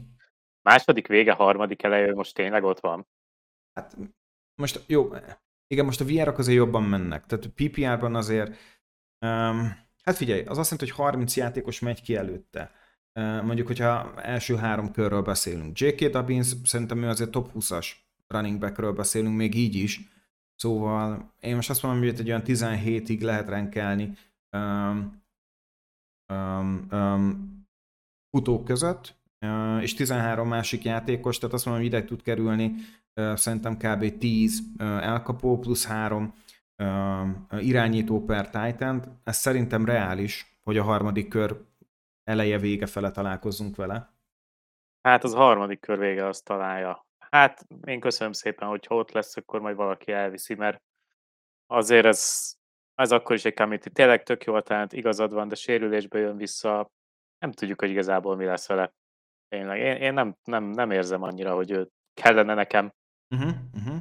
második 0.61 1.07
vége, 1.07 1.33
harmadik 1.33 1.83
eleje, 1.83 2.13
most 2.13 2.35
tényleg 2.35 2.63
ott 2.63 2.79
van? 2.79 3.07
Hát 3.73 3.97
most 4.59 4.83
jó, 4.87 5.09
igen, 5.67 5.85
most 5.85 6.01
a 6.01 6.05
VR-ok 6.05 6.37
azért 6.37 6.57
jobban 6.57 6.83
mennek. 6.83 7.25
Tehát 7.25 7.47
PPR-ban 7.47 8.15
azért, 8.15 8.49
um, 9.25 9.77
hát 10.03 10.15
figyelj, 10.15 10.41
az 10.41 10.57
azt 10.57 10.71
jelenti, 10.71 10.91
hogy 10.91 11.05
30 11.05 11.35
játékos 11.35 11.79
megy 11.79 12.01
ki 12.01 12.15
előtte. 12.15 12.71
Uh, 13.13 13.43
mondjuk, 13.43 13.67
hogyha 13.67 14.21
első 14.21 14.55
három 14.55 14.91
körről 14.91 15.21
beszélünk. 15.21 15.79
J.K. 15.79 16.05
Dobbins 16.05 16.53
szerintem 16.63 17.03
ő 17.03 17.07
azért 17.07 17.31
top 17.31 17.51
20-as 17.55 17.91
running 18.27 18.59
backről 18.59 18.93
beszélünk, 18.93 19.35
még 19.35 19.55
így 19.55 19.75
is. 19.75 19.99
Szóval 20.55 21.33
én 21.39 21.55
most 21.55 21.69
azt 21.69 21.83
mondom, 21.83 22.01
hogy 22.01 22.19
egy 22.19 22.29
olyan 22.29 22.43
17-ig 22.45 23.21
lehet 23.21 23.49
renkelni 23.49 24.17
um, 24.51 25.21
um, 26.33 26.87
um, 26.91 27.67
futók 28.29 28.65
között, 28.65 29.18
és 29.81 29.93
13 29.93 30.47
másik 30.47 30.83
játékos, 30.83 31.37
tehát 31.37 31.55
azt 31.55 31.65
mondom, 31.65 31.83
hogy 31.83 31.93
ide 31.93 32.05
tud 32.05 32.21
kerülni 32.21 32.75
szerintem 33.33 33.77
kb. 33.77 34.17
10 34.17 34.61
uh, 34.79 34.85
elkapó, 34.87 35.59
plusz 35.59 35.85
3 35.87 36.33
uh, 36.77 37.65
irányító 37.65 38.25
per 38.25 38.49
titan 38.49 39.21
Ez 39.23 39.37
szerintem 39.37 39.85
reális, 39.85 40.59
hogy 40.63 40.77
a 40.77 40.83
harmadik 40.83 41.27
kör 41.27 41.61
eleje 42.23 42.57
vége 42.57 42.85
fele 42.85 43.11
találkozzunk 43.11 43.75
vele. 43.75 44.13
Hát 45.01 45.23
az 45.23 45.33
harmadik 45.33 45.79
kör 45.79 45.99
vége 45.99 46.25
azt 46.25 46.45
találja. 46.45 47.07
Hát 47.29 47.67
én 47.83 47.99
köszönöm 47.99 48.33
szépen, 48.33 48.67
hogy 48.67 48.85
ott 48.87 49.11
lesz, 49.11 49.37
akkor 49.37 49.61
majd 49.61 49.75
valaki 49.75 50.11
elviszi, 50.11 50.55
mert 50.55 50.81
azért 51.67 52.05
ez, 52.05 52.53
ez 52.95 53.11
akkor 53.11 53.35
is 53.35 53.45
egy 53.45 53.53
committee. 53.53 53.93
Tényleg 53.93 54.23
tök 54.23 54.43
jó 54.43 54.59
talent, 54.59 54.93
igazad 54.93 55.33
van, 55.33 55.47
de 55.47 55.55
sérülésbe 55.55 56.19
jön 56.19 56.37
vissza. 56.37 56.91
Nem 57.39 57.51
tudjuk, 57.51 57.79
hogy 57.79 57.89
igazából 57.89 58.35
mi 58.35 58.45
lesz 58.45 58.67
vele. 58.67 58.93
Tényleg. 59.49 59.79
Én, 59.79 59.95
én 59.95 60.13
nem, 60.13 60.35
nem, 60.43 60.63
nem 60.63 60.91
érzem 60.91 61.23
annyira, 61.23 61.55
hogy 61.55 61.71
ő 61.71 61.89
kellene 62.13 62.53
nekem. 62.53 62.93
Uh-huh, 63.35 63.53
uh-huh. 63.73 63.97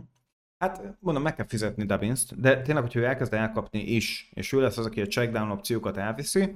Hát 0.59 0.96
mondom, 1.01 1.22
meg 1.22 1.34
kell 1.34 1.46
fizetni 1.46 1.84
Dubbins-t, 1.84 2.40
de 2.40 2.62
tényleg, 2.62 2.82
hogyha 2.82 3.01
ő 3.01 3.05
elkezd 3.05 3.34
elkapni 3.34 3.80
is, 3.80 4.30
és 4.34 4.53
ő 4.53 4.61
lesz 4.61 4.78
az, 4.78 4.86
aki 4.86 5.01
a 5.01 5.07
checkdown 5.07 5.51
opciókat 5.51 5.96
elviszi, 5.96 6.53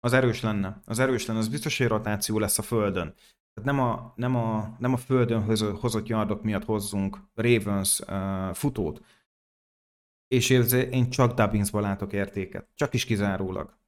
az 0.00 0.12
erős 0.12 0.42
lenne. 0.42 0.80
Az 0.84 0.98
erős 0.98 1.26
lenne, 1.26 1.38
az 1.38 1.48
biztos, 1.48 1.78
hogy 1.78 1.86
rotáció 1.86 2.38
lesz 2.38 2.58
a 2.58 2.62
földön. 2.62 3.14
Tehát 3.54 3.70
nem 3.70 3.80
a, 3.80 4.12
nem 4.16 4.36
a, 4.36 4.76
nem 4.78 4.92
a 4.92 4.96
földön 4.96 5.42
hozott 5.76 6.06
yardok 6.06 6.42
miatt 6.42 6.64
hozzunk 6.64 7.18
Ravens 7.34 8.00
uh, 8.00 8.54
futót, 8.54 9.04
és 10.28 10.50
én 10.90 11.10
csak 11.10 11.34
Dubbinsban 11.34 11.82
látok 11.82 12.12
értéket. 12.12 12.68
Csak 12.74 12.94
is 12.94 13.04
kizárólag. 13.04 13.78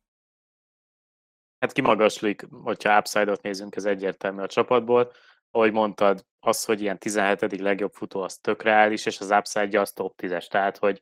Hát 1.59 1.73
kimagaslik, 1.73 2.47
hogyha 2.51 2.99
upside-ot 2.99 3.43
nézünk, 3.43 3.77
ez 3.77 3.85
egyértelmű 3.85 4.43
a 4.43 4.47
csapatból. 4.47 5.13
Ahogy 5.51 5.73
mondtad, 5.73 6.25
az, 6.41 6.65
hogy 6.65 6.81
ilyen 6.81 6.99
17. 6.99 7.61
legjobb 7.61 7.93
futó, 7.93 8.21
az 8.21 8.39
tök 8.39 8.63
reális, 8.63 9.07
és 9.07 9.21
az 9.21 9.31
upside 9.31 9.81
az 9.81 9.93
top 9.93 10.15
10-es. 10.23 10.47
Tehát, 10.47 10.77
hogy 10.79 11.01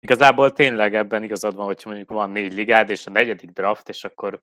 igazából 0.00 0.52
tényleg 0.52 0.94
ebben 0.94 1.22
igazad 1.22 1.54
van, 1.54 1.66
hogy 1.66 1.82
mondjuk 1.84 2.10
van 2.10 2.30
négy 2.30 2.54
ligád, 2.54 2.90
és 2.90 3.06
a 3.06 3.10
negyedik 3.10 3.50
draft, 3.50 3.88
és 3.88 4.04
akkor 4.04 4.42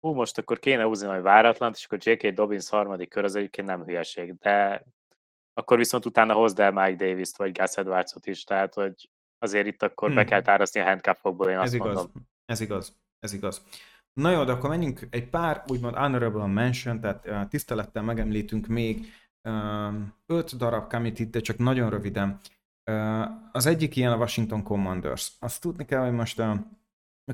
hú, 0.00 0.12
most 0.12 0.38
akkor 0.38 0.58
kéne 0.58 0.82
húzni 0.82 1.06
majd 1.06 1.22
váratlant, 1.22 1.76
és 1.76 1.84
akkor 1.84 1.98
J.K. 2.00 2.26
Dobbins 2.26 2.68
harmadik 2.68 3.08
kör, 3.08 3.24
az 3.24 3.34
egyébként 3.34 3.66
nem 3.66 3.84
hülyeség, 3.84 4.34
de 4.38 4.84
akkor 5.54 5.78
viszont 5.78 6.06
utána 6.06 6.34
hozd 6.34 6.58
el 6.58 6.70
Mike 6.70 7.06
Davis-t, 7.06 7.36
vagy 7.36 7.52
Gus 7.52 7.76
Edwards-ot 7.76 8.26
is, 8.26 8.44
tehát, 8.44 8.74
hogy 8.74 9.10
azért 9.38 9.66
itt 9.66 9.82
akkor 9.82 10.08
hmm. 10.08 10.16
be 10.16 10.24
kell 10.24 10.42
táraszni 10.42 10.80
a 10.80 10.84
handcuffokból, 10.84 11.48
én 11.48 11.56
ez 11.56 11.62
azt 11.62 11.74
igaz. 11.74 11.94
mondom. 11.94 12.12
Ez 12.44 12.60
igaz, 12.60 12.96
ez 13.18 13.32
igaz. 13.32 13.64
Na 14.14 14.30
jó, 14.30 14.44
de 14.44 14.52
akkor 14.52 14.68
menjünk 14.70 15.06
egy 15.10 15.28
pár 15.30 15.64
úgymond 15.66 15.94
honorable 15.94 16.46
mention, 16.46 17.00
tehát 17.00 17.48
tisztelettel 17.48 18.02
megemlítünk 18.02 18.66
még 18.66 19.06
öt 20.26 20.56
darab 20.56 20.90
committee 20.90 21.26
de 21.26 21.40
csak 21.40 21.58
nagyon 21.58 21.90
röviden. 21.90 22.40
Az 23.52 23.66
egyik 23.66 23.96
ilyen 23.96 24.12
a 24.12 24.16
Washington 24.16 24.62
Commanders. 24.62 25.32
Azt 25.38 25.60
tudni 25.60 25.84
kell, 25.84 26.02
hogy 26.02 26.12
most 26.12 26.38
a, 26.38 26.66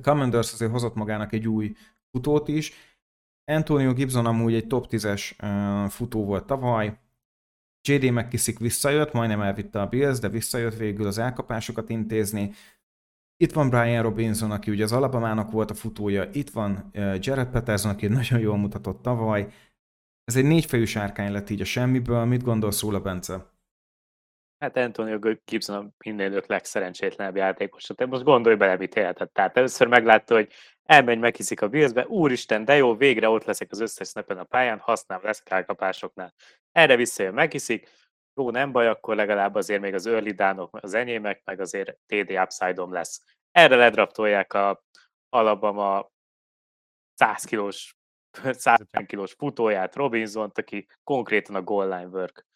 Commanders 0.02 0.52
azért 0.52 0.70
hozott 0.70 0.94
magának 0.94 1.32
egy 1.32 1.48
új 1.48 1.76
futót 2.10 2.48
is. 2.48 2.72
Antonio 3.44 3.92
Gibson 3.92 4.26
amúgy 4.26 4.54
egy 4.54 4.66
top 4.66 4.86
10-es 4.90 5.32
uh, 5.42 5.90
futó 5.90 6.24
volt 6.24 6.46
tavaly, 6.46 6.98
JD 7.88 8.10
McKissick 8.10 8.58
visszajött, 8.58 9.12
majdnem 9.12 9.40
elvitte 9.40 9.80
a 9.80 9.86
Bills, 9.86 10.18
de 10.18 10.28
visszajött 10.28 10.74
végül 10.74 11.06
az 11.06 11.18
elkapásokat 11.18 11.90
intézni. 11.90 12.52
Itt 13.42 13.52
van 13.52 13.70
Brian 13.70 14.02
Robinson, 14.02 14.50
aki 14.50 14.70
ugye 14.70 14.84
az 14.84 14.92
Alabamának 14.92 15.50
volt 15.50 15.70
a 15.70 15.74
futója, 15.74 16.24
itt 16.32 16.50
van 16.50 16.90
Jared 17.18 17.50
Peterson, 17.50 17.90
aki 17.90 18.06
nagyon 18.06 18.40
jól 18.40 18.56
mutatott 18.56 19.02
tavaly. 19.02 19.48
Ez 20.24 20.36
egy 20.36 20.44
négyfejű 20.44 20.84
sárkány 20.84 21.32
lett 21.32 21.50
így 21.50 21.60
a 21.60 21.64
semmiből. 21.64 22.24
Mit 22.24 22.42
gondolsz 22.42 22.82
róla, 22.82 23.00
Bence? 23.00 23.46
Hát 24.58 24.76
Antonio 24.76 25.18
Gibson 25.44 25.76
a 25.76 25.90
minden 26.04 26.30
idők 26.30 26.46
legszerencsétlenebb 26.46 27.36
játékos. 27.36 27.90
Te 27.94 28.06
most 28.06 28.22
gondolj 28.22 28.56
bele, 28.56 28.76
mit 28.76 28.94
élhetett. 28.94 29.32
Tehát 29.32 29.56
először 29.56 29.86
meglátta, 29.86 30.34
hogy 30.34 30.52
elmegy, 30.82 31.18
meghiszik 31.18 31.62
a 31.62 31.68
Billsbe, 31.68 32.06
úristen, 32.06 32.64
de 32.64 32.76
jó, 32.76 32.96
végre 32.96 33.28
ott 33.28 33.44
leszek 33.44 33.68
az 33.70 33.80
összes 33.80 34.08
snapen 34.08 34.38
a 34.38 34.44
pályán, 34.44 34.78
használom 34.78 35.24
lesz 35.24 35.42
elkapásoknál. 35.44 36.34
Erre 36.72 36.96
visszajön, 36.96 37.34
meghiszik, 37.34 37.88
jó, 38.34 38.50
nem 38.50 38.72
baj, 38.72 38.88
akkor 38.88 39.16
legalább 39.16 39.54
azért 39.54 39.80
még 39.80 39.94
az 39.94 40.06
early 40.06 40.30
dánok, 40.30 40.78
az 40.80 40.94
enyémek, 40.94 41.42
meg 41.44 41.60
azért 41.60 41.98
TD 42.06 42.30
upside 42.30 42.82
lesz. 42.86 43.24
Erre 43.50 43.76
ledraptolják 43.76 44.52
a 44.52 44.84
Alabama 45.28 46.10
100 47.14 47.44
kilós, 47.44 47.96
150 48.52 49.06
kilós 49.06 49.32
futóját, 49.32 49.94
Robinson, 49.94 50.50
aki 50.54 50.86
konkrétan 51.04 51.54
a 51.54 51.62
goal 51.62 51.88
line 51.88 52.08
work 52.08 52.46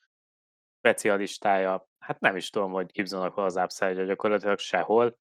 specialistája. 0.78 1.88
Hát 1.98 2.20
nem 2.20 2.36
is 2.36 2.50
tudom, 2.50 2.72
hogy 2.72 2.90
Gibsonnak 2.92 3.34
hol 3.34 3.44
az 3.44 3.56
upside 3.56 4.04
gyakorlatilag 4.04 4.58
sehol. 4.58 5.18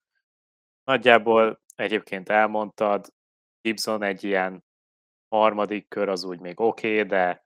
Nagyjából 0.83 1.61
egyébként 1.75 2.29
elmondtad, 2.29 3.07
Gibson 3.61 4.03
egy 4.03 4.23
ilyen 4.23 4.63
harmadik 5.27 5.87
kör 5.87 6.09
az 6.09 6.23
úgy 6.23 6.39
még 6.39 6.59
oké, 6.59 6.93
okay, 6.93 7.07
de 7.07 7.45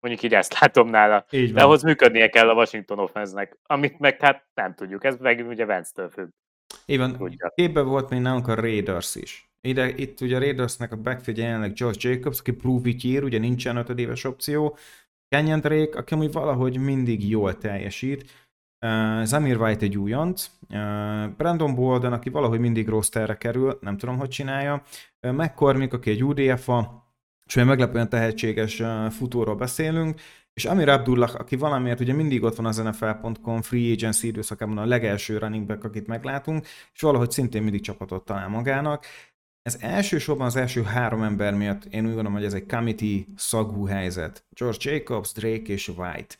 mondjuk 0.00 0.24
így 0.24 0.34
ezt 0.34 0.60
látom 0.60 0.88
nála. 0.88 1.24
Így 1.30 1.52
de 1.52 1.62
ahhoz 1.62 1.82
működnie 1.82 2.28
kell 2.28 2.48
a 2.48 2.54
Washington 2.54 2.98
offense 2.98 3.48
amit 3.66 3.98
meg 3.98 4.20
hát 4.20 4.46
nem 4.54 4.74
tudjuk, 4.74 5.04
ez 5.04 5.16
meg 5.16 5.46
ugye 5.48 5.64
Vance-től 5.64 6.08
függ. 6.08 6.28
Így 6.86 6.98
van. 6.98 7.36
Képben 7.54 7.86
volt 7.86 8.10
még 8.10 8.20
nálunk 8.20 8.48
a 8.48 8.54
Raiders 8.54 9.14
is. 9.14 9.50
Ide, 9.60 9.88
itt 9.88 10.20
ugye 10.20 10.36
a 10.36 10.38
Raidersnek 10.38 10.92
a 10.92 10.96
backfield 10.96 11.38
jelenleg 11.38 11.72
Josh 11.74 12.04
Jacobs, 12.04 12.38
aki 12.40 12.52
prove 12.52 12.90
ugye 13.22 13.38
nincsen 13.38 13.76
ötödéves 13.76 14.24
opció. 14.24 14.76
Kenyon 15.28 15.60
Drake, 15.60 15.98
aki 15.98 16.14
amúgy 16.14 16.32
valahogy 16.32 16.78
mindig 16.78 17.28
jól 17.28 17.58
teljesít. 17.58 18.30
Uh, 18.86 19.24
Zamir 19.24 19.60
White 19.60 19.84
egy 19.84 19.98
újonc, 19.98 20.50
uh, 20.70 21.28
Brandon 21.28 21.74
Bolden, 21.74 22.12
aki 22.12 22.30
valahogy 22.30 22.60
mindig 22.60 22.88
rosterre 22.88 23.36
kerül, 23.36 23.78
nem 23.80 23.96
tudom, 23.96 24.18
hogy 24.18 24.28
csinálja, 24.28 24.82
uh, 25.22 25.32
McCormick, 25.32 25.92
aki 25.92 26.10
egy 26.10 26.24
UDFA, 26.24 27.07
és 27.48 27.56
olyan 27.56 27.68
meglepően 27.68 28.08
tehetséges 28.08 28.82
futóról 29.10 29.54
beszélünk, 29.54 30.20
és 30.54 30.64
Amir 30.64 30.88
Abdullah, 30.88 31.34
aki 31.34 31.56
valamiért 31.56 32.00
ugye 32.00 32.12
mindig 32.12 32.42
ott 32.42 32.56
van 32.56 32.66
az 32.66 32.76
NFL.com 32.76 33.62
free 33.62 33.92
agency 33.92 34.26
időszakában 34.26 34.78
a 34.78 34.84
legelső 34.84 35.38
running 35.38 35.66
back, 35.66 35.84
akit 35.84 36.06
meglátunk, 36.06 36.66
és 36.94 37.00
valahogy 37.00 37.30
szintén 37.30 37.62
mindig 37.62 37.80
csapatot 37.80 38.24
talál 38.24 38.48
magának. 38.48 39.04
Ez 39.62 39.76
elsősorban 39.80 40.46
az 40.46 40.56
első 40.56 40.82
három 40.82 41.22
ember 41.22 41.54
miatt 41.54 41.84
én 41.84 42.00
úgy 42.00 42.06
gondolom, 42.06 42.32
hogy 42.32 42.44
ez 42.44 42.54
egy 42.54 42.66
committee 42.66 43.24
szagú 43.36 43.86
helyzet. 43.86 44.44
George 44.50 44.90
Jacobs, 44.90 45.32
Drake 45.32 45.72
és 45.72 45.88
White 45.88 46.34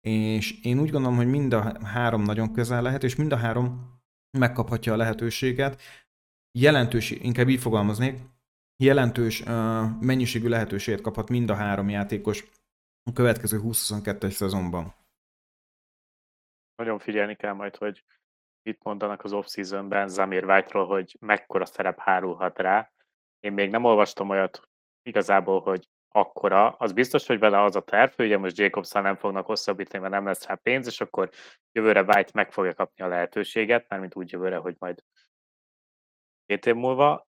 és 0.00 0.60
én 0.62 0.78
úgy 0.80 0.90
gondolom, 0.90 1.16
hogy 1.16 1.30
mind 1.30 1.52
a 1.52 1.86
három 1.86 2.22
nagyon 2.22 2.52
közel 2.52 2.82
lehet, 2.82 3.04
és 3.04 3.16
mind 3.16 3.32
a 3.32 3.36
három 3.36 3.98
megkaphatja 4.38 4.92
a 4.92 4.96
lehetőséget. 4.96 5.80
Jelentős, 6.58 7.10
inkább 7.10 7.48
így 7.48 7.60
fogalmaznék, 7.60 8.18
jelentős 8.80 9.42
mennyiségű 10.00 10.48
lehetőséget 10.48 11.00
kaphat 11.00 11.28
mind 11.28 11.50
a 11.50 11.54
három 11.54 11.88
játékos 11.88 12.44
a 13.02 13.12
következő 13.12 13.60
20-22-es 13.62 14.30
szezonban. 14.30 14.94
Nagyon 16.74 16.98
figyelni 16.98 17.36
kell 17.36 17.52
majd, 17.52 17.76
hogy 17.76 18.04
mit 18.62 18.82
mondanak 18.82 19.24
az 19.24 19.32
off-seasonben 19.32 20.08
Zamir 20.08 20.44
White-ról, 20.44 20.86
hogy 20.86 21.16
mekkora 21.20 21.64
szerep 21.64 21.98
hárulhat 21.98 22.58
rá. 22.58 22.92
Én 23.40 23.52
még 23.52 23.70
nem 23.70 23.84
olvastam 23.84 24.28
olyat 24.28 24.68
igazából, 25.02 25.60
hogy 25.60 25.88
akkora, 26.08 26.70
az 26.70 26.92
biztos, 26.92 27.26
hogy 27.26 27.38
vele 27.38 27.62
az 27.62 27.76
a 27.76 27.82
terv, 27.82 28.12
hogy 28.16 28.24
ugye 28.24 28.38
most 28.38 28.58
jacobs 28.58 28.90
nem 28.92 29.16
fognak 29.16 29.46
hosszabbítani, 29.46 30.02
mert 30.02 30.14
nem 30.14 30.24
lesz 30.24 30.46
rá 30.46 30.54
pénz, 30.54 30.86
és 30.86 31.00
akkor 31.00 31.30
jövőre 31.72 32.02
White 32.02 32.30
meg 32.34 32.52
fogja 32.52 32.74
kapni 32.74 33.04
a 33.04 33.08
lehetőséget, 33.08 33.88
mármint 33.88 34.16
úgy 34.16 34.32
jövőre, 34.32 34.56
hogy 34.56 34.76
majd 34.78 35.04
két 36.46 36.66
év 36.66 36.74
múlva. 36.74 37.28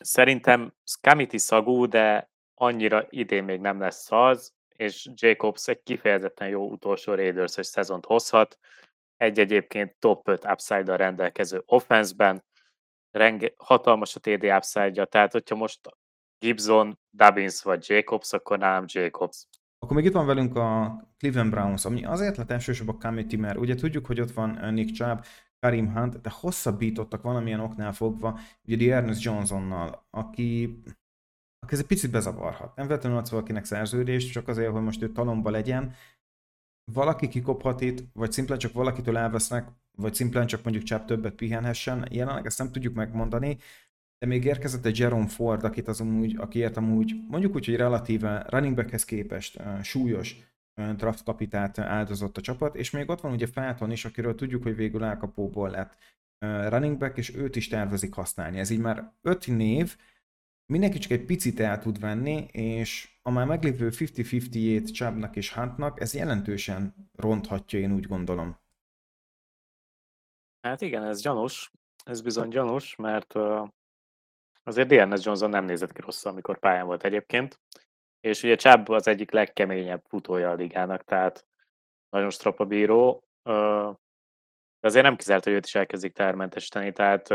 Szerintem 0.00 0.74
Skamiti 0.84 1.38
szagú, 1.38 1.86
de 1.86 2.30
annyira 2.54 3.06
idén 3.08 3.44
még 3.44 3.60
nem 3.60 3.80
lesz 3.80 4.12
az, 4.12 4.54
és 4.68 5.08
Jacobs 5.14 5.68
egy 5.68 5.82
kifejezetten 5.82 6.48
jó 6.48 6.70
utolsó 6.70 7.14
raiders 7.14 7.54
szezont 7.60 8.04
hozhat, 8.04 8.58
egy 9.16 9.38
egyébként 9.38 9.96
top 9.98 10.28
5 10.28 10.44
upside 10.44 10.96
rendelkező 10.96 11.62
offenszben, 11.66 12.44
renge 13.10 13.52
hatalmas 13.56 14.16
a 14.16 14.20
TD 14.20 14.44
upside-ja, 14.44 15.04
tehát 15.04 15.32
hogyha 15.32 15.54
most 15.54 15.80
Gibson, 16.38 16.98
Dubbins 17.10 17.62
vagy 17.62 17.88
Jacobs, 17.88 18.32
akkor 18.32 18.58
nálam 18.58 18.84
Jacobs. 18.86 19.46
Akkor 19.78 19.96
még 19.96 20.04
itt 20.04 20.12
van 20.12 20.26
velünk 20.26 20.56
a 20.56 20.96
Cleveland 21.18 21.50
Browns, 21.50 21.84
ami 21.84 22.04
azért 22.04 22.36
lett 22.36 22.50
elsősorban 22.50 22.98
Committee, 22.98 23.38
mert 23.38 23.58
ugye 23.58 23.74
tudjuk, 23.74 24.06
hogy 24.06 24.20
ott 24.20 24.30
van 24.30 24.74
Nick 24.74 24.94
Chubb, 24.94 25.24
Karim 25.66 25.92
Hunt, 25.92 26.20
de 26.20 26.30
hosszabbítottak 26.32 27.22
valamilyen 27.22 27.60
oknál 27.60 27.92
fogva, 27.92 28.38
ugye 28.68 28.94
Ernest 28.94 29.22
Johnsonnal, 29.22 30.06
aki, 30.10 30.80
aki 31.58 31.72
ez 31.72 31.78
egy 31.78 31.86
picit 31.86 32.10
bezavarhat. 32.10 32.76
Nem 32.76 32.86
vettem 32.86 33.16
adsz 33.16 33.30
valakinek 33.30 33.64
szerződést, 33.64 34.32
csak 34.32 34.48
azért, 34.48 34.70
hogy 34.70 34.82
most 34.82 35.02
ő 35.02 35.12
talomba 35.12 35.50
legyen. 35.50 35.94
Valaki 36.92 37.28
kikophat 37.28 37.80
itt, 37.80 38.04
vagy 38.12 38.32
szimplán 38.32 38.58
csak 38.58 38.72
valakitől 38.72 39.16
elvesznek, 39.16 39.68
vagy 39.98 40.14
szimplán 40.14 40.46
csak 40.46 40.62
mondjuk 40.62 40.84
Chubb 40.84 41.04
többet 41.04 41.34
pihenhessen. 41.34 42.08
Jelenleg 42.10 42.46
ezt 42.46 42.58
nem 42.58 42.72
tudjuk 42.72 42.94
megmondani, 42.94 43.58
de 44.18 44.26
még 44.26 44.44
érkezett 44.44 44.84
egy 44.84 44.98
Jerome 44.98 45.28
Ford, 45.28 45.64
akit 45.64 45.88
az 45.88 46.00
amúgy, 46.00 46.36
akiért 46.36 46.76
amúgy 46.76 47.14
mondjuk 47.28 47.54
úgy, 47.54 47.64
hogy 47.64 47.76
relatíve 47.76 48.46
running 48.48 48.74
backhez 48.74 49.04
képest 49.04 49.62
súlyos 49.82 50.36
draft 50.96 51.24
kapitát 51.24 51.78
áldozott 51.78 52.36
a 52.36 52.40
csapat, 52.40 52.74
és 52.74 52.90
még 52.90 53.08
ott 53.08 53.20
van 53.20 53.32
ugye 53.32 53.46
Felton 53.46 53.90
is, 53.90 54.04
akiről 54.04 54.34
tudjuk, 54.34 54.62
hogy 54.62 54.76
végül 54.76 55.04
elkapóból 55.04 55.70
lett 55.70 55.96
running 56.68 56.98
back, 56.98 57.16
és 57.16 57.34
őt 57.34 57.56
is 57.56 57.68
tervezik 57.68 58.14
használni. 58.14 58.58
Ez 58.58 58.70
így 58.70 58.80
már 58.80 59.12
öt 59.22 59.46
név, 59.46 59.96
mindenki 60.66 60.98
csak 60.98 61.10
egy 61.10 61.24
picit 61.24 61.60
el 61.60 61.78
tud 61.78 62.00
venni, 62.00 62.46
és 62.50 63.18
a 63.22 63.30
már 63.30 63.46
meglévő 63.46 63.88
50-50-ét 63.90 64.92
Chubbnak 64.92 65.36
és 65.36 65.52
Huntnak, 65.52 66.00
ez 66.00 66.14
jelentősen 66.14 67.10
ronthatja, 67.16 67.78
én 67.78 67.92
úgy 67.92 68.06
gondolom. 68.06 68.58
Hát 70.60 70.80
igen, 70.80 71.02
ez 71.02 71.20
gyanús. 71.20 71.72
Ez 72.04 72.20
bizony 72.20 72.48
gyanús, 72.48 72.96
mert 72.96 73.34
uh, 73.34 73.68
Azért 74.66 74.88
DNS 74.88 75.24
Johnson 75.24 75.50
nem 75.50 75.64
nézett 75.64 75.92
ki 75.92 76.00
rosszul, 76.00 76.30
amikor 76.30 76.58
pályán 76.58 76.86
volt 76.86 77.04
egyébként. 77.04 77.60
És 78.26 78.42
ugye 78.42 78.56
Chubb 78.56 78.88
az 78.88 79.08
egyik 79.08 79.30
legkeményebb 79.30 80.02
futója 80.08 80.50
a 80.50 80.54
ligának, 80.54 81.04
tehát 81.04 81.46
nagyon 82.08 82.30
strapabíró. 82.30 83.24
De 84.80 84.86
azért 84.86 85.04
nem 85.04 85.16
kizárt, 85.16 85.44
hogy 85.44 85.52
őt 85.52 85.66
is 85.66 85.74
elkezdik 85.74 86.12
termentesíteni, 86.12 86.92
tehát 86.92 87.30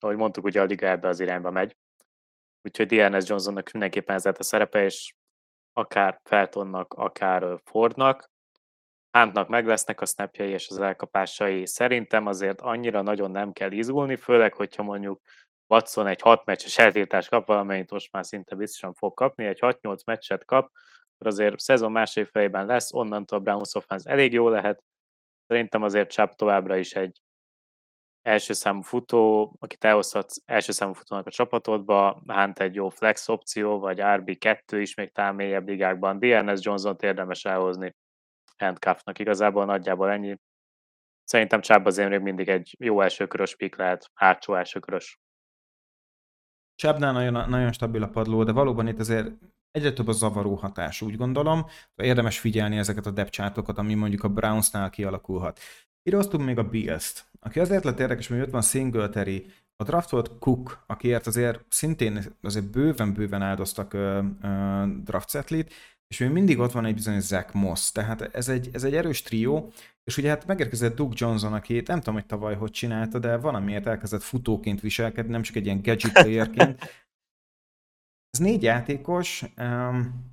ahogy 0.00 0.16
mondtuk, 0.16 0.44
ugye 0.44 0.60
a 0.60 0.64
liga 0.64 0.86
ebbe 0.86 1.08
az 1.08 1.20
irányba 1.20 1.50
megy. 1.50 1.76
Úgyhogy 2.62 2.86
DNS 2.86 3.28
Johnsonnak 3.28 3.70
mindenképpen 3.70 4.16
ez 4.16 4.26
a 4.26 4.42
szerepe, 4.42 4.84
és 4.84 5.14
akár 5.72 6.20
Feltonnak, 6.22 6.92
akár 6.92 7.60
Fordnak. 7.64 8.30
Huntnak 9.10 9.48
meg 9.48 9.66
lesznek 9.66 10.00
a 10.00 10.06
snapjai 10.06 10.50
és 10.50 10.68
az 10.68 10.78
elkapásai. 10.78 11.66
Szerintem 11.66 12.26
azért 12.26 12.60
annyira 12.60 13.02
nagyon 13.02 13.30
nem 13.30 13.52
kell 13.52 13.72
izgulni, 13.72 14.16
főleg, 14.16 14.54
hogyha 14.54 14.82
mondjuk 14.82 15.20
Watson 15.66 16.06
egy 16.06 16.20
6 16.20 16.44
meccses 16.44 16.78
eltiltást 16.78 17.28
kap, 17.28 17.46
valamelyik 17.46 17.90
most 17.90 18.12
már 18.12 18.26
szinte 18.26 18.54
biztosan 18.54 18.94
fog 18.94 19.14
kapni, 19.14 19.44
egy 19.44 19.58
6-8 19.60 20.04
meccset 20.04 20.44
kap, 20.44 20.70
akkor 21.14 21.26
azért 21.26 21.60
szezon 21.60 21.92
második 21.92 22.30
fejében 22.30 22.66
lesz, 22.66 22.92
onnantól 22.92 23.38
Browns 23.38 23.74
offense 23.74 24.10
elég 24.10 24.32
jó 24.32 24.48
lehet. 24.48 24.82
Szerintem 25.46 25.82
azért 25.82 26.10
Chubb 26.10 26.30
továbbra 26.30 26.76
is 26.76 26.94
egy 26.94 27.20
első 28.22 28.52
számú 28.52 28.82
futó, 28.82 29.54
akit 29.60 29.84
elhozhatsz 29.84 30.36
első 30.44 30.72
számú 30.72 30.92
futónak 30.92 31.26
a 31.26 31.30
csapatodba, 31.30 32.22
Hunt 32.26 32.58
egy 32.58 32.74
jó 32.74 32.88
flex 32.88 33.28
opció, 33.28 33.78
vagy 33.78 33.98
RB2 34.00 34.78
is 34.80 34.94
még 34.94 35.12
talán 35.12 35.34
mélyebb 35.34 35.68
ligákban. 35.68 36.18
DNS 36.18 36.64
Johnson-t 36.64 37.02
érdemes 37.02 37.44
elhozni 37.44 37.94
handcuffnak, 38.58 39.18
igazából 39.18 39.64
nagyjából 39.64 40.10
ennyi. 40.10 40.36
Szerintem 41.24 41.60
Chubb 41.60 41.84
azért 41.84 42.08
még 42.08 42.20
mindig 42.20 42.48
egy 42.48 42.76
jó 42.78 43.00
elsőkörös 43.00 43.56
pik 43.56 43.76
lehet, 43.76 44.10
hátsó 44.14 44.54
elsőkörös. 44.54 45.18
Csebnál 46.82 47.12
nagyon, 47.12 47.48
nagyon 47.48 47.72
stabil 47.72 48.02
a 48.02 48.08
padló, 48.08 48.44
de 48.44 48.52
valóban 48.52 48.88
itt 48.88 48.98
azért 48.98 49.30
egyre 49.70 49.92
több 49.92 50.08
a 50.08 50.12
zavaró 50.12 50.54
hatás, 50.54 51.02
úgy 51.02 51.16
gondolom. 51.16 51.66
Érdemes 51.96 52.38
figyelni 52.38 52.76
ezeket 52.76 53.06
a 53.06 53.10
depcsátokat, 53.10 53.78
ami 53.78 53.94
mondjuk 53.94 54.24
a 54.24 54.28
Brownsnál 54.28 54.90
kialakulhat. 54.90 55.60
Íroztunk 56.02 56.44
még 56.44 56.58
a 56.58 56.68
Bills-t, 56.68 57.24
aki 57.40 57.60
azért 57.60 57.84
lett 57.84 57.98
érdekes, 57.98 58.28
hogy 58.28 58.40
ott 58.40 58.50
van 58.50 58.62
Singletary, 58.62 59.46
a 59.76 59.84
draft 59.84 60.10
volt 60.10 60.38
Cook, 60.38 60.84
akiért 60.86 61.26
azért 61.26 61.64
szintén 61.68 62.36
azért 62.42 62.70
bőven-bőven 62.70 63.42
áldoztak 63.42 63.94
uh, 63.94 64.24
uh, 64.42 64.86
draft 65.04 65.30
setlit, 65.30 65.72
és 66.12 66.18
még 66.18 66.30
mindig 66.30 66.58
ott 66.58 66.72
van 66.72 66.84
egy 66.84 66.94
bizonyos 66.94 67.22
Zach 67.22 67.54
Moss, 67.54 67.90
tehát 67.90 68.20
ez 68.20 68.48
egy, 68.48 68.70
ez 68.72 68.84
egy 68.84 68.94
erős 68.94 69.22
trió, 69.22 69.72
és 70.04 70.16
ugye 70.16 70.28
hát 70.28 70.46
megérkezett 70.46 70.96
Doug 70.96 71.12
Johnson, 71.14 71.52
aki 71.52 71.82
nem 71.86 71.98
tudom, 71.98 72.14
hogy 72.14 72.26
tavaly 72.26 72.54
hogy 72.54 72.70
csinálta, 72.70 73.18
de 73.18 73.36
valamiért 73.36 73.86
elkezdett 73.86 74.22
futóként 74.22 74.80
viselkedni, 74.80 75.30
nem 75.30 75.42
csak 75.42 75.56
egy 75.56 75.64
ilyen 75.64 75.82
gadget 75.82 76.12
playerként. 76.12 76.80
Ez 78.30 78.38
négy 78.38 78.62
játékos, 78.62 79.42
um, 79.42 80.30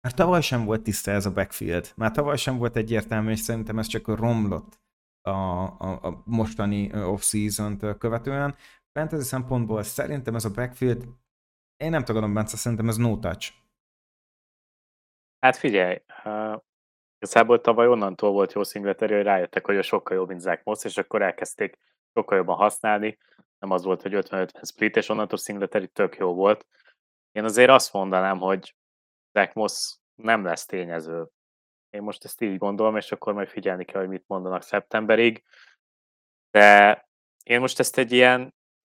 már 0.00 0.14
tavaly 0.14 0.40
sem 0.40 0.64
volt 0.64 0.82
tiszta 0.82 1.10
ez 1.10 1.26
a 1.26 1.32
backfield. 1.32 1.92
Már 1.96 2.10
tavaly 2.10 2.36
sem 2.36 2.56
volt 2.56 2.76
egyértelmű, 2.76 3.30
és 3.30 3.40
szerintem 3.40 3.78
ez 3.78 3.86
csak 3.86 4.06
romlott 4.06 4.80
a, 5.20 5.30
a, 5.30 6.06
a 6.06 6.22
mostani 6.24 6.94
off-season-t 6.94 7.98
követően. 7.98 8.54
Fantasy 8.98 9.24
szempontból 9.24 9.82
szerintem 9.82 10.34
ez 10.34 10.44
a 10.44 10.50
backfield, 10.50 11.08
én 11.76 11.90
nem 11.90 12.04
tagadom, 12.04 12.34
Bence, 12.34 12.56
szerintem 12.56 12.88
ez 12.88 12.96
no 12.96 13.18
touch. 13.18 13.59
Hát 15.40 15.56
figyelj, 15.56 16.02
Igazából 17.22 17.60
tavaly 17.60 17.86
onnantól 17.86 18.30
volt 18.30 18.52
jó 18.52 18.62
Singletary, 18.62 19.14
hogy 19.14 19.22
rájöttek, 19.22 19.66
hogy 19.66 19.76
a 19.76 19.82
sokkal 19.82 20.16
jobb, 20.16 20.28
mint 20.28 20.40
Zach 20.40 20.60
Moss, 20.64 20.84
és 20.84 20.96
akkor 20.96 21.22
elkezdték 21.22 21.78
sokkal 22.14 22.36
jobban 22.36 22.56
használni. 22.56 23.18
Nem 23.58 23.70
az 23.70 23.84
volt, 23.84 24.02
hogy 24.02 24.12
50-50 24.14 24.68
split, 24.68 24.96
és 24.96 25.08
onnantól 25.08 25.38
Singletary 25.38 25.88
tök 25.88 26.16
jó 26.16 26.34
volt. 26.34 26.66
Én 27.32 27.44
azért 27.44 27.70
azt 27.70 27.92
mondanám, 27.92 28.38
hogy 28.38 28.76
Zach 29.32 29.54
Moss 29.54 29.96
nem 30.14 30.44
lesz 30.44 30.66
tényező. 30.66 31.28
Én 31.90 32.02
most 32.02 32.24
ezt 32.24 32.40
így 32.40 32.58
gondolom, 32.58 32.96
és 32.96 33.12
akkor 33.12 33.32
majd 33.32 33.48
figyelni 33.48 33.84
kell, 33.84 34.00
hogy 34.00 34.10
mit 34.10 34.24
mondanak 34.26 34.62
szeptemberig. 34.62 35.44
De 36.50 37.08
én 37.44 37.60
most 37.60 37.78
ezt 37.78 37.98
egy 37.98 38.12
ilyen 38.12 38.54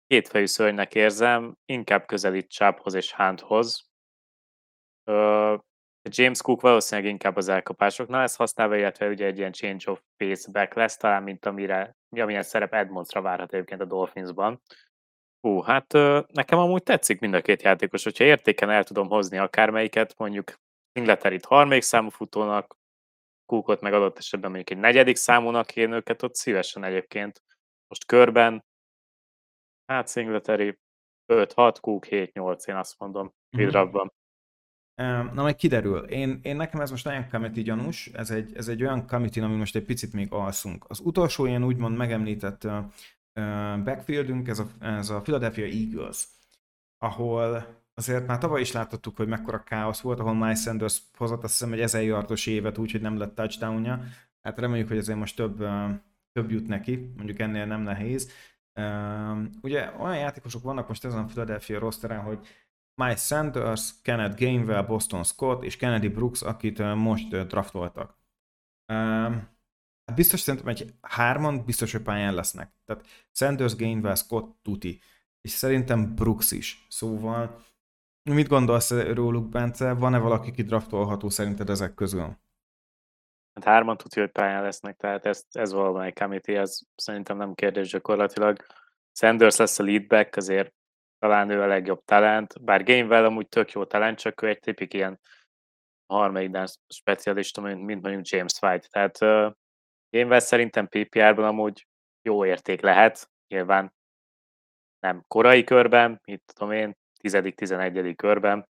kétfejű 0.07 0.47
szörnynek 0.47 0.95
érzem, 0.95 1.57
inkább 1.65 2.07
közelít 2.07 2.51
Csáphoz 2.51 2.95
és 2.95 3.15
Hunthoz. 3.15 3.91
James 6.11 6.43
Cook 6.43 6.61
valószínűleg 6.61 7.11
inkább 7.11 7.37
az 7.37 7.49
elkapásoknál 7.49 8.21
lesz 8.21 8.37
használva, 8.37 8.77
illetve 8.77 9.09
ugye 9.09 9.27
egy 9.27 9.39
ilyen 9.39 9.53
change 9.53 9.91
of 9.91 10.01
pace 10.17 10.51
back 10.53 10.75
lesz 10.75 10.97
talán, 10.97 11.23
mint 11.23 11.47
amire, 11.47 11.97
amilyen 12.11 12.43
szerep 12.43 12.75
Edmondsra 12.75 13.21
várhat 13.21 13.53
egyébként 13.53 13.81
a 13.81 13.85
Dolphinsban. 13.85 14.63
Hú, 15.41 15.61
hát 15.61 15.93
nekem 16.33 16.59
amúgy 16.59 16.83
tetszik 16.83 17.21
mind 17.21 17.35
a 17.35 17.41
két 17.41 17.63
játékos, 17.63 18.05
hogyha 18.05 18.25
értéken 18.25 18.71
el 18.71 18.85
tudom 18.85 19.09
hozni 19.09 19.39
akármelyiket, 19.39 20.15
mondjuk 20.19 20.55
Ingleterrit 20.93 21.45
harmadik 21.45 21.83
számú 21.83 22.09
futónak, 22.09 22.79
Cookot 23.47 23.81
meg 23.81 23.93
adott 23.93 24.19
esetben 24.19 24.51
mondjuk 24.51 24.79
egy 24.79 24.83
negyedik 24.83 25.17
számúnak 25.17 25.77
én 25.77 25.93
őket 25.93 26.23
ott 26.23 26.35
szívesen 26.35 26.85
egyébként. 26.85 27.43
Most 27.89 28.07
körben, 28.07 28.65
hát 29.87 30.09
Singletary 30.09 30.79
5-6, 31.33 31.77
Cook 31.81 32.07
7-8, 32.09 32.69
én 32.69 32.77
azt 32.77 32.99
mondom, 32.99 33.35
mm-hmm. 33.57 33.69
Na, 35.01 35.43
majd 35.43 35.57
kiderül. 35.57 35.99
Én, 35.99 36.39
én 36.43 36.57
nekem 36.57 36.81
ez 36.81 36.91
most 36.91 37.05
nagyon 37.05 37.29
committee 37.29 37.63
gyanús, 37.63 38.07
ez 38.07 38.31
egy, 38.31 38.57
ez 38.57 38.69
egy 38.69 38.83
olyan 38.83 39.07
committee, 39.07 39.45
ami 39.45 39.57
most 39.57 39.77
egy 39.77 39.85
picit 39.85 40.13
még 40.13 40.33
alszunk. 40.33 40.85
Az 40.89 41.01
utolsó 41.01 41.47
ilyen 41.47 41.65
úgymond 41.65 41.97
megemlített 41.97 42.69
backfieldünk, 43.85 44.49
ez 44.49 44.59
a, 44.59 44.67
ez 44.81 45.11
a 45.11 45.21
Philadelphia 45.21 45.65
Eagles, 45.65 46.25
ahol 46.99 47.67
azért 47.95 48.27
már 48.27 48.39
tavaly 48.39 48.61
is 48.61 48.73
láthattuk, 48.73 49.17
hogy 49.17 49.29
mekkora 49.29 49.63
káosz 49.63 50.01
volt, 50.01 50.21
ahol 50.21 50.35
Miles 50.35 50.61
Sanders 50.61 51.03
hozott 51.17 51.45
azt 51.45 51.59
hiszem 51.59 51.73
egy 51.73 51.81
ezer 51.81 52.03
yardos 52.03 52.47
évet 52.47 52.79
úgy, 52.79 52.93
hogy 52.93 53.01
nem 53.01 53.19
lett 53.19 53.35
touchdownja. 53.35 54.03
Hát 54.43 54.59
reméljük, 54.59 54.89
hogy 54.89 54.99
azért 54.99 55.19
most 55.19 55.37
több, 55.37 55.59
több 56.33 56.51
jut 56.51 56.69
neki, 56.69 57.13
mondjuk 57.17 57.39
ennél 57.39 57.67
nem 57.67 57.81
nehéz. 57.81 58.31
Ugye 59.61 59.91
olyan 59.99 60.19
játékosok 60.19 60.63
vannak 60.63 60.89
most 60.89 61.05
ezen 61.05 61.19
a 61.19 61.25
Philadelphia 61.25 61.79
rosteren, 61.79 62.21
hogy 62.21 62.47
Miles 62.95 63.21
Sanders, 63.21 64.01
Kenneth 64.03 64.39
Gainwell, 64.39 64.83
Boston 64.83 65.25
Scott 65.25 65.63
és 65.65 65.77
Kennedy 65.77 66.09
Brooks, 66.09 66.43
akit 66.43 66.95
most 66.95 67.47
draftoltak. 67.47 68.19
Hát 70.05 70.15
biztos 70.15 70.41
szerintem 70.41 70.69
egy 70.69 70.95
hárman 71.01 71.65
biztos, 71.65 71.93
hogy 71.93 72.03
pályán 72.03 72.35
lesznek. 72.35 72.73
Tehát 72.85 73.07
Sanders, 73.33 73.77
Gainwell, 73.77 74.15
Scott, 74.15 74.59
Tuti. 74.63 75.01
És 75.41 75.51
szerintem 75.51 76.15
Brooks 76.15 76.51
is. 76.51 76.87
Szóval 76.89 77.65
mit 78.23 78.49
gondolsz 78.49 78.91
róluk, 78.91 79.49
Bence? 79.49 79.93
Van-e 79.93 80.19
valaki, 80.19 80.51
aki 80.51 80.63
draftolható 80.63 81.29
szerinted 81.29 81.71
ezek 81.71 81.95
közül? 81.95 82.39
Hát 83.55 83.65
hárman 83.65 83.97
tudja, 83.97 84.23
hogy 84.23 84.31
pályán 84.33 84.63
lesznek, 84.63 84.97
tehát 84.97 85.27
ez, 85.27 85.45
ez 85.51 85.73
valóban 85.73 86.03
egy 86.03 86.15
committee, 86.15 86.61
ez 86.61 86.79
szerintem 86.95 87.37
nem 87.37 87.55
kérdés 87.55 87.91
gyakorlatilag. 87.91 88.67
Sanders 89.13 89.57
lesz 89.57 89.79
a 89.79 89.83
leadback, 89.83 90.37
azért 90.37 90.75
talán 91.21 91.51
ő 91.51 91.63
a 91.63 91.67
legjobb 91.67 92.05
talent, 92.05 92.65
bár 92.65 92.85
Gainwell 92.85 93.25
amúgy 93.25 93.49
tök 93.49 93.73
jó 93.73 93.85
talent, 93.85 94.19
csak 94.19 94.43
ő 94.43 94.49
egy 94.49 94.61
tipik 94.61 94.95
ilyen 94.95 95.21
harmadik 96.07 96.51
dance 96.51 96.75
specialista, 96.89 97.61
mint, 97.61 97.85
mint 97.85 98.03
mondjuk 98.03 98.27
James 98.27 98.53
White. 98.61 98.87
Tehát 98.91 99.21
uh, 99.23 99.55
Gainwell 100.11 100.39
szerintem 100.39 100.89
PPR-ban 100.89 101.45
amúgy 101.45 101.87
jó 102.23 102.45
érték 102.45 102.81
lehet, 102.81 103.31
nyilván 103.49 103.93
nem 104.99 105.25
korai 105.29 105.65
körben, 105.65 106.21
mit 106.25 106.43
tudom 106.55 106.73
én, 106.73 106.97
10.-11. 107.23 108.13
körben, 108.17 108.69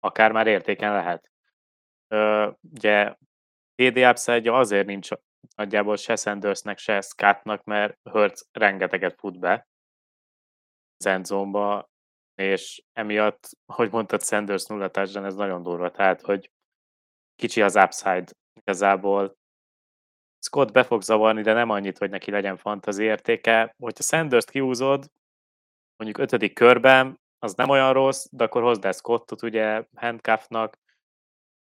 akár 0.00 0.32
már 0.32 0.46
értéken 0.46 0.92
lehet. 0.92 1.30
Ö, 2.08 2.50
ugye 2.60 3.14
TD 3.74 3.96
upside 3.96 4.52
azért 4.52 4.86
nincs 4.86 5.08
nagyjából 5.56 5.96
se 5.96 6.16
Sandersnek, 6.16 6.78
se 6.78 7.00
Scottnak, 7.00 7.64
mert 7.64 7.98
Hurts 8.10 8.40
rengeteget 8.52 9.14
fut 9.18 9.38
be 9.38 9.67
az 10.98 11.06
endzone 11.06 11.86
és 12.34 12.82
emiatt, 12.92 13.48
hogy 13.72 13.90
mondtad, 13.90 14.22
Sanders 14.22 14.66
nulla 14.66 14.90
ez 14.92 15.34
nagyon 15.34 15.62
durva, 15.62 15.90
tehát, 15.90 16.20
hogy 16.20 16.50
kicsi 17.36 17.62
az 17.62 17.76
upside 17.76 18.24
igazából. 18.60 19.36
Scott 20.38 20.72
be 20.72 20.84
fog 20.84 21.02
zavarni, 21.02 21.42
de 21.42 21.52
nem 21.52 21.70
annyit, 21.70 21.98
hogy 21.98 22.10
neki 22.10 22.30
legyen 22.30 22.56
fantazi 22.56 23.04
értéke. 23.04 23.74
Hogyha 23.78 24.02
Sanders-t 24.02 24.50
kiúzod, 24.50 25.10
mondjuk 25.96 26.22
ötödik 26.26 26.54
körben, 26.54 27.20
az 27.38 27.54
nem 27.54 27.68
olyan 27.68 27.92
rossz, 27.92 28.26
de 28.30 28.44
akkor 28.44 28.62
hozd 28.62 28.84
el 28.84 28.92
Scottot 28.92 29.42
ugye 29.42 29.84
handcuffnak, 29.94 30.78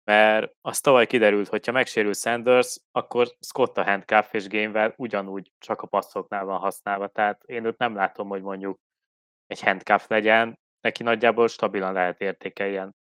mert 0.05 0.53
az 0.61 0.80
tavaly 0.80 1.07
kiderült, 1.07 1.49
hogy 1.49 1.66
ha 1.66 1.72
megsérül 1.72 2.14
Sanders, 2.14 2.78
akkor 2.91 3.28
Scott 3.41 3.78
a 3.78 3.85
handcuff 3.85 4.33
és 4.33 4.49
Gainwell 4.49 4.95
ugyanúgy 4.97 5.53
csak 5.59 5.83
a 5.83 5.87
passzoknál 5.87 6.45
van 6.45 6.59
használva, 6.59 7.09
tehát 7.09 7.45
én 7.45 7.64
őt 7.64 7.78
nem 7.78 7.95
látom, 7.95 8.28
hogy 8.28 8.43
mondjuk 8.43 8.80
egy 9.53 9.62
handcuff 9.62 10.09
legyen, 10.09 10.59
neki 10.80 11.03
nagyjából 11.03 11.48
stabilan 11.48 11.92
lehet 11.92 12.20
értéke 12.20 12.68
ilyen 12.68 12.94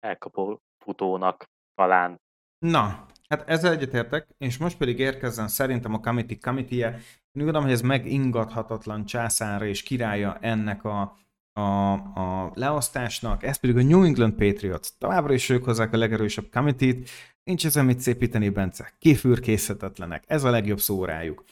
elkapó 0.00 0.60
futónak 0.84 1.44
talán. 1.74 2.20
Na, 2.58 3.06
hát 3.28 3.48
ezzel 3.48 3.72
egyetértek, 3.72 4.28
és 4.38 4.58
most 4.58 4.76
pedig 4.76 4.98
érkezzen 4.98 5.48
szerintem 5.48 5.94
a 5.94 6.00
Committee 6.00 6.38
committee 6.40 7.00
Én 7.32 7.42
úgy 7.42 7.42
gondolom, 7.42 7.62
hogy 7.62 7.72
ez 7.72 7.80
megingathatatlan 7.80 9.04
császára 9.04 9.64
és 9.64 9.82
királya 9.82 10.38
ennek 10.40 10.84
a, 10.84 11.16
a, 11.52 11.92
a 11.92 12.50
leosztásnak, 12.54 13.42
ez 13.42 13.56
pedig 13.56 13.76
a 13.76 13.82
New 13.82 14.04
England 14.04 14.32
Patriots. 14.32 14.88
Továbbra 14.98 15.32
is 15.32 15.48
ők 15.48 15.64
hozzák 15.64 15.92
a 15.92 15.96
legerősebb 15.96 16.50
committee-t, 16.52 17.08
nincs 17.42 17.66
ezen 17.66 17.84
mit 17.84 18.00
szépíteni, 18.00 18.48
Bence. 18.48 18.92
Kifürkészhetetlenek, 18.98 20.24
ez 20.26 20.44
a 20.44 20.50
legjobb 20.50 20.78
szórájuk. 20.78 21.44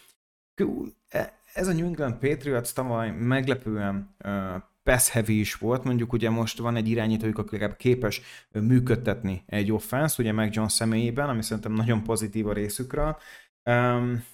E, 1.09 1.38
ez 1.53 1.69
a 1.69 1.73
New 1.73 1.87
England 1.87 2.15
Patriots 2.15 2.73
tavaly 2.73 3.11
meglepően 3.11 4.15
pass 4.83 5.09
heavy 5.09 5.39
is 5.39 5.55
volt, 5.55 5.85
mondjuk 5.85 6.13
ugye 6.13 6.31
most 6.31 6.59
van 6.59 6.77
egy 6.77 6.89
irányítójuk, 6.89 7.39
aki 7.39 7.59
képes 7.77 8.21
működtetni 8.53 9.43
egy 9.47 9.73
offense, 9.73 10.23
ugye 10.23 10.33
meg 10.33 10.55
John 10.55 10.69
személyében, 10.69 11.29
ami 11.29 11.43
szerintem 11.43 11.73
nagyon 11.73 12.03
pozitív 12.03 12.47
a 12.47 12.53
részükről. 12.53 13.17
Um, 13.71 14.25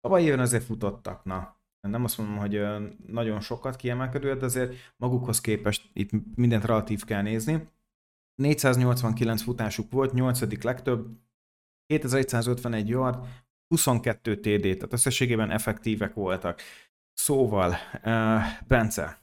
tavaly 0.00 0.22
éven 0.22 0.40
azért 0.40 0.64
futottak, 0.64 1.24
na, 1.24 1.56
nem 1.80 2.04
azt 2.04 2.18
mondom, 2.18 2.36
hogy 2.36 2.64
nagyon 3.06 3.40
sokat 3.40 3.76
kiemelkedő, 3.76 4.34
de 4.34 4.44
azért 4.44 4.74
magukhoz 4.96 5.40
képest 5.40 5.90
itt 5.92 6.10
mindent 6.34 6.64
relatív 6.64 7.04
kell 7.04 7.22
nézni. 7.22 7.68
489 8.34 9.42
futásuk 9.42 9.92
volt, 9.92 10.12
8. 10.12 10.62
legtöbb, 10.62 11.08
2151 11.86 12.88
yard, 12.88 13.26
22 13.68 14.40
TD, 14.40 14.60
tehát 14.60 14.92
összességében 14.92 15.50
effektívek 15.50 16.14
voltak. 16.14 16.60
Szóval, 17.12 17.70
uh, 18.04 18.42
Bence, 18.66 19.18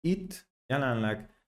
itt 0.00 0.48
jelenleg 0.66 1.40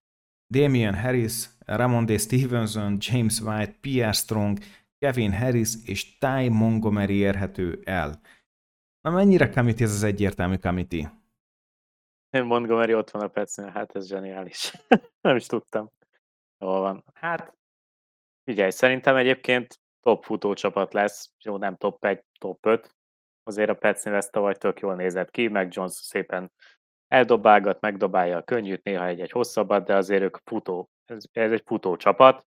Damian 0.52 0.94
Harris, 0.94 1.48
Ramondé 1.66 2.16
Stevenson, 2.16 2.96
James 3.00 3.40
White, 3.40 3.76
Pierre 3.80 4.12
Strong, 4.12 4.58
Kevin 4.98 5.32
Harris 5.32 5.74
és 5.84 6.18
Ty 6.18 6.48
Montgomery 6.48 7.14
érhető 7.14 7.80
el. 7.84 8.20
Na 9.00 9.10
mennyire 9.10 9.48
committee 9.50 9.86
ez 9.86 9.92
az 9.92 10.02
egyértelmű 10.02 10.56
committee? 10.56 11.20
Montgomery 12.30 12.94
ott 12.94 13.10
van 13.10 13.22
a 13.22 13.28
percnél, 13.28 13.68
hát 13.68 13.96
ez 13.96 14.06
zseniális. 14.06 14.72
Nem 15.20 15.36
is 15.36 15.46
tudtam. 15.46 15.90
Jól 16.58 16.80
van. 16.80 17.04
Hát, 17.14 17.56
figyelj, 18.44 18.70
szerintem 18.70 19.16
egyébként 19.16 19.81
top 20.02 20.24
futócsapat 20.24 20.92
lesz. 20.92 21.30
Jó, 21.44 21.56
nem 21.56 21.76
top 21.76 22.04
1, 22.04 22.22
top 22.38 22.66
5. 22.66 22.94
Azért 23.42 23.70
a 23.70 23.74
Petsnél 23.74 24.14
ezt 24.14 24.32
tavaly 24.32 24.54
tök 24.54 24.80
jól 24.80 24.94
nézett 24.94 25.30
ki, 25.30 25.48
meg 25.48 25.68
Jones 25.74 25.92
szépen 25.92 26.52
eldobálgat, 27.08 27.80
megdobálja 27.80 28.36
a 28.36 28.42
könnyűt, 28.42 28.84
néha 28.84 29.06
egy-egy 29.06 29.30
hosszabbat, 29.30 29.84
de 29.84 29.96
azért 29.96 30.22
ők 30.22 30.36
futó, 30.44 30.90
ez, 31.04 31.24
ez 31.32 31.52
egy 31.52 31.62
futó 31.66 31.96
csapat. 31.96 32.46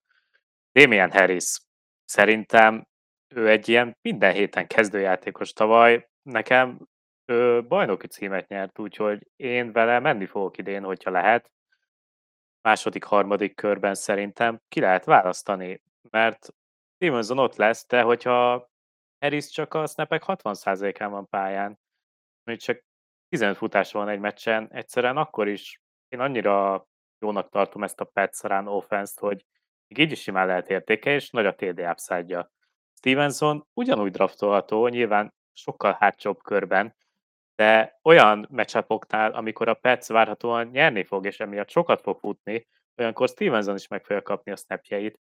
Damian 0.72 1.10
Harris 1.10 1.60
szerintem 2.04 2.86
ő 3.34 3.48
egy 3.48 3.68
ilyen 3.68 3.96
minden 4.02 4.32
héten 4.32 4.66
kezdőjátékos 4.66 5.52
tavaly, 5.52 6.08
nekem 6.22 6.78
ő 7.24 7.66
bajnoki 7.66 8.06
címet 8.06 8.48
nyert, 8.48 8.78
úgyhogy 8.78 9.28
én 9.36 9.72
vele 9.72 9.98
menni 9.98 10.26
fogok 10.26 10.58
idén, 10.58 10.82
hogyha 10.82 11.10
lehet. 11.10 11.50
Második, 12.60 13.04
harmadik 13.04 13.54
körben 13.54 13.94
szerintem 13.94 14.60
ki 14.68 14.80
lehet 14.80 15.04
választani, 15.04 15.82
mert 16.10 16.48
Stevenson 17.02 17.38
ott 17.38 17.56
lesz, 17.56 17.86
de 17.86 18.02
hogyha 18.02 18.70
Harris 19.18 19.50
csak 19.50 19.74
a 19.74 19.86
snapek 19.86 20.22
60%-án 20.26 21.10
van 21.10 21.28
pályán, 21.28 21.78
hogy 22.44 22.58
csak 22.58 22.84
15 23.28 23.56
futás 23.56 23.92
van 23.92 24.08
egy 24.08 24.18
meccsen, 24.18 24.68
egyszerűen 24.72 25.16
akkor 25.16 25.48
is 25.48 25.80
én 26.08 26.20
annyira 26.20 26.86
jónak 27.18 27.48
tartom 27.48 27.82
ezt 27.82 28.00
a 28.00 28.04
Petszarán 28.04 28.68
offense 28.68 29.12
hogy 29.20 29.44
még 29.86 29.98
így 29.98 30.12
is 30.12 30.22
simán 30.22 30.46
lehet 30.46 30.70
értéke, 30.70 31.14
és 31.14 31.30
nagy 31.30 31.46
a 31.46 31.54
TD 31.54 31.78
upside 31.78 32.50
Stevenson 32.98 33.66
ugyanúgy 33.74 34.10
draftolható, 34.10 34.88
nyilván 34.88 35.34
sokkal 35.52 35.96
hátsóbb 35.98 36.42
körben, 36.42 36.96
de 37.54 37.98
olyan 38.02 38.46
meccsapoknál, 38.50 39.32
amikor 39.32 39.68
a 39.68 39.74
Pets 39.74 40.06
várhatóan 40.06 40.66
nyerni 40.66 41.04
fog, 41.04 41.26
és 41.26 41.40
emiatt 41.40 41.70
sokat 41.70 42.00
fog 42.00 42.18
futni, 42.18 42.68
olyankor 42.96 43.28
Stevenson 43.28 43.74
is 43.74 43.88
meg 43.88 44.04
fogja 44.04 44.22
kapni 44.22 44.52
a 44.52 44.56
snapjeit, 44.56 45.18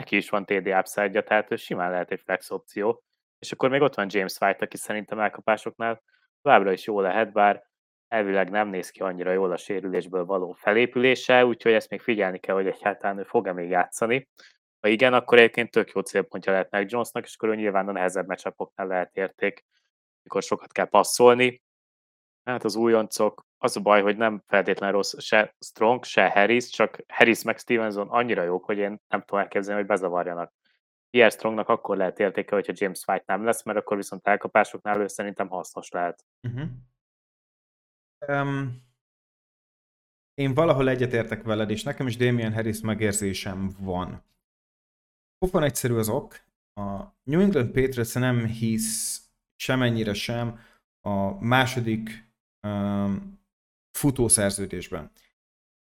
neki 0.00 0.16
is 0.16 0.28
van 0.28 0.44
TD 0.44 0.66
upside 0.66 1.22
tehát 1.22 1.50
ő 1.50 1.56
simán 1.56 1.90
lehet 1.90 2.10
egy 2.10 2.20
flex 2.20 2.50
opció. 2.50 3.02
És 3.38 3.52
akkor 3.52 3.70
még 3.70 3.80
ott 3.80 3.94
van 3.94 4.06
James 4.10 4.36
White, 4.40 4.64
aki 4.64 4.76
szerintem 4.76 5.18
elkapásoknál 5.18 6.02
továbbra 6.42 6.72
is 6.72 6.86
jó 6.86 7.00
lehet, 7.00 7.32
bár 7.32 7.68
elvileg 8.08 8.50
nem 8.50 8.68
néz 8.68 8.90
ki 8.90 9.00
annyira 9.00 9.32
jól 9.32 9.52
a 9.52 9.56
sérülésből 9.56 10.24
való 10.24 10.52
felépülése, 10.52 11.46
úgyhogy 11.46 11.72
ezt 11.72 11.90
még 11.90 12.00
figyelni 12.00 12.38
kell, 12.38 12.54
hogy 12.54 12.66
egyáltalán 12.66 13.18
ő 13.18 13.22
fog-e 13.22 13.52
még 13.52 13.70
játszani. 13.70 14.28
Ha 14.80 14.88
igen, 14.88 15.14
akkor 15.14 15.38
egyébként 15.38 15.70
tök 15.70 15.90
jó 15.90 16.00
célpontja 16.00 16.52
lehet 16.52 16.70
meg 16.70 16.90
Jonesnak, 16.90 17.24
és 17.24 17.34
akkor 17.34 17.56
nyilván 17.56 17.88
a 17.88 17.92
nehezebb 17.92 18.26
meccsapoknál 18.26 18.86
lehet 18.86 19.16
érték, 19.16 19.64
mikor 20.22 20.42
sokat 20.42 20.72
kell 20.72 20.88
passzolni. 20.88 21.62
Hát 22.44 22.64
az 22.64 22.76
újoncok, 22.76 23.46
az 23.58 23.76
a 23.76 23.80
baj, 23.80 24.02
hogy 24.02 24.16
nem 24.16 24.42
feltétlenül 24.46 24.94
rossz 24.94 25.18
se 25.18 25.54
Strong, 25.58 26.04
se 26.04 26.30
Harris, 26.30 26.68
csak 26.68 26.98
Harris 27.08 27.42
meg 27.42 27.58
Stevenson 27.58 28.08
annyira 28.08 28.42
jók, 28.42 28.64
hogy 28.64 28.78
én 28.78 29.00
nem 29.08 29.20
tudom 29.20 29.40
elképzelni, 29.40 29.80
hogy 29.80 29.88
bezavarjanak. 29.88 30.52
Pierre 31.10 31.30
Strongnak 31.30 31.68
akkor 31.68 31.96
lehet 31.96 32.18
értéke, 32.18 32.54
hogyha 32.54 32.72
James 32.76 33.02
White 33.06 33.24
nem 33.26 33.44
lesz, 33.44 33.64
mert 33.64 33.78
akkor 33.78 33.96
viszont 33.96 34.26
elkapásoknál 34.26 35.00
ő 35.00 35.06
szerintem 35.06 35.48
hasznos 35.48 35.90
lehet. 35.90 36.24
Uh-huh. 36.42 36.68
Um, 38.28 38.88
én 40.34 40.54
valahol 40.54 40.88
egyetértek 40.88 41.42
veled, 41.42 41.70
és 41.70 41.82
nekem 41.82 42.06
is 42.06 42.16
Damian 42.16 42.52
Harris 42.52 42.80
megérzésem 42.80 43.70
van. 43.78 44.24
Pofon 45.38 45.62
egyszerű 45.62 45.94
az 45.94 46.08
ok. 46.08 46.34
A 46.74 47.14
New 47.22 47.40
England 47.40 47.70
Patriots 47.70 48.14
nem 48.14 48.46
hisz 48.46 49.22
semennyire 49.56 50.14
sem 50.14 50.58
a 51.00 51.44
második 51.44 52.29
um, 52.62 53.38
futószerződésben. 53.98 55.10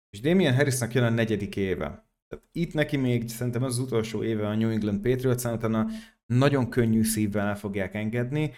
És 0.09 0.19
Damian 0.19 0.55
Harrisnak 0.55 0.93
jön 0.93 1.03
a 1.03 1.09
negyedik 1.09 1.55
éve. 1.55 1.85
Tehát 2.27 2.45
itt 2.51 2.73
neki 2.73 2.97
még 2.97 3.29
szerintem 3.29 3.63
az 3.63 3.79
utolsó 3.79 4.23
éve 4.23 4.47
a 4.47 4.55
New 4.55 4.69
England 4.69 5.01
Patriots, 5.01 5.43
utána 5.43 5.87
nagyon 6.25 6.69
könnyű 6.69 7.03
szívvel 7.03 7.47
el 7.47 7.57
fogják 7.57 7.93
engedni, 7.93 8.53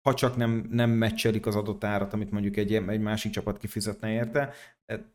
ha 0.00 0.14
csak 0.14 0.36
nem, 0.36 0.68
nem 0.70 0.90
meccselik 0.90 1.46
az 1.46 1.56
adott 1.56 1.84
árat, 1.84 2.12
amit 2.12 2.30
mondjuk 2.30 2.56
egy, 2.56 2.74
egy 2.74 3.00
másik 3.00 3.32
csapat 3.32 3.58
kifizetne 3.58 4.12
érte. 4.12 4.52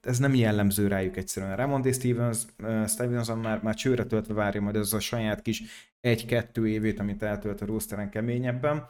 Ez 0.01 0.19
nem 0.19 0.35
jellemző 0.35 0.87
rájuk 0.87 1.17
egyszerűen. 1.17 1.55
Ramondé 1.55 1.91
Stevens, 1.91 2.37
uh, 2.59 2.87
Stevenson 2.87 3.37
már, 3.37 3.61
már 3.61 3.75
csőre 3.75 4.03
töltve 4.05 4.33
várja 4.33 4.61
majd 4.61 4.75
ez 4.75 4.93
a 4.93 4.99
saját 4.99 5.41
kis 5.41 5.63
egy-kettő 5.99 6.67
évét, 6.67 6.99
amit 6.99 7.23
eltölt 7.23 7.61
a 7.61 7.65
rosteren 7.65 8.09
keményebben. 8.09 8.87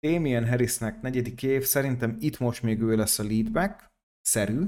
Damien 0.00 0.48
Harrisnek 0.48 1.00
negyedik 1.00 1.42
év, 1.42 1.64
szerintem 1.64 2.16
itt 2.20 2.38
most 2.38 2.62
még 2.62 2.80
ő 2.80 2.96
lesz 2.96 3.18
a 3.18 3.24
leadback, 3.24 3.90
szerű, 4.20 4.66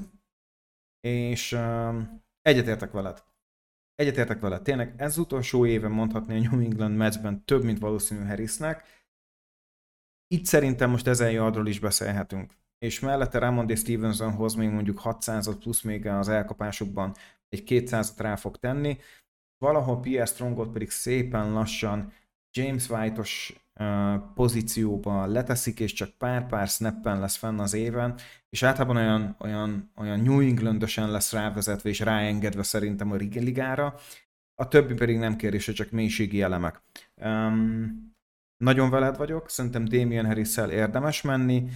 és 1.00 1.52
um, 1.52 2.22
Egyetértek 2.42 2.90
veled. 2.90 3.24
Egyetértek 3.94 4.40
veled. 4.40 4.62
Tényleg 4.62 4.94
ez 4.96 5.18
utolsó 5.18 5.66
éve 5.66 5.88
mondhatni 5.88 6.34
a 6.34 6.50
New 6.50 6.60
England 6.60 6.96
Metsben 6.96 7.44
több, 7.44 7.64
mint 7.64 7.78
valószínű 7.78 8.24
Harrisnek. 8.24 8.84
Itt 10.26 10.44
szerintem 10.44 10.90
most 10.90 11.06
ezen 11.06 11.30
yardról 11.30 11.66
is 11.66 11.80
beszélhetünk. 11.80 12.54
És 12.78 13.00
mellette 13.00 13.38
Ramondé 13.38 13.74
Stevensonhoz 13.74 14.54
még 14.54 14.70
mondjuk 14.70 14.98
600 14.98 15.58
plusz 15.58 15.82
még 15.82 16.06
az 16.06 16.28
elkapásokban 16.28 17.14
egy 17.48 17.62
200-at 17.66 18.14
rá 18.16 18.36
fog 18.36 18.56
tenni. 18.56 18.98
Valahol 19.58 20.00
Pierre 20.00 20.26
Strongot 20.26 20.72
pedig 20.72 20.90
szépen 20.90 21.52
lassan 21.52 22.12
James 22.52 22.90
White-os 22.90 23.62
pozícióba 24.34 25.26
leteszik, 25.26 25.80
és 25.80 25.92
csak 25.92 26.10
pár-pár 26.18 26.68
snappen 26.68 27.20
lesz 27.20 27.36
fenn 27.36 27.58
az 27.58 27.74
éven, 27.74 28.18
és 28.48 28.62
általában 28.62 28.96
olyan, 28.96 29.36
olyan, 29.38 29.92
olyan 29.96 30.20
New 30.20 30.40
england 30.40 30.82
lesz 30.96 31.32
rávezetve 31.32 31.88
és 31.88 32.00
ráengedve 32.00 32.62
szerintem 32.62 33.10
a 33.10 33.14
ligára, 33.14 33.94
a 34.54 34.68
többi 34.68 34.94
pedig 34.94 35.18
nem 35.18 35.36
kérdés, 35.36 35.64
csak 35.64 35.90
mélységi 35.90 36.42
elemek. 36.42 36.82
Um, 37.16 38.10
nagyon 38.56 38.90
veled 38.90 39.16
vagyok, 39.16 39.48
szerintem 39.48 39.84
Damien 39.84 40.26
harris 40.26 40.56
érdemes 40.56 41.22
menni, 41.22 41.68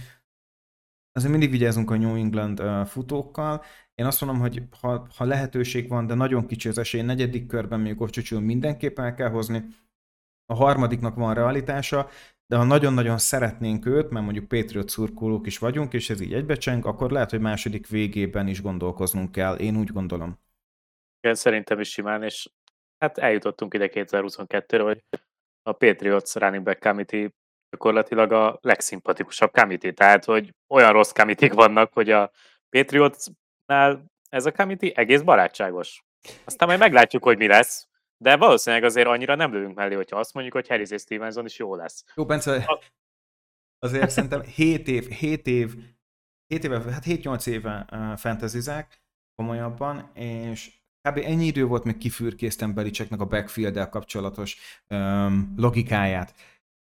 azért 1.11 1.31
mindig 1.31 1.49
vigyázunk 1.49 1.91
a 1.91 1.97
New 1.97 2.15
England 2.15 2.59
uh, 2.59 2.85
futókkal. 2.85 3.63
Én 3.95 4.05
azt 4.05 4.21
mondom, 4.21 4.41
hogy 4.41 4.63
ha, 4.81 5.07
ha 5.15 5.25
lehetőség 5.25 5.89
van, 5.89 6.07
de 6.07 6.13
nagyon 6.13 6.45
kicsi 6.45 6.69
az 6.69 6.77
esély, 6.77 7.01
negyedik 7.01 7.47
körben 7.47 7.79
még 7.79 8.01
Ovcsicsül 8.01 8.39
mindenképpen 8.39 9.05
el 9.05 9.13
kell 9.13 9.29
hozni, 9.29 9.63
a 10.49 10.55
harmadiknak 10.55 11.15
van 11.15 11.33
realitása, 11.33 12.09
de 12.47 12.55
ha 12.55 12.63
nagyon-nagyon 12.63 13.17
szeretnénk 13.17 13.85
őt, 13.85 14.09
mert 14.09 14.25
mondjuk 14.25 14.47
Patriot 14.47 14.89
szurkolók 14.89 15.47
is 15.47 15.57
vagyunk, 15.57 15.93
és 15.93 16.09
ez 16.09 16.19
így 16.19 16.33
egybecseng, 16.33 16.85
akkor 16.85 17.11
lehet, 17.11 17.29
hogy 17.29 17.39
második 17.39 17.87
végében 17.87 18.47
is 18.47 18.61
gondolkoznunk 18.61 19.31
kell. 19.31 19.55
Én 19.55 19.77
úgy 19.77 19.91
gondolom. 19.91 20.39
Igen, 21.19 21.35
szerintem 21.35 21.79
is 21.79 21.89
simán, 21.89 22.23
és 22.23 22.49
hát 22.97 23.17
eljutottunk 23.17 23.73
ide 23.73 23.89
2022-re, 23.93 24.81
hogy 24.81 25.03
a 25.61 25.71
Patriots 25.71 26.33
running 26.33 26.63
back 26.63 26.79
committee 26.79 27.29
gyakorlatilag 27.69 28.31
a 28.31 28.57
legszimpatikusabb 28.61 29.51
committee, 29.51 29.91
tehát 29.91 30.25
hogy 30.25 30.53
olyan 30.67 30.91
rossz 30.91 31.11
committee 31.11 31.53
vannak, 31.53 31.93
hogy 31.93 32.09
a 32.09 32.31
Patriotsnál 32.69 34.05
ez 34.29 34.45
a 34.45 34.51
committee 34.51 34.91
egész 34.95 35.21
barátságos. 35.21 36.03
Aztán 36.45 36.67
majd 36.67 36.79
meglátjuk, 36.79 37.23
hogy 37.23 37.37
mi 37.37 37.47
lesz. 37.47 37.87
De 38.17 38.37
valószínűleg 38.37 38.85
azért 38.85 39.07
annyira 39.07 39.35
nem 39.35 39.53
lövünk 39.53 39.75
mellé, 39.75 39.95
hogyha 39.95 40.19
azt 40.19 40.33
mondjuk, 40.33 40.55
hogy 40.55 40.67
Harris 40.67 40.89
és 40.89 41.01
Stevenson 41.01 41.45
is 41.45 41.57
jó 41.57 41.75
lesz. 41.75 42.03
Jó, 42.15 42.25
Bence, 42.25 42.79
azért 43.79 44.09
szerintem 44.15 44.41
7 44.41 44.87
év, 44.87 45.09
7 45.09 45.47
év, 45.47 45.75
7 46.47 46.63
éve, 46.63 46.91
hát 46.91 47.03
7-8 47.05 47.47
éve 47.47 47.85
uh, 47.91 48.17
fantazizák 48.17 49.01
komolyabban, 49.35 50.11
és 50.13 50.71
kb. 51.01 51.17
ennyi 51.17 51.45
idő 51.45 51.65
volt, 51.65 51.83
még 51.83 51.97
kifürkésztem 51.97 52.73
Belicseknek 52.73 53.19
a 53.19 53.25
backfield 53.25 53.89
kapcsolatos 53.89 54.57
um, 54.89 55.53
logikáját 55.57 56.33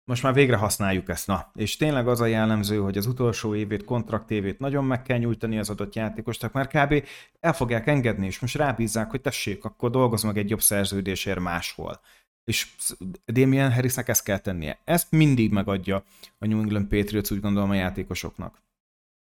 most 0.08 0.24
már 0.24 0.34
végre 0.34 0.56
használjuk 0.56 1.10
ezt, 1.10 1.28
na. 1.28 1.52
És 1.56 1.76
tényleg 1.76 2.08
az 2.08 2.22
a 2.22 2.26
jellemző, 2.26 2.78
hogy 2.78 2.98
az 2.98 3.06
utolsó 3.06 3.56
évét, 3.56 3.84
kontraktévét 3.84 4.60
nagyon 4.60 4.86
meg 4.86 5.02
kell 5.02 5.18
nyújtani 5.18 5.58
az 5.60 5.70
adott 5.70 5.96
játékosnak, 5.96 6.52
mert 6.54 6.70
kb. 6.70 7.08
el 7.40 7.54
fogják 7.54 7.88
engedni, 7.88 8.26
és 8.26 8.40
most 8.40 8.56
rábízzák, 8.56 9.10
hogy 9.10 9.22
tessék, 9.22 9.66
akkor 9.66 9.90
dolgozz 9.90 10.24
meg 10.24 10.38
egy 10.38 10.50
jobb 10.50 10.62
szerződésért 10.62 11.40
máshol. 11.40 12.00
És 12.44 12.68
Damien 13.26 13.72
Harrisnek 13.72 14.08
ezt 14.08 14.24
kell 14.24 14.38
tennie. 14.38 14.80
Ezt 14.84 15.12
mindig 15.12 15.52
megadja 15.52 16.04
a 16.40 16.48
New 16.48 16.60
England 16.60 16.88
Patriots, 16.88 17.32
úgy 17.32 17.42
gondolom 17.42 17.70
a 17.70 17.76
játékosoknak. 17.76 18.62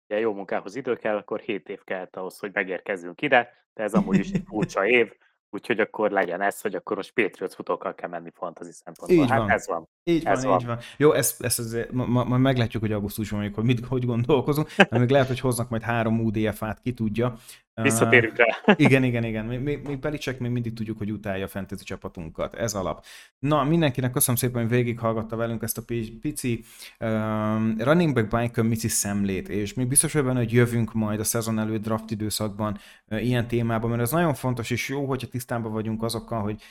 Ja, 0.07 0.19
jó 0.19 0.35
munkához 0.35 0.75
idő 0.75 0.97
kell, 0.97 1.17
akkor 1.17 1.41
7 1.41 1.69
év 1.69 1.85
kellett 1.85 2.17
ahhoz, 2.17 2.39
hogy 2.39 2.51
megérkezzünk 2.53 3.23
ide, 3.23 3.53
de 3.75 3.83
ez 3.83 3.95
amúgy 3.95 4.19
is 4.19 4.31
furcsa 4.47 4.87
év. 4.87 5.13
Úgyhogy 5.51 5.81
akkor 5.81 6.11
legyen 6.11 6.41
ez, 6.41 6.61
hogy 6.61 6.75
akkor 6.75 6.97
most 6.97 7.13
Patriots 7.13 7.55
futókkal 7.55 7.95
kell 7.95 8.09
menni 8.09 8.31
fantasy 8.35 8.73
szempontból. 8.73 9.25
Így 9.25 9.31
hát 9.31 9.39
van. 9.39 9.51
ez 9.51 9.67
van. 9.67 9.89
Így 10.05 10.25
ez 10.25 10.43
van, 10.43 10.51
van, 10.51 10.61
így 10.61 10.67
van. 10.67 10.79
Jó, 10.97 11.13
ezt, 11.13 11.43
ezt 11.43 11.59
azért, 11.59 11.93
ma, 11.93 12.25
ma 12.25 12.39
meglátjuk, 12.39 12.83
hogy 12.83 12.93
augusztusban 12.93 13.53
hogy 13.55 13.65
mit, 13.65 13.87
hogy 13.87 14.07
gondolkozunk, 14.07 14.77
de 14.77 14.99
még 14.99 15.09
lehet, 15.09 15.27
hogy 15.27 15.41
hoznak 15.41 15.69
majd 15.69 15.83
három 15.83 16.21
UDF-át, 16.21 16.81
ki 16.81 16.93
tudja. 16.93 17.35
Visszatérünk 17.83 18.37
rá. 18.37 18.75
igen, 18.77 19.05
igen, 19.05 19.25
igen. 19.25 19.45
Mi, 19.45 19.57
mi, 19.57 19.79
mi 19.87 19.97
Belicek 19.97 20.39
még 20.39 20.51
mindig 20.51 20.73
tudjuk, 20.73 20.99
hogy 20.99 21.11
utálja 21.11 21.45
a 21.45 21.49
fantasy 21.49 21.85
csapatunkat. 21.85 22.55
Ez 22.55 22.75
alap. 22.75 23.05
Na, 23.39 23.65
mindenkinek 23.65 24.11
köszönöm 24.11 24.37
szépen, 24.37 24.61
hogy 24.61 24.71
végighallgatta 24.71 25.37
velünk 25.37 25.63
ezt 25.63 25.79
a 25.79 25.83
pici 26.21 26.65
um, 27.01 27.75
running 27.79 28.15
back 28.15 28.37
bike 28.37 28.63
mici 28.63 28.89
szemlét, 28.89 29.49
és 29.49 29.75
mi 29.75 29.85
biztos 29.85 30.13
vagyok 30.13 30.29
benne, 30.29 30.39
hogy 30.39 30.53
jövünk 30.53 30.93
majd 30.93 31.21
a 31.21 31.25
szezon 31.25 31.59
előtt 31.59 31.83
draft 31.83 32.11
időszakban 32.11 32.79
uh, 33.07 33.25
ilyen 33.25 33.49
témában, 33.49 33.91
mert 33.91 34.03
ez 34.03 34.11
nagyon 34.11 34.35
fontos 34.35 34.71
és 34.71 34.89
jó, 34.89 35.05
hogyha 35.05 35.29
tisztában 35.29 35.73
vagyunk 35.73 36.03
azokkal, 36.03 36.43
hogy 36.43 36.63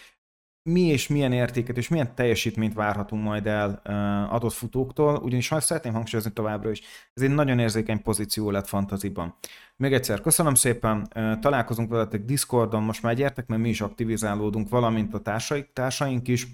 mi 0.68 0.82
és 0.82 1.07
milyen 1.07 1.32
értéket 1.32 1.78
és 1.78 1.88
milyen 1.88 2.15
teljesítményt 2.15 2.74
várhatunk 2.74 3.24
majd 3.24 3.47
el 3.47 3.82
adott 4.30 4.53
futóktól, 4.53 5.15
ugyanis 5.15 5.47
ha 5.47 5.59
szeretném 5.59 5.93
hangsúlyozni 5.93 6.34
továbbra 6.34 6.72
is, 6.72 6.82
ez 7.13 7.22
egy 7.22 7.30
nagyon 7.30 7.59
érzékeny 7.59 8.01
pozíció 8.01 8.51
lett 8.51 8.68
fantaziban. 8.68 9.36
Még 9.76 9.93
egyszer 9.93 10.22
köszönöm 10.22 10.55
szépen, 10.55 11.07
találkozunk 11.41 11.89
veletek 11.89 12.26
Discordon, 12.26 12.84
most 12.84 13.03
már 13.03 13.15
gyertek, 13.15 13.47
mert 13.47 13.61
mi 13.61 13.70
is 13.70 13.82
aktivizálódunk, 13.82 14.70
valamint 14.70 15.13
a 15.13 15.20
társaik, 15.20 15.74
társaink 15.74 16.28
is, 16.28 16.47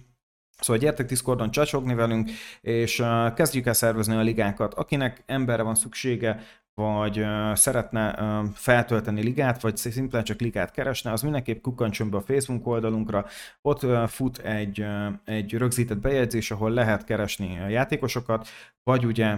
Szóval 0.59 0.81
gyertek 0.81 1.05
Discordon 1.05 1.51
csacsogni 1.51 1.93
velünk, 1.93 2.29
és 2.61 3.03
kezdjük 3.35 3.65
el 3.65 3.73
szervezni 3.73 4.15
a 4.15 4.21
ligákat. 4.21 4.73
Akinek 4.73 5.23
emberre 5.25 5.63
van 5.63 5.75
szüksége, 5.75 6.39
vagy 6.75 7.25
szeretne 7.53 8.15
feltölteni 8.53 9.21
ligát, 9.21 9.61
vagy 9.61 9.77
szimplán 9.77 10.23
csak 10.23 10.39
ligát 10.39 10.71
keresne, 10.71 11.11
az 11.11 11.21
mindenképp 11.21 11.61
kukkantson 11.61 12.09
be 12.09 12.17
a 12.17 12.21
Facebook 12.21 12.67
oldalunkra. 12.67 13.25
Ott 13.61 14.09
fut 14.09 14.37
egy, 14.37 14.85
egy 15.25 15.53
rögzített 15.53 15.97
bejegyzés, 15.97 16.51
ahol 16.51 16.71
lehet 16.71 17.03
keresni 17.03 17.59
a 17.59 17.67
játékosokat, 17.67 18.47
vagy 18.83 19.05
ugye 19.05 19.35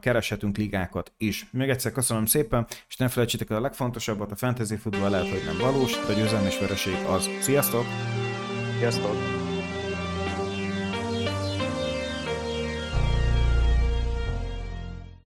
kereshetünk 0.00 0.56
ligákat 0.56 1.12
is. 1.16 1.46
Még 1.50 1.68
egyszer 1.68 1.92
köszönöm 1.92 2.26
szépen, 2.26 2.66
és 2.88 2.96
ne 2.96 3.08
felejtsétek 3.08 3.50
el 3.50 3.56
a 3.56 3.60
legfontosabbat, 3.60 4.32
a 4.32 4.36
fantasy 4.36 4.76
futball 4.76 5.10
lehet, 5.10 5.28
hogy 5.28 5.42
nem 5.46 5.72
valós, 5.72 5.92
de 6.06 6.12
a 6.12 6.16
győzelmi 6.16 6.48
vereség 6.60 6.94
az. 7.08 7.28
Sziasztok! 7.40 7.84
Sziasztok! 8.78 9.35